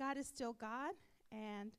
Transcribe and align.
God 0.00 0.16
is 0.16 0.26
still 0.26 0.54
God, 0.54 0.92
and 1.30 1.72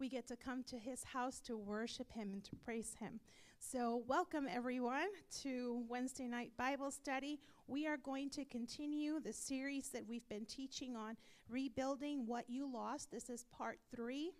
we 0.00 0.08
get 0.08 0.26
to 0.28 0.36
come 0.36 0.64
to 0.70 0.78
his 0.78 1.04
house 1.04 1.40
to 1.40 1.58
worship 1.58 2.10
him 2.10 2.30
and 2.32 2.42
to 2.44 2.56
praise 2.56 2.94
him. 2.98 3.20
So, 3.58 4.02
welcome 4.08 4.48
everyone 4.50 5.08
to 5.42 5.84
Wednesday 5.86 6.26
night 6.26 6.52
Bible 6.56 6.90
study. 6.90 7.38
We 7.66 7.86
are 7.86 7.98
going 7.98 8.30
to 8.30 8.46
continue 8.46 9.20
the 9.20 9.34
series 9.34 9.90
that 9.90 10.08
we've 10.08 10.26
been 10.30 10.46
teaching 10.46 10.96
on 10.96 11.18
rebuilding 11.50 12.26
what 12.26 12.48
you 12.48 12.66
lost. 12.66 13.10
This 13.10 13.28
is 13.28 13.44
part 13.54 13.78
three 13.94 14.32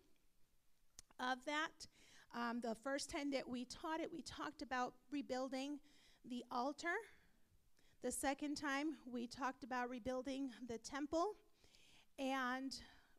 of 1.21 1.37
that. 1.45 1.87
Um, 2.35 2.63
the 2.63 2.75
first 2.83 3.11
time 3.11 3.31
that 3.33 3.47
we 3.47 3.67
taught 3.67 4.01
it, 4.01 4.11
we 4.11 4.23
talked 4.23 4.63
about 4.63 4.95
rebuilding 5.11 5.79
the 6.27 6.43
altar. 6.51 6.97
The 8.03 8.13
second 8.13 8.55
time, 8.55 8.97
we 9.13 9.27
talked 9.27 9.63
about 9.63 9.91
rebuilding 9.91 10.53
the 10.67 10.79
temple. 10.79 11.35
And 12.19 12.75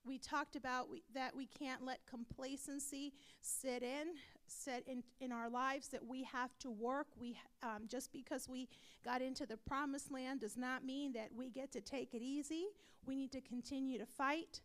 we 0.07 0.17
talked 0.17 0.55
about 0.55 0.89
we, 0.89 1.03
that 1.13 1.35
we 1.35 1.47
can't 1.47 1.83
let 1.85 1.99
complacency 2.07 3.13
sit 3.41 3.83
in, 3.83 4.07
sit 4.47 4.83
in, 4.87 5.03
in 5.19 5.31
our 5.31 5.49
lives, 5.49 5.89
that 5.89 6.05
we 6.05 6.23
have 6.23 6.57
to 6.59 6.71
work. 6.71 7.07
We, 7.19 7.37
um, 7.61 7.83
just 7.87 8.13
because 8.13 8.47
we 8.47 8.69
got 9.03 9.21
into 9.21 9.45
the 9.45 9.57
promised 9.57 10.11
land 10.11 10.39
does 10.39 10.57
not 10.57 10.85
mean 10.85 11.13
that 11.13 11.29
we 11.35 11.49
get 11.49 11.71
to 11.73 11.81
take 11.81 12.13
it 12.13 12.21
easy. 12.21 12.67
We 13.05 13.15
need 13.15 13.31
to 13.33 13.41
continue 13.41 13.97
to 13.99 14.05
fight, 14.05 14.61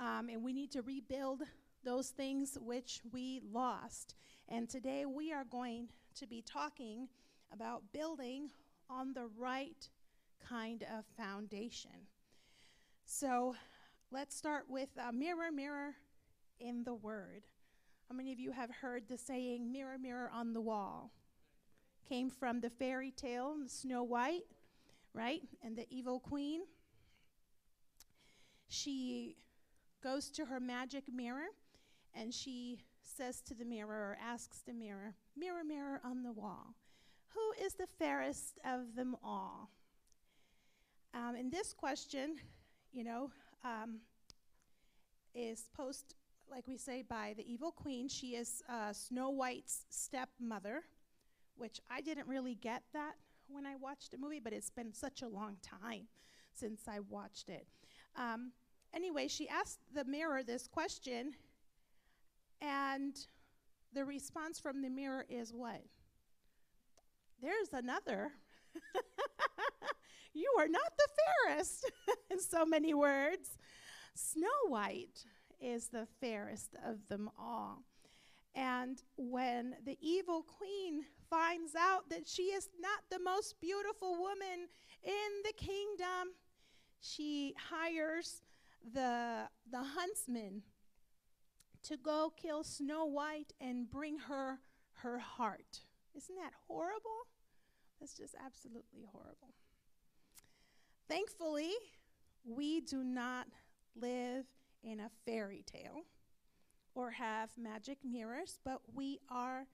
um, 0.00 0.28
and 0.28 0.42
we 0.42 0.52
need 0.52 0.70
to 0.72 0.82
rebuild 0.82 1.42
those 1.84 2.08
things 2.08 2.58
which 2.60 3.00
we 3.12 3.40
lost. 3.52 4.14
And 4.48 4.68
today 4.68 5.04
we 5.06 5.32
are 5.32 5.44
going 5.44 5.88
to 6.16 6.26
be 6.26 6.42
talking 6.42 7.08
about 7.52 7.82
building 7.92 8.50
on 8.90 9.12
the 9.12 9.28
right 9.38 9.88
kind 10.46 10.82
of 10.82 11.04
foundation. 11.16 11.90
So 13.04 13.54
let's 14.10 14.34
start 14.34 14.64
with 14.68 14.88
uh, 14.98 15.12
mirror, 15.12 15.50
mirror 15.52 15.94
in 16.60 16.84
the 16.84 16.94
word. 16.94 17.42
How 18.08 18.16
many 18.16 18.32
of 18.32 18.40
you 18.40 18.52
have 18.52 18.70
heard 18.70 19.04
the 19.08 19.18
saying, 19.18 19.70
mirror, 19.70 19.98
mirror 19.98 20.30
on 20.32 20.54
the 20.54 20.60
wall? 20.60 21.12
Came 22.08 22.30
from 22.30 22.60
the 22.60 22.70
fairy 22.70 23.10
tale, 23.10 23.56
Snow 23.66 24.02
White, 24.02 24.44
right? 25.12 25.42
And 25.62 25.76
the 25.76 25.86
evil 25.90 26.20
queen. 26.20 26.62
She 28.68 29.36
goes 30.02 30.30
to 30.30 30.46
her 30.46 30.60
magic 30.60 31.04
mirror 31.12 31.48
and 32.14 32.32
she 32.32 32.78
says 33.02 33.42
to 33.42 33.54
the 33.54 33.64
mirror, 33.64 33.90
or 33.94 34.18
asks 34.22 34.60
the 34.60 34.72
mirror, 34.72 35.14
Mirror, 35.36 35.64
mirror 35.64 36.00
on 36.04 36.22
the 36.22 36.32
wall, 36.32 36.74
who 37.28 37.64
is 37.64 37.74
the 37.74 37.86
fairest 37.98 38.58
of 38.64 38.94
them 38.96 39.16
all? 39.22 39.70
Um, 41.14 41.34
and 41.34 41.52
this 41.52 41.72
question, 41.72 42.36
you 42.92 43.04
know, 43.04 43.30
um, 43.64 44.00
is 45.34 45.68
posed, 45.76 46.14
like 46.50 46.66
we 46.66 46.76
say, 46.76 47.02
by 47.02 47.34
the 47.36 47.50
evil 47.50 47.70
queen. 47.70 48.08
She 48.08 48.34
is 48.36 48.62
uh, 48.68 48.92
Snow 48.92 49.30
White's 49.30 49.84
stepmother, 49.90 50.82
which 51.56 51.80
I 51.90 52.00
didn't 52.00 52.28
really 52.28 52.54
get 52.54 52.82
that 52.92 53.14
when 53.48 53.66
I 53.66 53.76
watched 53.76 54.10
the 54.10 54.18
movie, 54.18 54.40
but 54.40 54.52
it's 54.52 54.70
been 54.70 54.92
such 54.92 55.22
a 55.22 55.28
long 55.28 55.56
time 55.62 56.06
since 56.54 56.82
I 56.88 57.00
watched 57.00 57.48
it. 57.48 57.66
Um, 58.16 58.52
anyway, 58.94 59.28
she 59.28 59.48
asked 59.48 59.80
the 59.94 60.04
mirror 60.04 60.42
this 60.42 60.66
question, 60.66 61.32
and 62.60 63.16
the 63.92 64.04
response 64.04 64.58
from 64.58 64.82
the 64.82 64.90
mirror 64.90 65.24
is 65.28 65.52
what? 65.52 65.82
There's 67.40 67.72
another. 67.72 68.32
you 70.34 70.52
are 70.58 70.68
not 70.68 70.92
the 70.96 71.08
fairest, 71.46 71.90
in 72.30 72.40
so 72.40 72.64
many 72.64 72.94
words. 72.94 73.58
Snow 74.14 74.68
White 74.68 75.24
is 75.60 75.88
the 75.88 76.06
fairest 76.20 76.74
of 76.84 77.08
them 77.08 77.30
all. 77.38 77.84
And 78.54 79.00
when 79.16 79.76
the 79.84 79.96
evil 80.00 80.42
queen 80.42 81.04
finds 81.30 81.74
out 81.76 82.10
that 82.10 82.26
she 82.26 82.42
is 82.42 82.68
not 82.80 83.00
the 83.10 83.22
most 83.22 83.60
beautiful 83.60 84.18
woman 84.18 84.68
in 85.04 85.42
the 85.44 85.52
kingdom, 85.52 86.34
she 87.00 87.54
hires 87.70 88.42
the, 88.92 89.48
the 89.70 89.82
huntsman 89.82 90.62
to 91.84 91.96
go 91.96 92.32
kill 92.36 92.64
Snow 92.64 93.04
White 93.04 93.52
and 93.60 93.90
bring 93.90 94.18
her 94.18 94.58
her 95.02 95.18
heart. 95.18 95.82
Isn't 96.16 96.36
that 96.36 96.52
horrible? 96.66 97.28
That's 98.00 98.14
just 98.14 98.34
absolutely 98.44 99.06
horrible. 99.12 99.54
Thankfully, 101.08 101.72
we 102.44 102.80
do 102.80 103.02
not 103.02 103.46
live 104.00 104.44
in 104.82 105.00
a 105.00 105.10
fairy 105.24 105.64
tale 105.66 106.02
or 106.94 107.10
have 107.12 107.50
magic 107.56 107.98
mirrors, 108.04 108.58
but 108.64 108.80
we 108.94 109.18
are 109.28 109.66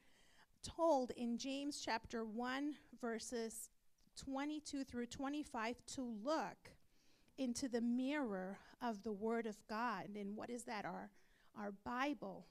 told 0.62 1.10
in 1.16 1.36
James 1.36 1.82
chapter 1.84 2.24
1, 2.24 2.74
verses 3.00 3.70
22 4.16 4.84
through 4.84 5.06
25, 5.06 5.76
to 5.94 6.02
look 6.22 6.70
into 7.36 7.68
the 7.68 7.80
mirror 7.80 8.58
of 8.80 9.02
the 9.02 9.12
Word 9.12 9.46
of 9.46 9.56
God. 9.68 10.10
And 10.16 10.36
what 10.36 10.50
is 10.50 10.64
that? 10.64 10.84
Our 10.84 11.10
our 11.58 11.72
Bible 11.84 12.46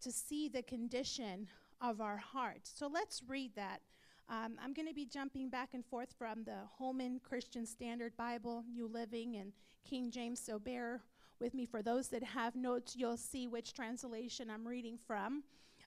to 0.00 0.12
see 0.12 0.48
the 0.48 0.62
condition 0.62 1.48
of 1.80 2.00
our 2.00 2.16
hearts. 2.16 2.72
So 2.74 2.86
let's 2.86 3.22
read 3.26 3.54
that. 3.56 3.80
Um, 4.30 4.52
I'm 4.62 4.72
going 4.72 4.86
to 4.86 4.94
be 4.94 5.06
jumping 5.06 5.48
back 5.48 5.70
and 5.74 5.84
forth 5.84 6.14
from 6.16 6.44
the 6.44 6.58
Holman 6.78 7.20
Christian 7.20 7.66
Standard 7.66 8.16
Bible, 8.16 8.64
New 8.72 8.86
Living, 8.86 9.36
and 9.36 9.52
King 9.84 10.08
James. 10.08 10.40
So 10.40 10.56
bear 10.60 11.02
with 11.40 11.52
me. 11.52 11.66
For 11.66 11.82
those 11.82 12.08
that 12.10 12.22
have 12.22 12.54
notes, 12.54 12.94
you'll 12.94 13.16
see 13.16 13.48
which 13.48 13.74
translation 13.74 14.48
I'm 14.48 14.66
reading 14.66 14.98
from. 15.04 15.42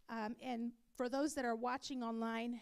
Um, 0.10 0.36
and 0.42 0.74
for 0.98 1.08
those 1.08 1.34
that 1.36 1.46
are 1.46 1.56
watching 1.56 2.04
online, 2.04 2.60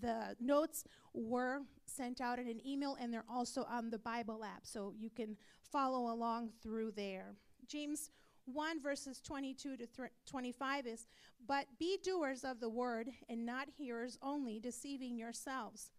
the 0.00 0.36
notes 0.38 0.84
were 1.12 1.62
sent 1.86 2.20
out 2.20 2.38
in 2.38 2.46
an 2.46 2.64
email 2.64 2.96
and 3.00 3.12
they're 3.12 3.24
also 3.28 3.64
on 3.68 3.90
the 3.90 3.98
Bible 3.98 4.44
app. 4.44 4.64
So 4.64 4.94
you 4.96 5.10
can 5.10 5.36
follow 5.60 6.12
along 6.12 6.50
through 6.62 6.92
there. 6.92 7.34
James 7.66 8.10
1 8.46 8.80
verses 8.80 9.20
22 9.20 9.76
to 9.76 9.86
th- 9.86 10.10
25 10.26 10.86
is, 10.86 11.06
But 11.46 11.66
be 11.78 11.98
doers 12.02 12.44
of 12.44 12.60
the 12.60 12.68
word 12.68 13.10
and 13.28 13.44
not 13.44 13.68
hearers 13.76 14.18
only, 14.22 14.58
deceiving 14.60 15.16
yourselves. 15.18 15.90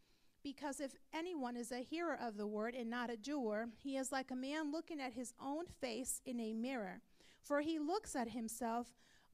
Because 0.44 0.80
if 0.80 0.96
anyone 1.14 1.58
is 1.58 1.72
a 1.72 1.84
hearer 1.84 2.18
of 2.20 2.38
the 2.38 2.48
word 2.48 2.74
and 2.74 2.90
not 2.90 3.10
a 3.10 3.18
doer, 3.18 3.70
he 3.78 3.98
is 3.98 4.12
like 4.12 4.32
a 4.32 4.36
man 4.36 4.72
looking 4.72 5.02
at 5.02 5.14
his 5.14 5.34
own 5.42 5.66
face 5.82 6.22
in 6.26 6.40
a 6.40 6.54
mirror. 6.54 7.02
For 7.42 7.62
he 7.62 7.80
looks 7.80 8.16
at 8.16 8.30
himself, 8.30 8.88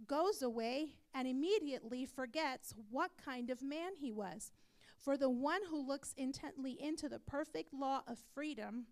goes 0.08 0.42
away, 0.42 0.96
and 1.14 1.28
immediately 1.28 2.06
forgets 2.06 2.74
what 2.90 3.12
kind 3.24 3.50
of 3.50 3.62
man 3.62 3.92
he 3.96 4.12
was. 4.12 4.52
For 4.98 5.18
the 5.18 5.30
one 5.30 5.62
who 5.70 5.86
looks 5.86 6.14
intently 6.18 6.78
into 6.82 7.10
the 7.10 7.20
perfect 7.20 7.74
law 7.74 8.02
of 8.08 8.18
freedom 8.34 8.86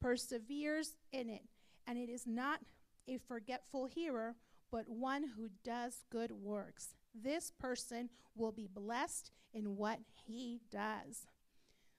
perseveres 0.00 0.96
in 1.12 1.30
it, 1.30 1.42
and 1.86 1.96
it 1.96 2.10
is 2.10 2.26
not 2.26 2.60
a 3.08 3.18
forgetful 3.18 3.86
hearer, 3.86 4.36
but 4.70 4.88
one 4.88 5.24
who 5.36 5.50
does 5.64 6.04
good 6.10 6.30
works. 6.32 6.94
This 7.14 7.50
person 7.50 8.08
will 8.34 8.52
be 8.52 8.68
blessed 8.72 9.30
in 9.52 9.76
what 9.76 10.00
he 10.26 10.60
does. 10.70 11.26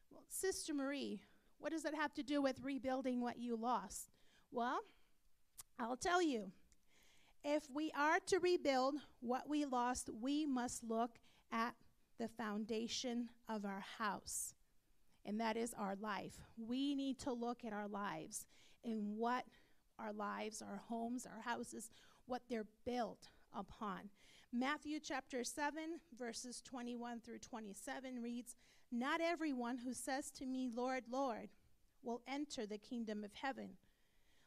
Well, 0.09 0.23
Sister 0.27 0.73
Marie, 0.73 1.21
what 1.59 1.71
does 1.71 1.83
that 1.83 1.95
have 1.95 2.13
to 2.15 2.23
do 2.23 2.41
with 2.41 2.61
rebuilding 2.61 3.21
what 3.21 3.39
you 3.39 3.55
lost? 3.55 4.09
Well, 4.51 4.79
I'll 5.79 5.97
tell 5.97 6.21
you. 6.21 6.51
If 7.43 7.69
we 7.73 7.91
are 7.91 8.19
to 8.27 8.39
rebuild 8.39 8.95
what 9.19 9.49
we 9.49 9.65
lost, 9.65 10.09
we 10.21 10.45
must 10.45 10.83
look 10.83 11.19
at 11.51 11.75
the 12.17 12.29
foundation 12.29 13.29
of 13.49 13.65
our 13.65 13.83
house, 13.97 14.53
and 15.25 15.39
that 15.41 15.57
is 15.57 15.73
our 15.73 15.95
life. 15.99 16.39
We 16.57 16.95
need 16.95 17.19
to 17.19 17.33
look 17.33 17.65
at 17.65 17.73
our 17.73 17.87
lives 17.87 18.45
and 18.85 19.17
what 19.17 19.45
our 19.99 20.13
lives, 20.13 20.61
our 20.61 20.81
homes, 20.87 21.25
our 21.25 21.41
houses, 21.41 21.89
what 22.25 22.43
they're 22.49 22.65
built 22.85 23.29
upon. 23.53 24.09
Matthew 24.51 24.99
chapter 24.99 25.43
7, 25.43 25.99
verses 26.17 26.61
21 26.61 27.21
through 27.21 27.39
27 27.39 28.21
reads 28.21 28.55
Not 28.91 29.19
everyone 29.21 29.77
who 29.79 29.93
says 29.93 30.29
to 30.31 30.45
me, 30.45 30.69
Lord, 30.73 31.05
Lord, 31.09 31.49
will 32.03 32.21
enter 32.27 32.65
the 32.65 32.77
kingdom 32.77 33.23
of 33.23 33.31
heaven, 33.33 33.69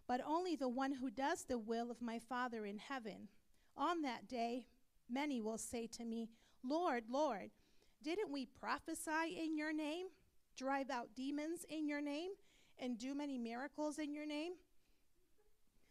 but 0.06 0.20
only 0.26 0.54
the 0.54 0.68
one 0.68 0.92
who 0.92 1.10
does 1.10 1.44
the 1.44 1.58
will 1.58 1.90
of 1.90 2.00
my 2.00 2.18
Father 2.18 2.64
in 2.64 2.78
heaven. 2.78 3.28
On 3.76 4.02
that 4.02 4.28
day, 4.28 4.66
many 5.10 5.40
will 5.40 5.58
say 5.58 5.86
to 5.88 6.04
me, 6.04 6.28
Lord, 6.62 7.04
Lord, 7.10 7.50
didn't 8.02 8.30
we 8.30 8.46
prophesy 8.46 9.36
in 9.42 9.56
your 9.56 9.72
name, 9.72 10.06
drive 10.56 10.90
out 10.90 11.08
demons 11.16 11.64
in 11.68 11.88
your 11.88 12.00
name, 12.00 12.30
and 12.78 12.98
do 12.98 13.14
many 13.14 13.38
miracles 13.38 13.98
in 13.98 14.14
your 14.14 14.26
name? 14.26 14.52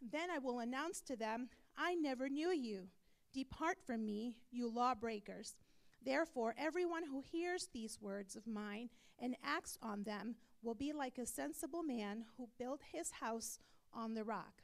Then 0.01 0.29
I 0.29 0.39
will 0.39 0.59
announce 0.59 1.01
to 1.01 1.15
them, 1.15 1.49
I 1.77 1.95
never 1.95 2.29
knew 2.29 2.51
you. 2.51 2.87
Depart 3.33 3.77
from 3.85 4.05
me, 4.05 4.37
you 4.51 4.69
lawbreakers. 4.69 5.55
Therefore, 6.03 6.55
everyone 6.57 7.03
who 7.03 7.21
hears 7.21 7.67
these 7.73 7.99
words 7.99 8.35
of 8.35 8.47
mine 8.47 8.89
and 9.19 9.35
acts 9.43 9.77
on 9.81 10.03
them 10.03 10.35
will 10.61 10.75
be 10.75 10.93
like 10.93 11.17
a 11.17 11.25
sensible 11.25 11.83
man 11.83 12.25
who 12.37 12.49
built 12.57 12.81
his 12.91 13.11
house 13.11 13.59
on 13.93 14.13
the 14.13 14.23
rock. 14.23 14.63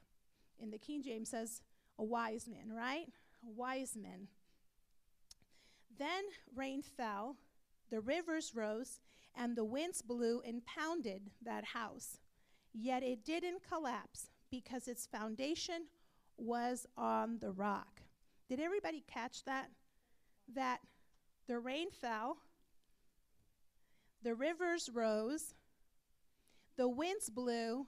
in 0.59 0.69
the 0.69 0.77
King 0.77 1.01
James 1.01 1.29
says 1.29 1.61
a 1.97 2.03
wise 2.03 2.47
man, 2.47 2.71
right? 2.75 3.07
A 3.45 3.49
wise 3.49 3.95
man. 3.95 4.27
Then 5.97 6.23
rain 6.55 6.81
fell, 6.81 7.37
the 7.89 7.99
rivers 7.99 8.53
rose, 8.55 8.99
and 9.35 9.55
the 9.55 9.63
winds 9.63 10.01
blew 10.01 10.41
and 10.41 10.65
pounded 10.65 11.31
that 11.43 11.65
house. 11.65 12.17
Yet 12.73 13.03
it 13.03 13.25
didn't 13.25 13.67
collapse 13.67 14.30
because 14.51 14.87
its 14.87 15.07
foundation 15.07 15.85
was 16.37 16.85
on 16.97 17.39
the 17.39 17.51
rock. 17.51 18.01
Did 18.49 18.59
everybody 18.59 19.03
catch 19.07 19.43
that? 19.45 19.69
That 20.53 20.81
the 21.47 21.57
rain 21.57 21.89
fell, 21.89 22.37
the 24.21 24.35
rivers 24.35 24.89
rose, 24.93 25.55
the 26.77 26.89
winds 26.89 27.29
blew 27.29 27.87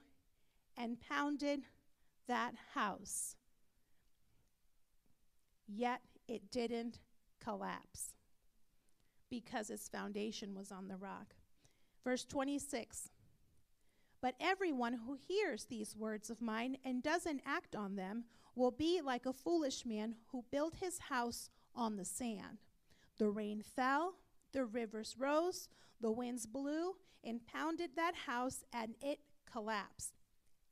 and 0.77 0.99
pounded 0.99 1.63
that 2.27 2.53
house. 2.73 3.35
Yet 5.67 6.01
it 6.27 6.51
didn't 6.51 6.99
collapse 7.43 8.13
because 9.29 9.69
its 9.69 9.87
foundation 9.87 10.55
was 10.55 10.71
on 10.71 10.87
the 10.87 10.95
rock. 10.95 11.35
Verse 12.03 12.25
26 12.25 13.09
But 14.23 14.35
everyone 14.39 14.93
who 14.93 15.17
hears 15.27 15.65
these 15.65 15.97
words 15.97 16.29
of 16.29 16.41
mine 16.41 16.77
and 16.85 17.03
doesn't 17.03 17.41
act 17.45 17.75
on 17.75 17.97
them 17.97 18.23
will 18.55 18.71
be 18.71 19.01
like 19.01 19.25
a 19.25 19.33
foolish 19.33 19.85
man 19.85 20.15
who 20.31 20.45
built 20.49 20.75
his 20.75 20.97
house 20.97 21.49
on 21.75 21.97
the 21.97 22.05
sand. 22.05 22.59
The 23.17 23.27
rain 23.27 23.61
fell, 23.61 24.13
the 24.53 24.63
rivers 24.63 25.17
rose, 25.19 25.67
the 25.99 26.09
winds 26.09 26.45
blew 26.45 26.95
and 27.21 27.45
pounded 27.45 27.97
that 27.97 28.15
house, 28.25 28.63
and 28.71 28.95
it 29.01 29.19
collapsed. 29.51 30.13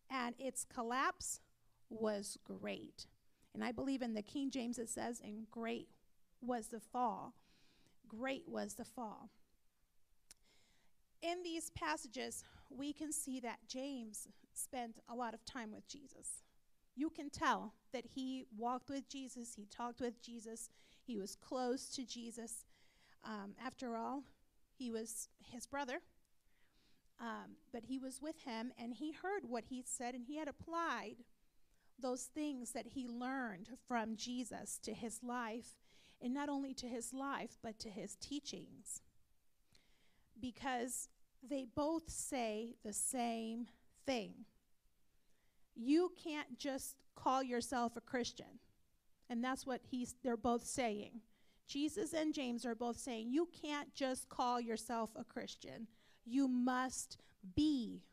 And 0.10 0.34
its 0.40 0.64
collapse 0.64 1.42
was 1.90 2.38
great. 2.46 3.06
And 3.54 3.66
I 3.66 3.74
believe 3.74 4.02
in 4.02 4.14
the 4.14 4.22
King 4.22 4.50
James 4.50 4.80
it 4.80 4.88
says, 4.88 5.20
and 5.22 5.52
great 5.52 5.90
was 6.40 6.68
the 6.68 6.80
fall. 6.80 7.34
Great 8.08 8.48
was 8.48 8.76
the 8.76 8.86
fall. 8.86 9.30
In 11.22 11.44
these 11.44 11.70
passages, 11.72 12.46
we 12.78 12.94
can 12.94 13.12
see 13.12 13.40
that 13.40 13.60
James 13.68 14.28
spent 14.54 15.00
a 15.10 15.16
lot 15.16 15.34
of 15.34 15.46
time 15.46 15.72
with 15.72 15.88
Jesus. 15.88 16.44
You 16.96 17.10
can 17.10 17.30
tell 17.30 17.74
that 17.94 18.06
he 18.16 18.46
walked 18.58 18.90
with 18.90 19.08
Jesus, 19.08 19.56
he 19.56 19.66
talked 19.66 20.02
with 20.02 20.22
Jesus, 20.22 20.70
he 21.02 21.18
was 21.18 21.36
close 21.36 21.90
to 21.90 22.06
Jesus. 22.06 22.66
Um, 23.24 23.54
after 23.64 23.96
all, 23.96 24.24
he 24.78 24.92
was 24.92 25.30
his 25.44 25.66
brother, 25.66 26.00
um, 27.20 27.56
but 27.72 27.86
he 27.86 28.00
was 28.00 28.22
with 28.22 28.40
him 28.46 28.72
and 28.78 28.94
he 28.94 29.12
heard 29.12 29.44
what 29.48 29.66
he 29.70 29.84
said 29.86 30.16
and 30.16 30.26
he 30.26 30.38
had 30.38 30.48
applied 30.48 31.18
those 32.02 32.24
things 32.24 32.72
that 32.72 32.88
he 32.88 33.08
learned 33.08 33.70
from 33.88 34.16
Jesus 34.16 34.80
to 34.84 34.94
his 34.94 35.20
life, 35.24 35.76
and 36.22 36.34
not 36.34 36.50
only 36.50 36.74
to 36.76 36.88
his 36.88 37.14
life, 37.14 37.58
but 37.62 37.80
to 37.80 37.90
his 37.90 38.16
teachings. 38.16 39.02
Because 40.40 41.10
they 41.48 41.66
both 41.76 42.10
say 42.10 42.76
the 42.84 42.94
same 42.94 43.68
thing. 44.06 44.34
You 45.76 46.12
can't 46.22 46.58
just 46.58 46.96
call 47.16 47.44
yourself 47.44 47.96
a 47.96 48.02
Christian. 48.02 48.60
And 49.30 49.44
that's 49.44 49.66
what 49.66 49.82
he's 49.90 50.16
they're 50.24 50.38
both 50.38 50.66
saying. 50.66 51.22
Jesus 51.68 52.14
and 52.14 52.34
James 52.34 52.66
are 52.66 52.76
both 52.76 52.98
saying 52.98 53.32
you 53.32 53.48
can't 53.62 53.94
just 53.94 54.28
call 54.28 54.60
yourself 54.60 55.10
a 55.16 55.24
Christian. 55.24 55.88
You 56.26 56.48
must 56.48 57.18
be 57.56 58.04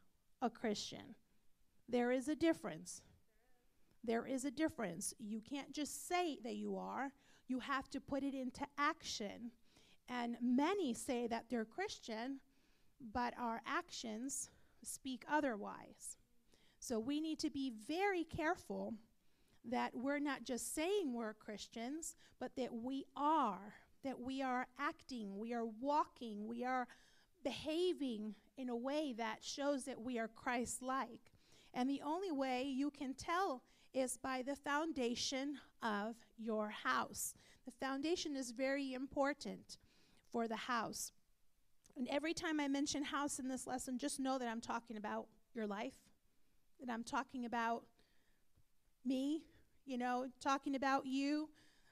a 0.41 0.49
Christian. 0.49 1.17
There 1.89 2.13
is 2.13 2.29
a 2.29 2.37
difference. 2.37 3.03
There 4.05 4.27
is 4.27 4.45
a 4.45 4.51
difference. 4.51 5.13
You 5.19 5.41
can't 5.41 5.73
just 5.73 6.07
say 6.07 6.39
that 6.45 6.55
you 6.55 6.77
are, 6.77 7.11
you 7.49 7.59
have 7.61 7.91
to 7.91 8.01
put 8.01 8.23
it 8.23 8.35
into 8.35 8.65
action. 8.79 9.51
And 10.09 10.37
many 10.41 10.95
say 10.95 11.27
that 11.27 11.47
they're 11.51 11.65
Christian, 11.65 12.39
but 13.13 13.35
our 13.39 13.61
actions 13.67 14.51
speak 14.83 15.25
otherwise. 15.31 16.17
So 16.81 16.99
we 16.99 17.21
need 17.21 17.39
to 17.41 17.51
be 17.51 17.73
very 17.87 18.25
careful 18.25 18.95
that 19.65 19.95
we're 19.95 20.21
not 20.21 20.45
just 20.45 20.75
saying 20.75 21.13
we're 21.13 21.35
Christians, 21.35 22.17
but 22.39 22.53
that 22.57 22.73
we 22.73 23.05
are, 23.17 23.75
that 24.05 24.21
we 24.21 24.43
are 24.43 24.67
acting, 24.79 25.39
we 25.39 25.53
are 25.53 25.67
walking, 25.81 26.47
we 26.47 26.65
are 26.65 26.87
behaving 27.43 28.35
in 28.57 28.69
a 28.69 28.77
way 28.77 29.15
that 29.17 29.39
shows 29.43 29.85
that 29.85 30.01
we 30.01 30.19
are 30.19 30.29
Christ 30.29 30.83
like. 30.83 31.33
And 31.75 31.89
the 31.89 32.03
only 32.05 32.33
way 32.33 32.65
you 32.65 32.91
can 32.91 33.15
tell 33.15 33.63
is 33.93 34.17
by 34.17 34.43
the 34.43 34.57
foundation 34.57 35.59
of 35.83 36.17
your 36.39 36.71
house. 36.71 37.35
The 37.67 37.73
foundation 37.73 38.37
is 38.37 38.51
very 38.51 38.95
important 38.95 39.79
for 40.31 40.49
the 40.49 40.57
house. 40.57 41.13
And 41.99 42.07
every 42.09 42.33
time 42.33 42.61
I 42.61 42.69
mention 42.69 43.03
house 43.03 43.41
in 43.41 43.49
this 43.49 43.67
lesson, 43.67 43.99
just 43.99 44.21
know 44.21 44.39
that 44.39 44.47
I'm 44.47 44.61
talking 44.61 44.97
about 44.97 45.27
your 45.53 45.67
life, 45.67 45.95
that 46.81 46.93
I'm 46.93 47.03
talking 47.03 47.45
about 47.45 47.83
me, 49.05 49.43
you 49.85 49.99
know, 49.99 50.27
talking 50.41 50.77
about 50.77 51.07
you, 51.07 51.49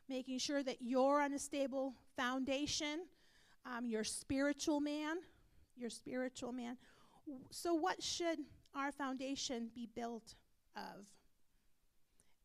making 0.09 0.39
sure 0.39 0.63
that 0.63 0.77
you're 0.81 1.21
on 1.21 1.33
a 1.33 1.39
stable 1.41 1.93
foundation, 2.17 3.01
um, 3.67 3.85
your 3.85 4.05
spiritual 4.05 4.79
man, 4.79 5.17
your 5.77 5.91
spiritual 5.91 6.53
man. 6.53 6.77
So, 7.51 7.75
what 7.75 8.01
should 8.01 8.39
our 8.77 8.93
foundation 8.93 9.71
be 9.75 9.89
built 9.97 10.37
of? 10.77 11.05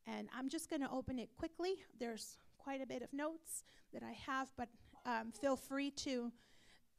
And 0.07 0.29
I'm 0.35 0.49
just 0.49 0.67
going 0.67 0.81
to 0.81 0.89
open 0.89 1.19
it 1.19 1.29
quickly. 1.37 1.75
There's 1.99 2.37
quite 2.57 2.81
a 2.81 2.87
bit 2.87 3.03
of 3.03 3.13
notes 3.13 3.63
that 3.93 4.01
I 4.01 4.13
have, 4.25 4.49
but 4.57 4.67
um, 5.05 5.31
feel 5.31 5.55
free 5.55 5.91
to, 5.91 6.31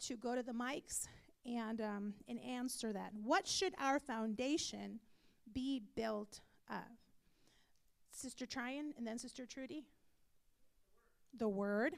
to 0.07 0.17
go 0.17 0.35
to 0.35 0.43
the 0.43 0.53
mics 0.53 1.07
and, 1.45 1.81
um, 1.81 2.15
and 2.29 2.39
answer 2.41 2.93
that. 2.93 3.13
What 3.23 3.47
should 3.47 3.75
our 3.79 3.99
foundation 3.99 5.01
be 5.53 5.83
built 5.95 6.41
of? 6.69 6.77
Sister 8.11 8.47
Tryon 8.47 8.93
and 8.97 9.07
then 9.07 9.19
Sister 9.19 9.47
Trudy? 9.47 9.85
The 11.39 11.49
Word. 11.49 11.95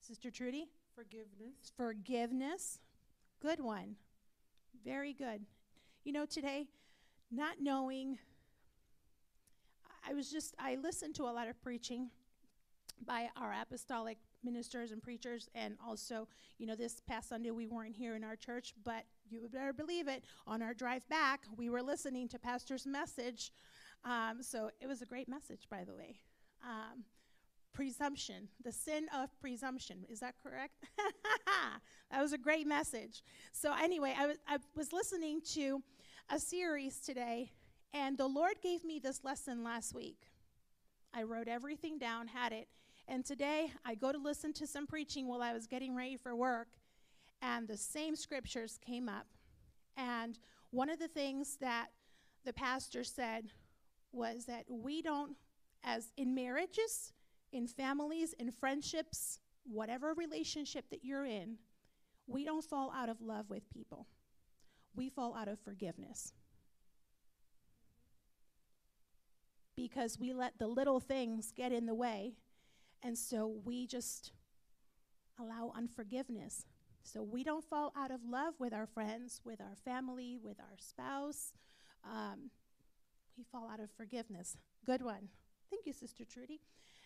Sister 0.00 0.30
Trudy? 0.30 0.68
Forgiveness. 0.94 1.72
Forgiveness. 1.76 2.78
Good 3.40 3.60
one. 3.60 3.96
Very 4.84 5.12
good. 5.12 5.42
You 6.04 6.12
know, 6.12 6.26
today, 6.26 6.66
not 7.30 7.56
knowing 7.60 8.18
I 10.08 10.14
was 10.14 10.30
just, 10.30 10.54
I 10.58 10.76
listened 10.76 11.14
to 11.16 11.24
a 11.24 11.32
lot 11.32 11.48
of 11.48 11.60
preaching 11.62 12.10
by 13.06 13.28
our 13.36 13.52
apostolic 13.52 14.18
ministers 14.44 14.90
and 14.90 15.02
preachers, 15.02 15.48
and 15.54 15.76
also, 15.84 16.28
you 16.58 16.66
know, 16.66 16.74
this 16.74 17.00
past 17.06 17.28
Sunday 17.28 17.50
we 17.50 17.66
weren't 17.66 17.94
here 17.94 18.14
in 18.16 18.24
our 18.24 18.36
church, 18.36 18.74
but 18.84 19.04
you 19.28 19.48
better 19.52 19.72
believe 19.72 20.08
it, 20.08 20.24
on 20.46 20.62
our 20.62 20.74
drive 20.74 21.08
back, 21.08 21.42
we 21.56 21.70
were 21.70 21.82
listening 21.82 22.28
to 22.28 22.38
Pastor's 22.38 22.86
message. 22.86 23.52
Um, 24.04 24.42
so 24.42 24.70
it 24.80 24.86
was 24.86 25.02
a 25.02 25.06
great 25.06 25.28
message, 25.28 25.68
by 25.70 25.84
the 25.84 25.94
way. 25.94 26.16
Um, 26.64 27.04
presumption, 27.72 28.48
the 28.62 28.72
sin 28.72 29.06
of 29.16 29.30
presumption. 29.40 30.04
Is 30.10 30.20
that 30.20 30.34
correct? 30.42 30.74
that 32.10 32.20
was 32.20 32.32
a 32.32 32.38
great 32.38 32.66
message. 32.66 33.22
So, 33.52 33.72
anyway, 33.80 34.14
I, 34.16 34.22
w- 34.22 34.38
I 34.46 34.58
was 34.76 34.92
listening 34.92 35.40
to 35.54 35.82
a 36.30 36.38
series 36.38 37.00
today 37.00 37.50
and 37.94 38.16
the 38.16 38.26
Lord 38.26 38.54
gave 38.62 38.84
me 38.84 38.98
this 38.98 39.22
lesson 39.22 39.62
last 39.62 39.94
week. 39.94 40.28
I 41.12 41.24
wrote 41.24 41.48
everything 41.48 41.98
down, 41.98 42.28
had 42.28 42.52
it. 42.52 42.68
And 43.12 43.26
today 43.26 43.70
I 43.84 43.94
go 43.94 44.10
to 44.10 44.16
listen 44.16 44.54
to 44.54 44.66
some 44.66 44.86
preaching 44.86 45.28
while 45.28 45.42
I 45.42 45.52
was 45.52 45.66
getting 45.66 45.94
ready 45.94 46.16
for 46.16 46.34
work, 46.34 46.68
and 47.42 47.68
the 47.68 47.76
same 47.76 48.16
scriptures 48.16 48.78
came 48.80 49.06
up. 49.06 49.26
And 49.98 50.38
one 50.70 50.88
of 50.88 50.98
the 50.98 51.08
things 51.08 51.58
that 51.60 51.88
the 52.46 52.54
pastor 52.54 53.04
said 53.04 53.50
was 54.12 54.46
that 54.46 54.64
we 54.66 55.02
don't, 55.02 55.36
as 55.84 56.10
in 56.16 56.34
marriages, 56.34 57.12
in 57.52 57.66
families, 57.66 58.32
in 58.38 58.50
friendships, 58.50 59.40
whatever 59.64 60.14
relationship 60.14 60.86
that 60.88 61.04
you're 61.04 61.26
in, 61.26 61.58
we 62.26 62.46
don't 62.46 62.64
fall 62.64 62.90
out 62.96 63.10
of 63.10 63.20
love 63.20 63.50
with 63.50 63.68
people. 63.68 64.06
We 64.96 65.10
fall 65.10 65.36
out 65.36 65.48
of 65.48 65.60
forgiveness. 65.60 66.32
because 69.74 70.18
we 70.18 70.32
let 70.32 70.58
the 70.58 70.66
little 70.66 71.00
things 71.00 71.50
get 71.56 71.72
in 71.72 71.86
the 71.86 71.94
way. 71.94 72.34
And 73.02 73.16
so 73.16 73.54
we 73.64 73.86
just 73.86 74.32
allow 75.38 75.72
unforgiveness. 75.76 76.66
So 77.02 77.22
we 77.22 77.42
don't 77.42 77.64
fall 77.64 77.92
out 77.96 78.10
of 78.10 78.20
love 78.28 78.54
with 78.58 78.72
our 78.72 78.86
friends, 78.86 79.40
with 79.44 79.60
our 79.60 79.76
family, 79.84 80.38
with 80.42 80.60
our 80.60 80.76
spouse. 80.78 81.52
Um, 82.04 82.50
we 83.36 83.44
fall 83.44 83.68
out 83.72 83.80
of 83.80 83.90
forgiveness. 83.96 84.56
Good 84.86 85.02
one. 85.02 85.28
Thank 85.70 85.86
you, 85.86 85.92
Sister 85.92 86.24
Trudy. 86.24 86.60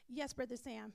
Yes, 0.09 0.35
Brother 0.35 0.57
Sam. 0.57 0.93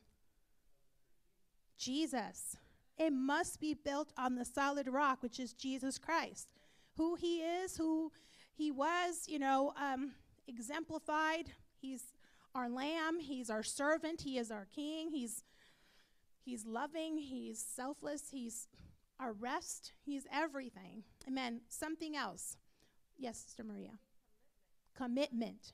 Jesus. 1.78 2.58
It 2.98 3.12
must 3.12 3.60
be 3.60 3.74
built 3.74 4.14
on 4.18 4.36
the 4.36 4.46
solid 4.46 4.88
rock, 4.88 5.24
which 5.24 5.40
is 5.40 5.54
Jesus 5.54 5.98
Christ. 5.98 6.50
Who 6.98 7.16
he 7.16 7.38
is, 7.38 7.78
who 7.78 8.12
he 8.54 8.70
was, 8.70 9.26
you 9.28 9.40
know, 9.40 9.74
um, 9.82 10.12
exemplified 10.48 11.52
He's 11.82 12.04
our 12.54 12.70
lamb, 12.70 13.20
he's 13.20 13.50
our 13.50 13.64
servant, 13.64 14.22
he 14.22 14.38
is 14.38 14.52
our 14.52 14.68
king, 14.74 15.12
he's 15.12 15.44
he's 16.44 16.66
loving, 16.66 17.18
he's 17.18 17.60
selfless, 17.60 18.30
he's 18.32 18.68
our 19.20 19.34
rest, 19.34 19.94
he's 20.04 20.26
everything. 20.34 21.04
Amen. 21.28 21.62
Something 21.70 22.16
else. 22.16 22.58
Yes, 23.18 23.38
Sister 23.40 23.64
Maria. 23.64 24.00
Commitment. 24.96 25.74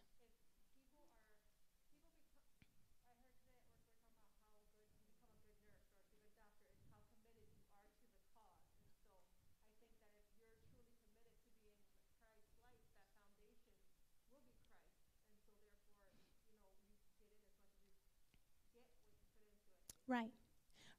Right. 20.08 20.32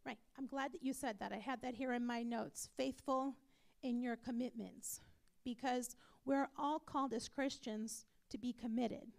Right. 0.04 0.18
I'm 0.38 0.46
glad 0.46 0.72
that 0.72 0.82
you 0.82 0.92
said 0.92 1.18
that. 1.20 1.32
I 1.32 1.38
had 1.38 1.62
that 1.62 1.74
here 1.74 1.92
in 1.92 2.06
my 2.06 2.22
notes. 2.22 2.68
Faithful 2.76 3.34
in 3.82 4.00
your 4.00 4.16
commitments. 4.16 5.00
Because 5.44 5.96
we're 6.24 6.48
all 6.58 6.78
called 6.78 7.12
as 7.12 7.28
Christians 7.28 8.04
to 8.30 8.38
be 8.38 8.52
committed. 8.52 9.16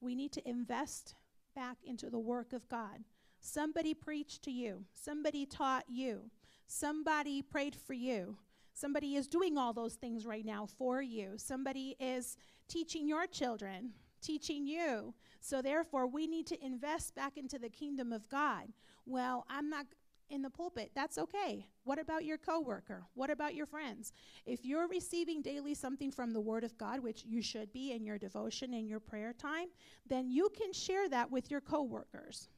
We 0.00 0.14
need 0.14 0.32
to 0.32 0.48
invest 0.48 1.14
back 1.54 1.76
into 1.84 2.10
the 2.10 2.18
work 2.18 2.52
of 2.52 2.68
God. 2.68 3.04
Somebody 3.40 3.94
preached 3.94 4.42
to 4.44 4.50
you, 4.50 4.84
somebody 4.94 5.46
taught 5.46 5.84
you, 5.88 6.30
somebody 6.66 7.42
prayed 7.42 7.74
for 7.74 7.92
you. 7.92 8.36
Somebody 8.74 9.16
is 9.16 9.26
doing 9.26 9.58
all 9.58 9.72
those 9.72 9.94
things 9.94 10.24
right 10.24 10.44
now 10.46 10.66
for 10.66 11.02
you. 11.02 11.34
Somebody 11.36 11.94
is 12.00 12.38
teaching 12.68 13.06
your 13.06 13.26
children, 13.26 13.90
teaching 14.22 14.66
you. 14.66 15.14
So, 15.40 15.60
therefore, 15.60 16.06
we 16.06 16.26
need 16.26 16.46
to 16.46 16.64
invest 16.64 17.14
back 17.14 17.36
into 17.36 17.58
the 17.58 17.68
kingdom 17.68 18.12
of 18.12 18.28
God. 18.28 18.68
Well, 19.04 19.44
I'm 19.50 19.68
not 19.68 19.86
in 20.30 20.40
the 20.42 20.50
pulpit. 20.50 20.90
That's 20.94 21.18
okay. 21.18 21.66
What 21.84 21.98
about 21.98 22.24
your 22.24 22.38
coworker? 22.38 23.04
What 23.14 23.28
about 23.28 23.54
your 23.54 23.66
friends? 23.66 24.12
If 24.46 24.64
you're 24.64 24.88
receiving 24.88 25.42
daily 25.42 25.74
something 25.74 26.10
from 26.10 26.32
the 26.32 26.40
Word 26.40 26.64
of 26.64 26.76
God, 26.78 27.00
which 27.00 27.24
you 27.24 27.42
should 27.42 27.72
be 27.72 27.92
in 27.92 28.04
your 28.04 28.18
devotion 28.18 28.72
and 28.72 28.88
your 28.88 29.00
prayer 29.00 29.34
time, 29.34 29.68
then 30.08 30.30
you 30.30 30.48
can 30.56 30.72
share 30.72 31.08
that 31.10 31.30
with 31.30 31.50
your 31.50 31.60
coworkers. 31.60 32.48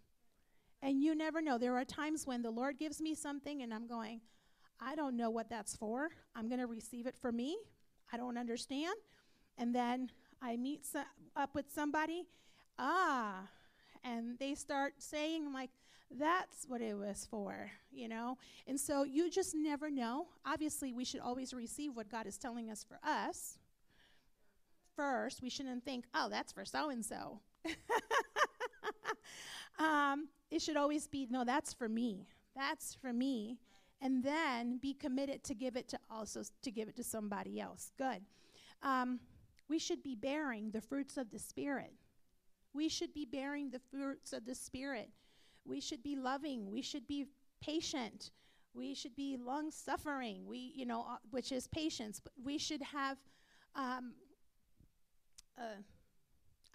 And 0.83 1.01
you 1.01 1.15
never 1.15 1.43
know. 1.43 1.59
There 1.59 1.77
are 1.77 1.85
times 1.85 2.27
when 2.27 2.43
the 2.43 2.51
Lord 2.51 2.79
gives 2.79 3.01
me 3.01 3.15
something 3.15 3.63
and 3.63 3.73
I'm 3.73 3.87
going, 3.87 4.21
I 4.81 4.95
don't 4.95 5.17
know 5.17 5.31
what 5.31 5.49
that's 5.49 5.75
for. 5.77 6.11
I'm 6.37 6.49
going 6.49 6.61
to 6.61 6.67
receive 6.67 7.07
it 7.07 7.17
for 7.17 7.33
me. 7.33 7.57
I 8.13 8.17
don't 8.17 8.37
understand. 8.37 8.95
And 9.57 9.75
then 9.75 10.11
I 10.45 10.57
meet 10.57 10.85
so- 10.85 11.01
up 11.35 11.55
with 11.55 11.73
somebody, 11.73 12.25
ah, 12.79 13.49
and 14.05 14.39
they 14.39 14.55
start 14.55 14.95
saying, 14.99 15.53
like, 15.55 15.71
that's 16.11 16.67
what 16.69 16.83
it 16.83 16.97
was 16.97 17.27
for, 17.31 17.71
you 17.91 18.09
know? 18.09 18.37
And 18.67 18.79
so 18.79 19.05
you 19.05 19.31
just 19.31 19.55
never 19.55 19.91
know. 19.91 20.27
Obviously, 20.45 20.93
we 20.93 21.05
should 21.05 21.21
always 21.21 21.55
receive 21.55 21.97
what 21.97 22.11
God 22.11 22.27
is 22.27 22.37
telling 22.37 22.71
us 22.71 22.85
for 22.85 22.99
us 23.03 23.59
first. 24.95 25.41
We 25.41 25.49
shouldn't 25.49 25.85
think, 25.85 26.05
oh, 26.15 26.29
that's 26.29 26.53
for 26.53 26.67
so 26.67 26.91
and 26.91 27.05
so. 27.05 27.41
It 30.55 30.63
should 30.63 30.77
always 30.77 31.09
be, 31.09 31.27
no, 31.29 31.45
that's 31.45 31.73
for 31.73 31.89
me. 31.89 32.29
That's 32.55 32.95
for 32.95 33.13
me. 33.13 33.59
And 34.01 34.23
then 34.23 34.79
be 34.79 34.95
committed 34.95 35.43
to 35.45 35.55
give 35.55 35.75
it 35.75 35.89
to 35.89 35.99
also 36.09 36.43
to 36.63 36.71
give 36.71 36.89
it 36.89 36.95
to 36.95 37.03
somebody 37.03 37.61
else. 37.61 37.91
Good. 37.99 38.21
Um, 38.81 39.19
we 39.69 39.79
should 39.79 40.03
be 40.03 40.15
bearing 40.15 40.71
the 40.71 40.81
fruits 40.81 41.17
of 41.17 41.31
the 41.31 41.39
Spirit. 41.39 41.93
We 42.73 42.89
should 42.89 43.15
be 43.15 43.25
bearing 43.25 43.71
the 43.71 43.79
fruits 43.79 44.33
of 44.33 44.45
the 44.45 44.55
Spirit. 44.55 45.11
We 45.65 45.81
should 45.81 46.03
be 46.03 46.17
loving. 46.17 46.71
We 46.71 46.83
should 46.83 47.07
be 47.07 47.27
patient. 47.63 48.31
We 48.75 48.95
should 48.95 49.15
be 49.17 49.37
long 49.37 49.71
suffering. 49.71 50.47
We, 50.47 50.73
you 50.75 50.85
know, 50.85 51.03
uh, 51.03 51.17
which 51.31 51.53
is 51.53 51.67
patience. 51.69 52.21
But 52.21 52.33
we 52.43 52.59
should 52.59 52.83
have, 52.83 53.19
um, 53.75 54.13
uh, 55.57 55.81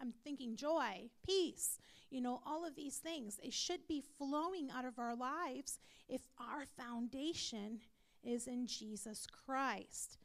I'm 0.02 0.14
thinking 0.24 0.56
joy, 0.56 1.10
peace, 1.26 1.78
you 2.10 2.22
know, 2.22 2.42
all 2.46 2.66
of 2.66 2.76
these 2.76 2.98
things. 2.98 3.38
It 3.44 3.54
should 3.54 3.88
be 3.88 4.02
flowing 4.18 4.72
out 4.72 4.86
of 4.86 4.98
our 4.98 5.16
lives 5.16 5.80
if 6.08 6.22
our 6.40 6.66
foundation 6.66 7.80
is 8.24 8.48
in 8.48 8.66
Jesus 8.66 9.28
Christ. 9.46 10.18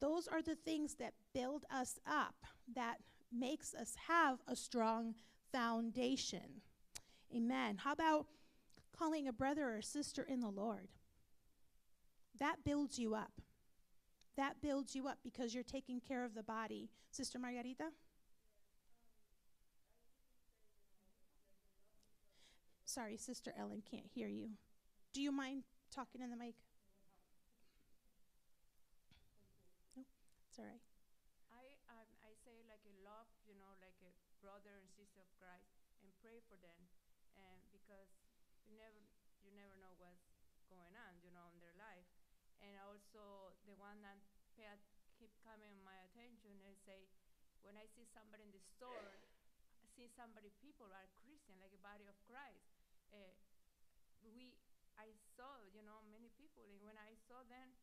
Those 0.00 0.28
are 0.28 0.42
the 0.42 0.54
things 0.54 0.94
that 0.94 1.14
build 1.38 1.64
us 1.70 2.00
up, 2.04 2.34
that 2.74 2.96
makes 3.32 3.72
us 3.72 3.94
have 4.08 4.38
a 4.48 4.56
strong 4.56 5.14
foundation. 5.52 6.62
Amen. 7.34 7.76
How 7.76 7.92
about 7.92 8.26
calling 8.98 9.28
a 9.28 9.32
brother 9.32 9.70
or 9.70 9.80
sister 9.80 10.22
in 10.22 10.40
the 10.40 10.48
Lord? 10.48 10.88
That 12.40 12.64
builds 12.64 12.98
you 12.98 13.14
up. 13.14 13.40
That 14.36 14.60
builds 14.60 14.96
you 14.96 15.06
up 15.06 15.18
because 15.22 15.54
you're 15.54 15.62
taking 15.62 16.00
care 16.00 16.24
of 16.24 16.34
the 16.34 16.42
body. 16.42 16.90
Sister 17.10 17.38
Margarita? 17.38 17.90
Sorry, 22.84 23.16
Sister 23.16 23.52
Ellen 23.56 23.82
can't 23.88 24.06
hear 24.14 24.28
you. 24.28 24.50
Do 25.12 25.22
you 25.22 25.30
mind 25.30 25.62
talking 25.94 26.20
in 26.20 26.30
the 26.30 26.36
mic? 26.36 26.54
No, 29.94 30.02
it's 30.48 30.58
all 30.58 30.64
right. 30.64 30.82
I 31.52 31.64
um, 31.90 32.08
I 32.22 32.32
say 32.46 32.62
like 32.70 32.82
a 32.86 32.94
love, 33.02 33.28
you 33.44 33.58
know, 33.58 33.74
like 33.82 33.98
a 34.06 34.12
brother 34.38 34.78
and 34.78 34.88
sister 34.94 35.20
of 35.20 35.30
Christ, 35.36 35.68
and 36.00 36.08
pray 36.22 36.38
for 36.46 36.56
them, 36.62 36.80
and 37.34 37.58
because 37.74 38.08
you 38.64 38.78
never 38.78 39.02
you 39.42 39.50
never 39.58 39.74
know 39.82 39.92
what's 39.98 40.30
going 40.70 40.94
on, 40.94 41.18
you 41.20 41.34
know, 41.34 41.50
in 41.52 41.58
their 41.60 41.74
life, 41.76 42.06
and 42.62 42.72
also 42.82 43.52
the 43.66 43.74
one 43.76 44.00
that 44.02 44.18
pay 44.56 44.66
at, 44.66 44.80
keep 45.18 45.30
coming 45.42 45.74
my 45.82 45.94
attention 46.10 46.54
is 46.66 46.78
say, 46.86 47.06
when 47.62 47.74
I 47.74 47.86
see 47.90 48.06
store, 48.78 49.10
I 49.98 50.06
somebody 50.14 50.54
people 50.62 50.86
are 50.94 51.06
Christian, 51.26 51.58
like 51.58 51.74
a 51.74 51.82
body 51.82 52.06
of 52.06 52.14
Christ. 52.30 52.70
Uh, 53.10 53.34
we 54.22 54.54
I 54.94 55.10
saw, 55.34 55.62
you 55.74 55.82
know, 55.82 56.02
many 56.10 56.30
people, 56.38 56.62
and 56.66 56.78
when 56.82 56.94
I 56.98 57.18
saw 57.26 57.42
them, 57.50 57.74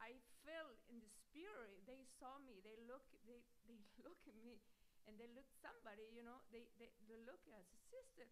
I 0.00 0.16
felt 0.44 0.80
in 0.88 1.00
the 1.00 1.08
spirit. 1.08 1.84
They 1.84 2.04
saw 2.16 2.40
me. 2.40 2.60
They 2.64 2.76
look. 2.88 3.04
They 3.28 3.44
they 3.68 3.76
look 4.04 4.20
at 4.24 4.36
me, 4.40 4.60
and 5.04 5.20
they 5.20 5.28
look 5.36 5.48
somebody. 5.60 6.08
You 6.16 6.24
know. 6.24 6.40
They 6.48 6.64
they, 6.80 6.88
they 7.08 7.20
look 7.28 7.44
at 7.52 7.64
a 7.64 7.78
sister. 7.92 8.28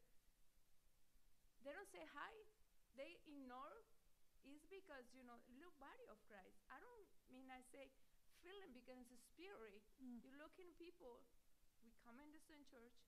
They 1.65 1.73
don't 1.77 1.89
say 1.93 2.05
hi. 2.17 2.33
They 2.97 3.21
ignore. 3.29 3.85
It's 4.41 4.65
because 4.73 5.05
you 5.13 5.25
know 5.25 5.37
look 5.61 5.77
body 5.77 6.09
of 6.09 6.17
Christ. 6.25 6.57
I 6.73 6.81
don't 6.81 7.05
mean 7.29 7.53
I 7.53 7.61
say 7.69 7.93
feeling 8.41 8.73
because 8.73 8.97
it's 9.05 9.13
a 9.13 9.21
spirit. 9.37 9.85
Mm. 10.01 10.25
You 10.25 10.33
look 10.41 10.57
in 10.57 10.73
people. 10.81 11.21
Come 12.11 12.27
in 12.27 12.35
the 12.35 12.43
same 12.43 12.67
church, 12.67 13.07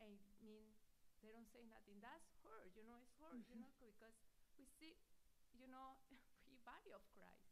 and 0.00 0.16
mean 0.40 0.72
they 1.20 1.28
don't 1.36 1.52
say 1.52 1.60
nothing. 1.68 2.00
That's 2.00 2.24
hurt. 2.40 2.72
You 2.72 2.80
know. 2.88 2.96
It's 2.96 3.12
hurt. 3.20 3.44
You 3.44 3.60
know 3.60 3.68
because 3.76 4.16
we 4.56 4.64
see, 4.80 4.96
you 5.52 5.68
know, 5.68 6.00
we 6.48 6.56
body 6.64 6.96
of 6.96 7.04
Christ. 7.12 7.44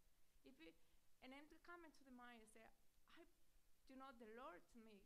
If 0.49 0.57
it, 0.65 0.73
and 1.21 1.37
then 1.37 1.45
to 1.53 1.57
come 1.69 1.85
into 1.85 2.01
the 2.09 2.17
mind 2.17 2.41
and 2.41 2.49
say, 2.49 2.65
I, 3.13 3.29
you 3.93 4.01
know, 4.01 4.09
the 4.17 4.25
Lord 4.41 4.65
to 4.73 4.81
me, 4.81 5.05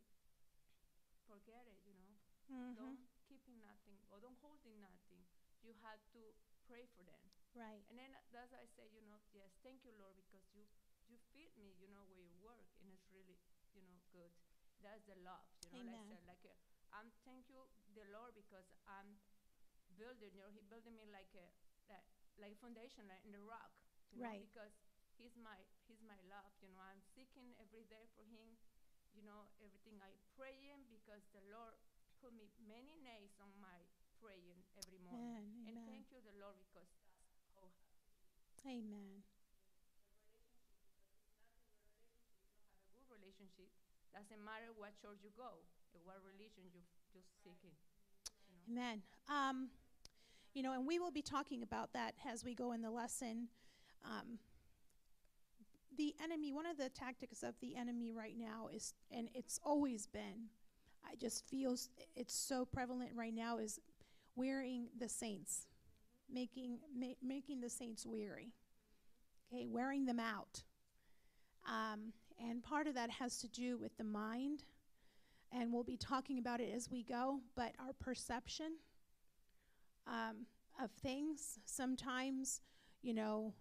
forget 1.27 1.67
it, 1.67 1.83
you 1.83 1.99
know. 1.99 2.15
Mhm. 2.47 2.79
Don't 2.79 3.03
keep 3.27 3.43
in 3.51 3.59
nothing 3.59 3.99
or 4.07 4.23
don't 4.23 4.39
hold 4.39 4.63
in 4.63 4.79
nothing. 4.79 5.27
You 5.59 5.75
have 5.83 5.99
to 6.15 6.23
pray 6.71 6.87
for 6.95 7.03
them. 7.03 7.27
Right. 7.51 7.83
And 7.91 7.99
then 7.99 8.15
that's 8.15 8.31
I 8.55 8.63
say, 8.79 8.87
you 8.95 9.03
know, 9.03 9.19
yes, 9.35 9.51
thank 9.59 9.83
you, 9.83 9.91
Lord, 9.99 10.15
because 10.15 10.47
you 10.55 10.63
you 11.11 11.19
feed 11.35 11.51
me, 11.59 11.75
you 11.83 11.91
know, 11.91 12.07
where 12.07 12.23
you 12.23 12.31
work, 12.39 12.71
and 12.79 12.87
it's 12.95 13.11
really, 13.11 13.35
you 13.75 13.83
know, 13.83 13.99
good. 14.15 14.31
That's 14.79 15.03
the 15.05 15.17
love, 15.27 15.43
you 15.61 15.69
know. 15.75 15.83
Like 15.83 15.99
Amen. 15.99 16.07
said, 16.07 16.23
like 16.27 16.43
uh, 16.47 16.55
I'm 16.95 17.11
thank 17.27 17.51
you, 17.51 17.59
the 17.93 18.07
Lord, 18.15 18.33
because 18.35 18.65
I'm 18.87 19.19
building. 19.99 20.31
You 20.33 20.47
know, 20.47 20.51
He 20.55 20.63
building 20.71 20.95
me 20.95 21.03
like 21.11 21.29
a 21.35 21.45
like, 21.91 22.07
like 22.39 22.55
foundation, 22.63 23.05
like 23.11 23.21
in 23.27 23.35
the 23.35 23.43
rock. 23.43 23.71
You 24.15 24.23
know, 24.23 24.31
Right. 24.31 24.41
because 24.41 24.73
He's 25.19 25.35
my 25.35 25.59
He's 25.91 25.99
my 26.01 26.15
love. 26.31 26.51
You 26.63 26.71
know, 26.71 26.79
I'm 26.79 27.03
seeking 27.13 27.51
every 27.59 27.83
day 27.91 28.07
for 28.15 28.23
Him. 28.23 28.55
You 29.11 29.25
know, 29.25 29.51
everything 29.59 29.99
I 29.99 30.13
praying 30.37 30.85
because 30.87 31.25
the 31.35 31.43
Lord 31.51 31.75
put 32.21 32.31
me 32.35 32.47
many 32.61 32.95
names 33.03 33.35
on 33.41 33.49
my 33.59 33.83
praying 34.21 34.59
every 34.79 34.99
morning. 35.03 35.33
Amen. 35.33 35.67
And 35.67 35.75
Amen. 35.75 35.87
thank 35.87 36.05
you, 36.13 36.19
the 36.23 36.35
Lord, 36.39 36.55
because 36.61 36.87
that's 37.55 37.75
how 38.63 38.69
Amen. 38.69 39.23
a 42.95 43.01
relationship. 43.09 43.71
Doesn't 44.13 44.43
matter 44.43 44.73
what 44.75 44.97
church 45.01 45.19
you 45.23 45.29
go, 45.37 45.61
or 45.93 45.99
what 46.03 46.17
religion 46.25 46.65
you 46.73 46.81
just 47.13 47.29
seeking. 47.43 47.75
Amen. 48.67 49.01
Um, 49.29 49.69
you 50.53 50.63
know, 50.63 50.73
and 50.73 50.85
we 50.85 50.99
will 50.99 51.11
be 51.11 51.21
talking 51.21 51.63
about 51.63 51.93
that 51.93 52.15
as 52.27 52.43
we 52.43 52.53
go 52.53 52.71
in 52.73 52.81
the 52.81 52.91
lesson. 52.91 53.47
Um, 54.03 54.39
the 55.97 56.15
enemy, 56.23 56.53
one 56.53 56.65
of 56.65 56.77
the 56.77 56.89
tactics 56.89 57.43
of 57.43 57.55
the 57.61 57.75
enemy 57.75 58.11
right 58.11 58.35
now 58.37 58.69
is, 58.73 58.93
and 59.11 59.29
it's 59.33 59.59
always 59.63 60.07
been, 60.07 60.49
I 61.05 61.15
just 61.15 61.47
feel 61.47 61.75
it's 62.15 62.33
so 62.33 62.65
prevalent 62.65 63.11
right 63.15 63.33
now 63.33 63.57
is 63.57 63.79
wearing 64.35 64.87
the 64.97 65.09
saints, 65.09 65.67
making 66.31 66.79
ma- 66.97 67.19
making 67.21 67.61
the 67.61 67.69
saints 67.69 68.05
weary. 68.05 68.53
Okay, 69.51 69.65
wearing 69.67 70.05
them 70.05 70.19
out. 70.19 70.63
Um, 71.67 72.13
and 72.39 72.63
part 72.63 72.87
of 72.87 72.95
that 72.95 73.09
has 73.11 73.37
to 73.39 73.47
do 73.47 73.77
with 73.77 73.97
the 73.97 74.03
mind, 74.03 74.63
and 75.51 75.73
we'll 75.73 75.83
be 75.83 75.97
talking 75.97 76.39
about 76.39 76.61
it 76.61 76.71
as 76.73 76.89
we 76.89 77.03
go. 77.03 77.41
But 77.55 77.73
our 77.79 77.93
perception 77.99 78.77
um, 80.07 80.45
of 80.81 80.91
things 80.91 81.59
sometimes, 81.65 82.61
you 83.01 83.13
know, 83.13 83.53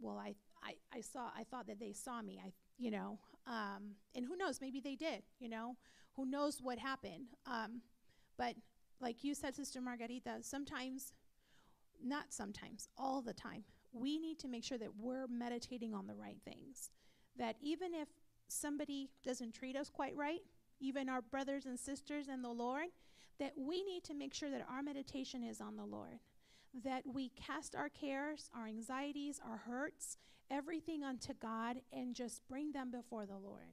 well, 0.00 0.18
I, 0.18 0.34
I, 0.62 0.74
I 0.92 1.00
saw, 1.00 1.30
I 1.36 1.44
thought 1.44 1.66
that 1.66 1.78
they 1.78 1.92
saw 1.92 2.22
me. 2.22 2.40
I, 2.44 2.52
you 2.78 2.90
know, 2.90 3.18
um, 3.46 3.96
and 4.14 4.24
who 4.24 4.36
knows? 4.36 4.60
Maybe 4.60 4.80
they 4.80 4.94
did. 4.94 5.22
You 5.38 5.48
know, 5.48 5.76
who 6.16 6.26
knows 6.26 6.60
what 6.62 6.78
happened? 6.78 7.26
Um, 7.46 7.82
but 8.36 8.54
like 9.00 9.24
you 9.24 9.34
said, 9.34 9.54
Sister 9.54 9.80
Margarita, 9.80 10.38
sometimes, 10.40 11.12
not 12.04 12.26
sometimes, 12.30 12.88
all 12.96 13.20
the 13.20 13.32
time, 13.32 13.64
we 13.92 14.18
need 14.18 14.38
to 14.40 14.48
make 14.48 14.64
sure 14.64 14.78
that 14.78 14.96
we're 14.98 15.26
meditating 15.26 15.94
on 15.94 16.06
the 16.06 16.14
right 16.14 16.38
things. 16.44 16.90
That 17.38 17.56
even 17.60 17.94
if 17.94 18.08
somebody 18.48 19.10
doesn't 19.24 19.54
treat 19.54 19.76
us 19.76 19.88
quite 19.88 20.16
right, 20.16 20.40
even 20.80 21.08
our 21.08 21.22
brothers 21.22 21.66
and 21.66 21.78
sisters 21.78 22.28
in 22.28 22.42
the 22.42 22.50
Lord, 22.50 22.86
that 23.38 23.52
we 23.56 23.82
need 23.82 24.04
to 24.04 24.14
make 24.14 24.34
sure 24.34 24.50
that 24.50 24.66
our 24.70 24.82
meditation 24.82 25.42
is 25.42 25.60
on 25.60 25.76
the 25.76 25.84
Lord. 25.84 26.18
That 26.84 27.02
we 27.06 27.30
cast 27.30 27.74
our 27.74 27.88
cares, 27.88 28.50
our 28.54 28.66
anxieties, 28.66 29.40
our 29.46 29.58
hurts, 29.58 30.16
everything 30.50 31.02
unto 31.02 31.32
God 31.34 31.78
and 31.92 32.14
just 32.14 32.46
bring 32.48 32.72
them 32.72 32.90
before 32.90 33.26
the 33.26 33.36
Lord. 33.36 33.72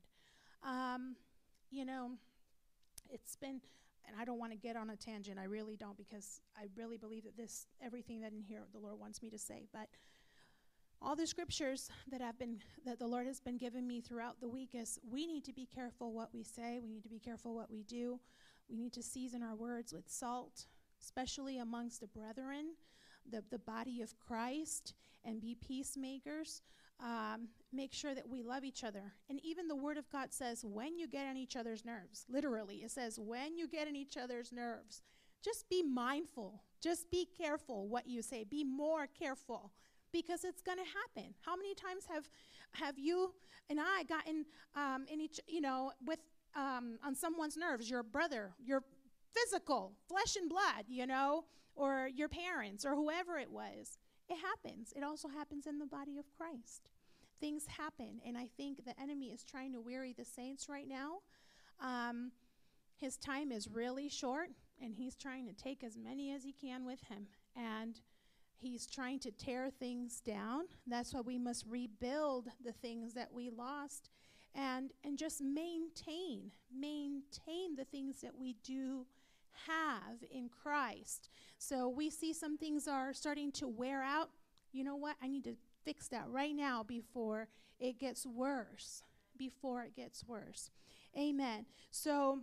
Um, 0.63 1.15
you 1.71 1.85
know, 1.85 2.11
it's 3.09 3.35
been, 3.35 3.61
and 4.07 4.15
I 4.19 4.25
don't 4.25 4.39
want 4.39 4.51
to 4.53 4.57
get 4.57 4.75
on 4.75 4.89
a 4.89 4.95
tangent. 4.95 5.37
I 5.39 5.45
really 5.45 5.75
don't 5.75 5.97
because 5.97 6.41
I 6.57 6.65
really 6.75 6.97
believe 6.97 7.23
that 7.23 7.37
this, 7.37 7.67
everything 7.81 8.21
that 8.21 8.31
in 8.31 8.41
here, 8.41 8.61
the 8.71 8.79
Lord 8.79 8.99
wants 8.99 9.21
me 9.21 9.29
to 9.29 9.37
say. 9.37 9.67
But 9.71 9.87
all 11.01 11.15
the 11.15 11.27
scriptures 11.27 11.89
that 12.11 12.21
have 12.21 12.37
been, 12.37 12.57
that 12.85 12.99
the 12.99 13.07
Lord 13.07 13.25
has 13.25 13.39
been 13.39 13.57
giving 13.57 13.87
me 13.87 14.01
throughout 14.01 14.39
the 14.41 14.49
week 14.49 14.71
is 14.73 14.99
we 15.09 15.25
need 15.25 15.45
to 15.45 15.53
be 15.53 15.65
careful 15.65 16.11
what 16.11 16.29
we 16.33 16.43
say. 16.43 16.79
We 16.81 16.89
need 16.89 17.03
to 17.03 17.09
be 17.09 17.19
careful 17.19 17.55
what 17.55 17.71
we 17.71 17.83
do. 17.83 18.19
We 18.69 18.75
need 18.75 18.93
to 18.93 19.03
season 19.03 19.41
our 19.41 19.55
words 19.55 19.93
with 19.93 20.09
salt, 20.09 20.65
especially 21.01 21.57
amongst 21.57 22.01
the 22.01 22.07
brethren, 22.07 22.73
the, 23.29 23.43
the 23.49 23.59
body 23.59 24.01
of 24.01 24.19
Christ, 24.19 24.93
and 25.23 25.41
be 25.41 25.55
peacemakers. 25.55 26.61
Um, 27.01 27.47
make 27.71 27.93
sure 27.93 28.13
that 28.13 28.27
we 28.27 28.43
love 28.43 28.65
each 28.65 28.83
other. 28.83 29.13
And 29.29 29.39
even 29.41 29.69
the 29.69 29.75
Word 29.75 29.97
of 29.97 30.09
God 30.11 30.33
says, 30.33 30.65
when 30.65 30.99
you 30.99 31.07
get 31.07 31.27
on 31.27 31.37
each 31.37 31.55
other's 31.55 31.85
nerves, 31.85 32.25
literally, 32.29 32.77
it 32.77 32.91
says, 32.91 33.17
when 33.17 33.57
you 33.57 33.69
get 33.69 33.87
on 33.87 33.95
each 33.95 34.17
other's 34.17 34.51
nerves, 34.51 35.01
just 35.41 35.69
be 35.69 35.81
mindful. 35.81 36.61
Just 36.81 37.09
be 37.09 37.25
careful 37.37 37.87
what 37.87 38.05
you 38.05 38.21
say. 38.21 38.43
Be 38.43 38.65
more 38.65 39.07
careful 39.07 39.71
because 40.11 40.43
it's 40.43 40.61
going 40.61 40.77
to 40.77 40.83
happen. 40.83 41.33
How 41.41 41.55
many 41.55 41.73
times 41.75 42.05
have 42.09 42.29
have 42.73 42.97
you 42.97 43.33
and 43.69 43.79
I 43.79 44.03
gotten 44.03 44.45
um, 44.75 45.05
in 45.11 45.21
each, 45.21 45.39
you 45.47 45.61
know, 45.61 45.91
with 46.05 46.19
um, 46.55 46.99
on 47.03 47.15
someone's 47.15 47.57
nerves? 47.57 47.89
Your 47.89 48.03
brother, 48.03 48.53
your 48.63 48.83
physical, 49.33 49.93
flesh 50.07 50.35
and 50.35 50.49
blood, 50.49 50.85
you 50.87 51.05
know, 51.05 51.45
or 51.75 52.09
your 52.13 52.29
parents, 52.29 52.85
or 52.85 52.95
whoever 52.95 53.37
it 53.37 53.51
was. 53.51 53.97
It 54.27 54.37
happens. 54.37 54.93
It 54.95 55.03
also 55.03 55.27
happens 55.27 55.65
in 55.65 55.79
the 55.79 55.85
body 55.85 56.19
of 56.19 56.25
Christ. 56.37 56.91
Things 57.39 57.65
happen, 57.67 58.19
and 58.25 58.37
I 58.37 58.47
think 58.57 58.85
the 58.85 58.99
enemy 59.01 59.27
is 59.27 59.43
trying 59.43 59.73
to 59.73 59.81
weary 59.81 60.13
the 60.13 60.25
saints 60.25 60.67
right 60.67 60.87
now. 60.87 61.19
Um, 61.81 62.31
his 62.95 63.15
time 63.17 63.51
is 63.51 63.69
really 63.69 64.09
short, 64.09 64.49
and 64.81 64.93
he's 64.93 65.15
trying 65.15 65.47
to 65.47 65.53
take 65.53 65.83
as 65.83 65.97
many 65.97 66.33
as 66.33 66.43
he 66.43 66.51
can 66.51 66.85
with 66.85 67.01
him. 67.03 67.27
And 67.55 68.01
he's 68.59 68.85
trying 68.85 69.19
to 69.19 69.31
tear 69.31 69.69
things 69.69 70.19
down. 70.19 70.65
That's 70.87 71.13
why 71.13 71.21
we 71.21 71.37
must 71.37 71.65
rebuild 71.67 72.49
the 72.63 72.73
things 72.73 73.13
that 73.13 73.33
we 73.33 73.49
lost 73.49 74.09
and 74.55 74.91
and 75.03 75.17
just 75.17 75.41
maintain 75.41 76.51
maintain 76.75 77.75
the 77.75 77.85
things 77.85 78.21
that 78.21 78.35
we 78.37 78.55
do 78.63 79.05
have 79.67 80.23
in 80.31 80.49
Christ. 80.49 81.29
So 81.57 81.89
we 81.89 82.09
see 82.09 82.33
some 82.33 82.57
things 82.57 82.87
are 82.87 83.13
starting 83.13 83.51
to 83.53 83.67
wear 83.67 84.01
out. 84.01 84.29
You 84.71 84.83
know 84.83 84.95
what? 84.95 85.15
I 85.21 85.27
need 85.27 85.43
to 85.45 85.55
fix 85.83 86.07
that 86.09 86.25
right 86.29 86.55
now 86.55 86.83
before 86.83 87.49
it 87.79 87.99
gets 87.99 88.25
worse. 88.25 89.03
Before 89.37 89.83
it 89.83 89.95
gets 89.95 90.23
worse. 90.25 90.69
Amen. 91.17 91.65
So 91.91 92.39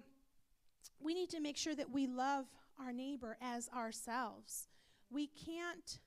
we 1.01 1.15
need 1.15 1.31
to 1.31 1.41
make 1.41 1.57
sure 1.57 1.75
that 1.75 1.91
we 1.91 2.07
love 2.07 2.47
our 2.81 2.93
neighbor 2.93 3.37
as 3.41 3.69
ourselves. 3.75 4.69
We 5.11 5.29
can't 5.29 5.99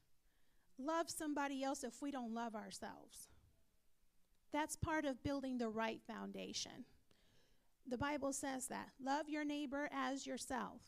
love 0.79 1.09
somebody 1.09 1.63
else 1.63 1.83
if 1.83 2.01
we 2.01 2.11
don't 2.11 2.33
love 2.33 2.55
ourselves. 2.55 3.27
That's 4.51 4.75
part 4.75 5.05
of 5.05 5.23
building 5.23 5.57
the 5.57 5.69
right 5.69 6.01
foundation. 6.07 6.85
The 7.87 7.97
Bible 7.97 8.33
says 8.33 8.67
that. 8.67 8.89
Love 9.03 9.29
your 9.29 9.45
neighbor 9.45 9.89
as 9.93 10.25
yourself. 10.25 10.81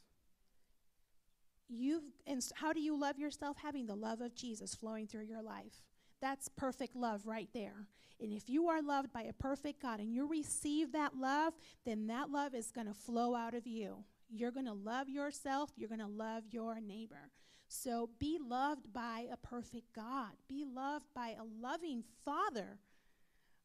You've 1.70 2.04
and 2.28 2.44
how 2.56 2.74
do 2.74 2.82
you 2.82 3.00
love 3.00 3.18
yourself? 3.18 3.58
Having 3.62 3.88
the 3.88 3.96
love 3.96 4.22
of 4.22 4.36
Jesus 4.36 4.76
flowing 4.76 5.08
through 5.08 5.24
your 5.24 5.42
life. 5.42 5.84
That's 6.22 6.50
perfect 6.50 6.96
love 6.96 7.26
right 7.26 7.50
there. 7.54 7.88
And 8.20 8.32
if 8.32 8.48
you 8.48 8.68
are 8.68 8.82
loved 8.82 9.12
by 9.12 9.24
a 9.24 9.34
perfect 9.34 9.82
God 9.82 10.00
and 10.00 10.14
you 10.14 10.28
receive 10.28 10.92
that 10.92 11.16
love, 11.18 11.54
then 11.86 12.08
that 12.08 12.30
love 12.30 12.54
is 12.54 12.70
going 12.70 12.88
to 12.88 12.94
flow 12.94 13.34
out 13.34 13.56
of 13.56 13.66
you. 13.66 14.04
You're 14.30 14.52
going 14.52 14.68
to 14.68 14.74
love 14.74 15.10
yourself, 15.10 15.72
you're 15.76 15.90
going 15.90 16.00
to 16.00 16.08
love 16.08 16.44
your 16.52 16.80
neighbor. 16.80 17.32
So 17.74 18.10
be 18.20 18.38
loved 18.38 18.92
by 18.92 19.28
a 19.32 19.38
perfect 19.38 19.94
God. 19.96 20.32
Be 20.50 20.66
loved 20.66 21.06
by 21.16 21.30
a 21.30 21.66
loving 21.66 22.04
Father 22.26 22.80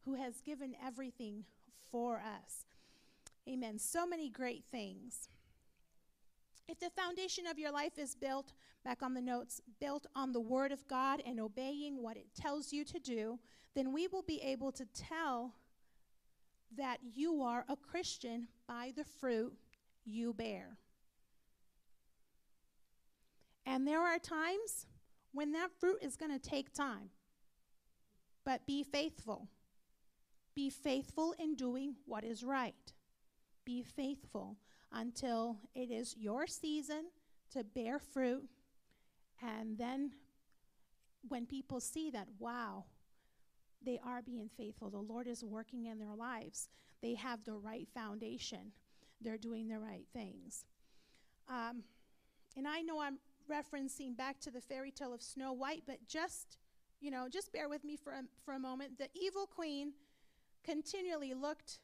who 0.04 0.14
has 0.14 0.40
given 0.40 0.76
everything 0.80 1.44
for 1.90 2.18
us. 2.18 2.66
Amen. 3.48 3.80
So 3.80 4.06
many 4.06 4.28
great 4.30 4.62
things. 4.70 5.28
If 6.68 6.78
the 6.78 6.90
foundation 6.90 7.48
of 7.48 7.58
your 7.58 7.72
life 7.72 7.98
is 7.98 8.14
built, 8.14 8.52
back 8.84 9.02
on 9.02 9.12
the 9.12 9.20
notes, 9.20 9.60
built 9.80 10.06
on 10.14 10.32
the 10.32 10.40
Word 10.40 10.70
of 10.70 10.86
God 10.86 11.20
and 11.26 11.40
obeying 11.40 12.00
what 12.00 12.16
it 12.16 12.28
tells 12.32 12.72
you 12.72 12.84
to 12.84 13.00
do, 13.00 13.40
then 13.74 13.92
we 13.92 14.06
will 14.06 14.22
be 14.22 14.40
able 14.40 14.70
to 14.70 14.86
tell 14.94 15.52
that 16.78 16.98
you 17.12 17.42
are 17.42 17.64
a 17.68 17.74
Christian 17.74 18.46
by 18.68 18.92
the 18.96 19.04
fruit 19.04 19.52
you 20.04 20.32
bear. 20.32 20.78
And 23.66 23.86
there 23.86 24.00
are 24.00 24.18
times 24.18 24.86
when 25.32 25.52
that 25.52 25.70
fruit 25.78 25.98
is 26.00 26.16
going 26.16 26.32
to 26.32 26.38
take 26.38 26.72
time. 26.72 27.10
But 28.44 28.64
be 28.64 28.84
faithful. 28.84 29.48
Be 30.54 30.70
faithful 30.70 31.34
in 31.38 31.56
doing 31.56 31.96
what 32.06 32.24
is 32.24 32.44
right. 32.44 32.92
Be 33.64 33.82
faithful 33.82 34.56
until 34.92 35.58
it 35.74 35.90
is 35.90 36.16
your 36.16 36.46
season 36.46 37.06
to 37.52 37.64
bear 37.64 37.98
fruit. 37.98 38.48
And 39.42 39.76
then 39.76 40.12
when 41.28 41.44
people 41.44 41.80
see 41.80 42.10
that, 42.10 42.28
wow, 42.38 42.84
they 43.84 44.00
are 44.04 44.22
being 44.22 44.48
faithful, 44.56 44.90
the 44.90 44.98
Lord 44.98 45.26
is 45.26 45.44
working 45.44 45.86
in 45.86 45.98
their 45.98 46.14
lives, 46.14 46.68
they 47.02 47.14
have 47.14 47.44
the 47.44 47.54
right 47.54 47.88
foundation, 47.92 48.72
they're 49.20 49.36
doing 49.36 49.68
the 49.68 49.78
right 49.78 50.06
things. 50.12 50.64
Um, 51.48 51.82
and 52.56 52.66
I 52.66 52.80
know 52.80 53.00
I'm 53.00 53.18
referencing 53.48 54.16
back 54.16 54.40
to 54.40 54.50
the 54.50 54.60
fairy 54.60 54.90
tale 54.90 55.14
of 55.14 55.22
Snow 55.22 55.52
White, 55.52 55.82
but 55.86 56.06
just, 56.06 56.58
you 57.00 57.10
know, 57.10 57.28
just 57.30 57.52
bear 57.52 57.68
with 57.68 57.84
me 57.84 57.96
for 57.96 58.12
a, 58.12 58.22
for 58.44 58.54
a 58.54 58.58
moment. 58.58 58.98
The 58.98 59.08
evil 59.14 59.46
queen 59.46 59.92
continually 60.64 61.34
looked 61.34 61.80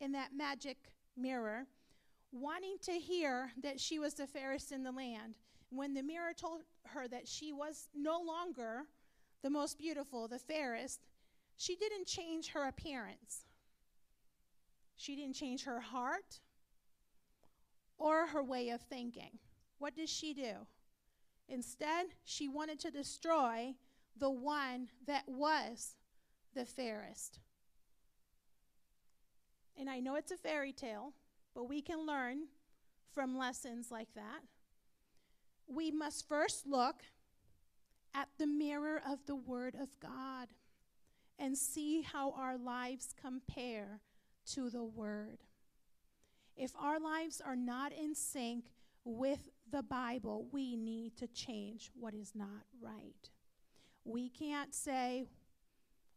in 0.00 0.12
that 0.12 0.36
magic 0.36 0.76
mirror, 1.16 1.66
wanting 2.32 2.76
to 2.82 2.92
hear 2.92 3.52
that 3.62 3.78
she 3.78 3.98
was 3.98 4.14
the 4.14 4.26
fairest 4.26 4.72
in 4.72 4.82
the 4.82 4.92
land. 4.92 5.38
When 5.70 5.94
the 5.94 6.02
mirror 6.02 6.32
told 6.36 6.62
her 6.86 7.08
that 7.08 7.26
she 7.26 7.52
was 7.52 7.88
no 7.94 8.20
longer 8.20 8.82
the 9.42 9.50
most 9.50 9.78
beautiful, 9.78 10.28
the 10.28 10.38
fairest, 10.38 11.00
she 11.56 11.76
didn't 11.76 12.06
change 12.06 12.48
her 12.48 12.66
appearance. 12.66 13.46
She 14.96 15.16
didn't 15.16 15.34
change 15.34 15.64
her 15.64 15.80
heart 15.80 16.40
or 17.98 18.26
her 18.26 18.42
way 18.42 18.70
of 18.70 18.80
thinking. 18.80 19.38
What 19.78 19.94
did 19.96 20.08
she 20.08 20.32
do? 20.34 20.66
Instead, 21.48 22.06
she 22.24 22.48
wanted 22.48 22.80
to 22.80 22.90
destroy 22.90 23.74
the 24.16 24.30
one 24.30 24.88
that 25.06 25.24
was 25.28 25.96
the 26.54 26.64
fairest. 26.64 27.40
And 29.76 29.90
I 29.90 30.00
know 30.00 30.14
it's 30.14 30.30
a 30.30 30.36
fairy 30.36 30.72
tale, 30.72 31.12
but 31.54 31.68
we 31.68 31.82
can 31.82 32.06
learn 32.06 32.44
from 33.12 33.36
lessons 33.36 33.90
like 33.90 34.14
that. 34.14 34.40
We 35.66 35.90
must 35.90 36.28
first 36.28 36.66
look 36.66 37.02
at 38.14 38.28
the 38.38 38.46
mirror 38.46 39.02
of 39.06 39.26
the 39.26 39.36
Word 39.36 39.74
of 39.80 39.88
God 40.00 40.48
and 41.38 41.58
see 41.58 42.02
how 42.02 42.32
our 42.32 42.56
lives 42.56 43.14
compare 43.20 44.00
to 44.52 44.70
the 44.70 44.84
Word. 44.84 45.38
If 46.56 46.72
our 46.80 47.00
lives 47.00 47.40
are 47.44 47.56
not 47.56 47.92
in 47.92 48.14
sync 48.14 48.66
with 49.04 49.50
the 49.70 49.82
Bible, 49.82 50.46
we 50.52 50.76
need 50.76 51.16
to 51.18 51.26
change 51.28 51.90
what 51.98 52.14
is 52.14 52.32
not 52.34 52.64
right. 52.80 53.30
We 54.04 54.28
can't 54.28 54.74
say, 54.74 55.26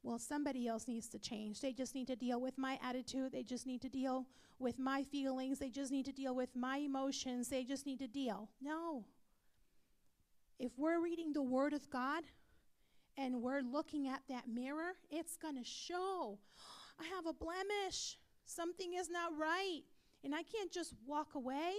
well, 0.03 0.19
somebody 0.19 0.67
else 0.67 0.87
needs 0.87 1.07
to 1.09 1.19
change. 1.19 1.61
They 1.61 1.73
just 1.73 1.95
need 1.95 2.07
to 2.07 2.15
deal 2.15 2.39
with 2.39 2.57
my 2.57 2.79
attitude. 2.83 3.31
They 3.31 3.43
just 3.43 3.65
need 3.65 3.81
to 3.81 3.89
deal 3.89 4.25
with 4.59 4.79
my 4.79 5.03
feelings. 5.03 5.59
They 5.59 5.69
just 5.69 5.91
need 5.91 6.05
to 6.05 6.11
deal 6.11 6.35
with 6.35 6.55
my 6.55 6.77
emotions. 6.77 7.49
They 7.49 7.63
just 7.63 7.85
need 7.85 7.99
to 7.99 8.07
deal. 8.07 8.49
No. 8.61 9.05
If 10.59 10.71
we're 10.77 11.01
reading 11.01 11.33
the 11.33 11.43
Word 11.43 11.73
of 11.73 11.89
God 11.89 12.23
and 13.17 13.41
we're 13.41 13.61
looking 13.61 14.07
at 14.07 14.21
that 14.29 14.47
mirror, 14.47 14.93
it's 15.11 15.37
going 15.37 15.55
to 15.55 15.63
show 15.63 16.39
I 16.99 17.05
have 17.15 17.25
a 17.27 17.33
blemish. 17.33 18.17
Something 18.45 18.93
is 18.93 19.09
not 19.09 19.37
right. 19.37 19.81
And 20.23 20.33
I 20.33 20.43
can't 20.43 20.71
just 20.71 20.93
walk 21.05 21.35
away. 21.35 21.73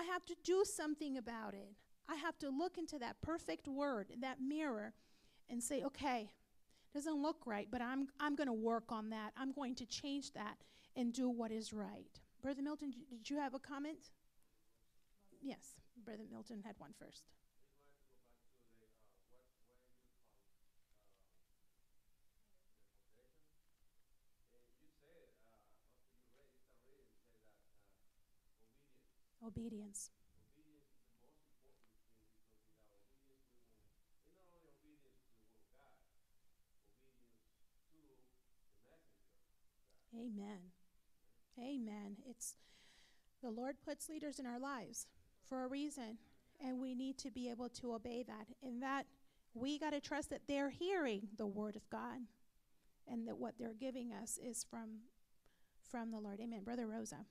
I 0.00 0.04
have 0.04 0.24
to 0.26 0.36
do 0.42 0.64
something 0.64 1.18
about 1.18 1.52
it. 1.52 1.74
I 2.08 2.14
have 2.16 2.38
to 2.38 2.48
look 2.48 2.78
into 2.78 2.98
that 3.00 3.20
perfect 3.20 3.68
word, 3.68 4.06
that 4.22 4.38
mirror, 4.40 4.94
and 5.50 5.62
say, 5.62 5.82
okay, 5.82 6.30
doesn't 6.94 7.20
look 7.20 7.36
right, 7.44 7.68
but 7.70 7.82
I'm, 7.82 8.08
I'm 8.18 8.34
going 8.34 8.46
to 8.46 8.52
work 8.52 8.84
on 8.88 9.10
that. 9.10 9.32
I'm 9.36 9.52
going 9.52 9.74
to 9.74 9.86
change 9.86 10.32
that 10.32 10.56
and 10.96 11.12
do 11.12 11.28
what 11.28 11.52
is 11.52 11.74
right. 11.74 12.18
Brother 12.42 12.62
Milton, 12.62 12.94
did 13.10 13.28
you 13.28 13.36
have 13.36 13.52
a 13.54 13.58
comment? 13.58 14.10
Yes, 15.42 15.74
Brother 16.02 16.24
Milton 16.30 16.62
had 16.64 16.76
one 16.78 16.92
first. 16.98 17.24
Obedience. 29.46 30.10
Amen. 40.14 40.58
Amen. 41.58 42.16
It's 42.28 42.56
the 43.42 43.50
Lord 43.50 43.76
puts 43.84 44.08
leaders 44.08 44.38
in 44.38 44.46
our 44.46 44.58
lives 44.58 45.06
for 45.48 45.64
a 45.64 45.68
reason, 45.68 46.18
and 46.62 46.78
we 46.78 46.94
need 46.94 47.16
to 47.18 47.30
be 47.30 47.48
able 47.50 47.68
to 47.70 47.94
obey 47.94 48.24
that. 48.26 48.46
And 48.62 48.82
that 48.82 49.06
we 49.54 49.78
got 49.78 49.90
to 49.92 50.00
trust 50.00 50.30
that 50.30 50.42
they're 50.46 50.70
hearing 50.70 51.28
the 51.36 51.46
word 51.46 51.76
of 51.76 51.88
God 51.90 52.18
and 53.08 53.26
that 53.26 53.38
what 53.38 53.54
they're 53.58 53.74
giving 53.74 54.12
us 54.12 54.38
is 54.42 54.64
from 54.68 55.00
from 55.90 56.10
the 56.10 56.20
Lord. 56.20 56.38
Amen. 56.40 56.62
Brother 56.62 56.86
Rosa. 56.86 57.26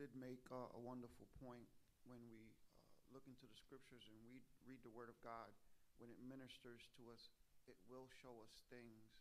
Did 0.00 0.16
make 0.16 0.40
uh, 0.48 0.72
a 0.72 0.80
wonderful 0.80 1.28
point 1.36 1.68
when 2.08 2.24
we 2.32 2.48
uh, 2.48 2.96
look 3.12 3.28
into 3.28 3.44
the 3.44 3.58
scriptures 3.60 4.08
and 4.08 4.16
we 4.24 4.40
read 4.64 4.80
the 4.80 4.90
Word 4.90 5.12
of 5.12 5.20
God. 5.20 5.52
When 6.00 6.08
it 6.08 6.16
ministers 6.24 6.88
to 6.96 7.12
us, 7.12 7.28
it 7.68 7.76
will 7.92 8.08
show 8.24 8.40
us 8.40 8.64
things 8.72 9.20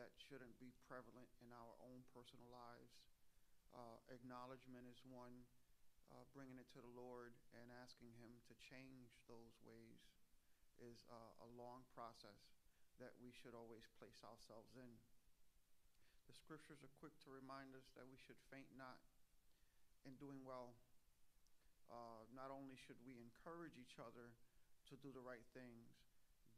that 0.00 0.16
shouldn't 0.16 0.56
be 0.56 0.72
prevalent 0.88 1.28
in 1.44 1.52
our 1.52 1.76
own 1.84 2.08
personal 2.16 2.48
lives. 2.48 3.04
Uh, 3.76 4.00
acknowledgement 4.08 4.88
is 4.88 4.96
one, 5.04 5.44
uh, 6.08 6.24
bringing 6.32 6.56
it 6.56 6.72
to 6.72 6.80
the 6.80 6.94
Lord 6.96 7.36
and 7.52 7.68
asking 7.84 8.16
Him 8.16 8.32
to 8.48 8.56
change 8.56 9.12
those 9.28 9.60
ways 9.60 10.00
is 10.80 11.04
uh, 11.12 11.44
a 11.44 11.48
long 11.60 11.84
process 11.92 12.48
that 12.96 13.12
we 13.20 13.28
should 13.28 13.52
always 13.52 13.84
place 14.00 14.18
ourselves 14.24 14.72
in. 14.72 14.88
The 16.24 16.34
scriptures 16.34 16.80
are 16.80 16.96
quick 16.96 17.14
to 17.28 17.30
remind 17.30 17.76
us 17.76 17.92
that 17.92 18.08
we 18.08 18.16
should 18.16 18.40
faint 18.48 18.72
not 18.72 18.96
in 20.06 20.14
doing 20.20 20.42
well. 20.46 20.74
Uh, 21.88 22.22
not 22.36 22.52
only 22.52 22.76
should 22.76 23.00
we 23.02 23.16
encourage 23.18 23.80
each 23.80 23.96
other 23.96 24.34
to 24.92 24.94
do 25.00 25.08
the 25.10 25.24
right 25.24 25.44
things, 25.56 25.88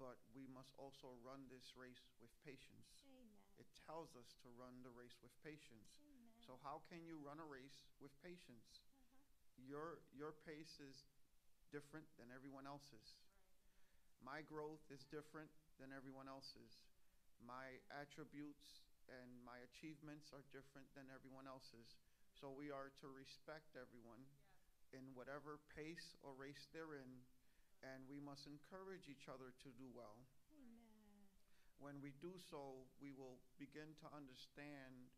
but 0.00 0.16
we 0.32 0.48
must 0.50 0.72
also 0.80 1.12
run 1.20 1.44
this 1.52 1.76
race 1.76 2.08
with 2.18 2.32
patience. 2.42 3.04
Amen. 3.04 3.36
It 3.60 3.68
tells 3.84 4.16
us 4.16 4.32
to 4.42 4.48
run 4.56 4.80
the 4.80 4.90
race 4.90 5.20
with 5.20 5.30
patience. 5.44 6.00
So 6.40 6.56
how 6.64 6.80
can 6.88 7.04
you 7.04 7.20
run 7.20 7.38
a 7.38 7.46
race 7.46 7.84
with 8.00 8.10
patience? 8.24 8.82
Your 9.60 10.00
your 10.10 10.32
pace 10.48 10.80
is 10.80 11.04
different 11.68 12.08
than 12.16 12.32
everyone 12.32 12.64
else's. 12.64 13.20
My 14.24 14.40
growth 14.42 14.82
is 14.88 15.04
different 15.12 15.52
than 15.78 15.92
everyone 15.92 16.26
else's. 16.26 16.80
My 17.44 17.78
attributes 17.92 18.84
and 19.08 19.30
my 19.44 19.60
achievements 19.68 20.32
are 20.32 20.44
different 20.50 20.88
than 20.96 21.08
everyone 21.12 21.46
else's. 21.46 22.00
So 22.40 22.48
we 22.56 22.72
are 22.72 22.88
to 23.04 23.06
respect 23.12 23.76
everyone 23.76 24.24
in 24.96 25.12
whatever 25.12 25.60
pace 25.76 26.16
or 26.24 26.32
race 26.32 26.72
they're 26.72 26.96
in, 26.96 27.12
and 27.84 28.00
we 28.08 28.16
must 28.16 28.48
encourage 28.48 29.12
each 29.12 29.28
other 29.28 29.52
to 29.60 29.68
do 29.76 29.92
well. 29.92 30.24
Amen. 30.56 31.20
When 31.84 32.00
we 32.00 32.16
do 32.24 32.32
so, 32.48 32.88
we 32.96 33.12
will 33.12 33.36
begin 33.60 33.92
to 34.00 34.08
understand 34.16 35.12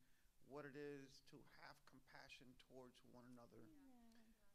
what 0.50 0.66
it 0.66 0.74
is 0.74 1.22
to 1.30 1.38
have 1.62 1.78
compassion 1.86 2.50
towards 2.66 2.98
one 3.14 3.22
another. 3.38 3.70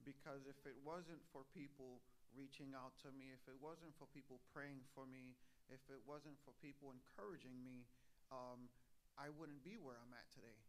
Because 0.04 0.44
if 0.44 0.60
it 0.68 0.76
wasn't 0.84 1.24
for 1.32 1.48
people 1.56 2.04
reaching 2.36 2.76
out 2.76 3.00
to 3.08 3.16
me, 3.16 3.32
if 3.32 3.48
it 3.48 3.56
wasn't 3.64 3.96
for 3.96 4.12
people 4.12 4.44
praying 4.52 4.84
for 4.92 5.08
me, 5.08 5.40
if 5.72 5.84
it 5.88 6.04
wasn't 6.04 6.36
for 6.44 6.52
people 6.60 6.92
encouraging 6.92 7.64
me, 7.64 7.88
um, 8.28 8.68
I 9.16 9.32
wouldn't 9.32 9.64
be 9.64 9.80
where 9.80 9.96
I'm 9.96 10.12
at 10.12 10.28
today. 10.36 10.60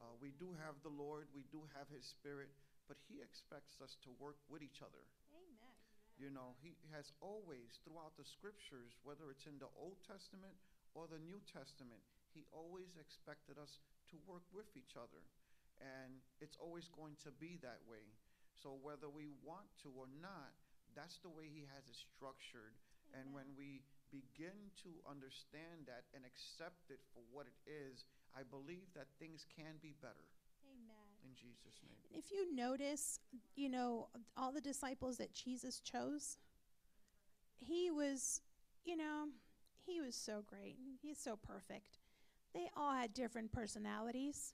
Uh, 0.00 0.14
we 0.20 0.36
do 0.36 0.52
have 0.60 0.76
the 0.84 0.92
Lord, 0.92 1.28
we 1.32 1.48
do 1.48 1.64
have 1.76 1.88
His 1.88 2.04
Spirit, 2.04 2.52
but 2.88 3.00
He 3.08 3.20
expects 3.20 3.80
us 3.80 3.96
to 4.04 4.10
work 4.20 4.36
with 4.46 4.60
each 4.60 4.84
other. 4.84 5.04
Amen. 5.32 5.74
You 6.16 6.30
know, 6.32 6.56
He 6.60 6.76
has 6.92 7.12
always, 7.20 7.80
throughout 7.84 8.16
the 8.16 8.28
scriptures, 8.28 8.96
whether 9.04 9.28
it's 9.32 9.48
in 9.48 9.60
the 9.60 9.72
Old 9.76 10.00
Testament 10.04 10.56
or 10.92 11.08
the 11.08 11.20
New 11.20 11.40
Testament, 11.48 12.00
He 12.32 12.48
always 12.52 12.96
expected 13.00 13.56
us 13.56 13.80
to 14.12 14.16
work 14.28 14.44
with 14.52 14.68
each 14.76 14.96
other. 14.96 15.24
And 15.76 16.24
it's 16.40 16.56
always 16.56 16.88
going 16.96 17.20
to 17.24 17.32
be 17.36 17.60
that 17.60 17.84
way. 17.84 18.04
So 18.56 18.80
whether 18.80 19.12
we 19.12 19.28
want 19.44 19.68
to 19.84 19.92
or 19.92 20.08
not, 20.24 20.56
that's 20.96 21.20
the 21.20 21.32
way 21.32 21.52
He 21.52 21.68
has 21.76 21.84
it 21.84 21.96
structured. 21.96 22.72
And 23.12 23.36
when 23.36 23.52
we 23.60 23.84
begin 24.08 24.72
to 24.86 24.90
understand 25.04 25.84
that 25.90 26.08
and 26.16 26.24
accept 26.24 26.88
it 26.88 27.02
for 27.12 27.20
what 27.28 27.44
it 27.44 27.58
is, 27.68 28.08
I 28.36 28.42
believe 28.42 28.92
that 28.94 29.06
things 29.18 29.46
can 29.56 29.76
be 29.80 29.94
better 30.02 30.28
Amen. 30.70 31.06
in 31.24 31.30
Jesus' 31.34 31.80
name. 31.82 31.96
If 32.12 32.30
you 32.30 32.54
notice, 32.54 33.20
you 33.54 33.68
know, 33.68 34.08
all 34.36 34.52
the 34.52 34.60
disciples 34.60 35.16
that 35.18 35.32
Jesus 35.32 35.80
chose, 35.80 36.36
he 37.58 37.90
was, 37.90 38.42
you 38.84 38.96
know, 38.96 39.28
he 39.86 40.00
was 40.00 40.14
so 40.14 40.42
great. 40.46 40.76
He's 41.00 41.18
so 41.18 41.36
perfect. 41.36 41.98
They 42.54 42.68
all 42.76 42.92
had 42.92 43.14
different 43.14 43.52
personalities. 43.52 44.52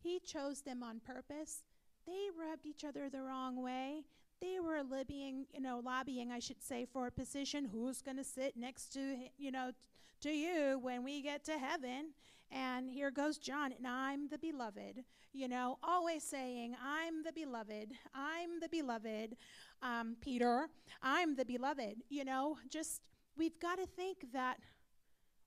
He 0.00 0.20
chose 0.20 0.60
them 0.60 0.82
on 0.82 1.00
purpose. 1.00 1.64
They 2.06 2.28
rubbed 2.38 2.66
each 2.66 2.84
other 2.84 3.08
the 3.08 3.22
wrong 3.22 3.62
way. 3.62 4.04
They 4.40 4.60
were 4.60 4.82
lobbying, 4.88 5.46
you 5.52 5.60
know, 5.60 5.80
lobbying, 5.84 6.30
I 6.30 6.38
should 6.38 6.62
say, 6.62 6.86
for 6.92 7.08
a 7.08 7.10
position. 7.10 7.68
Who's 7.72 8.02
going 8.02 8.18
to 8.18 8.24
sit 8.24 8.56
next 8.56 8.92
to, 8.92 9.00
hi- 9.00 9.30
you 9.36 9.50
know, 9.50 9.72
to 10.20 10.30
you 10.30 10.78
when 10.80 11.02
we 11.02 11.22
get 11.22 11.44
to 11.44 11.58
heaven? 11.58 12.10
And 12.50 12.90
here 12.90 13.10
goes 13.10 13.38
John, 13.38 13.72
and 13.72 13.86
I'm 13.86 14.28
the 14.28 14.38
beloved. 14.38 15.04
You 15.32 15.48
know, 15.48 15.78
always 15.82 16.24
saying, 16.24 16.74
I'm 16.82 17.22
the 17.22 17.32
beloved. 17.32 17.92
I'm 18.14 18.60
the 18.60 18.68
beloved. 18.68 19.36
Um, 19.82 20.16
Peter, 20.20 20.68
I'm 21.02 21.36
the 21.36 21.44
beloved. 21.44 21.96
You 22.08 22.24
know, 22.24 22.56
just, 22.70 23.02
we've 23.36 23.58
got 23.60 23.76
to 23.76 23.86
think 23.86 24.32
that 24.32 24.58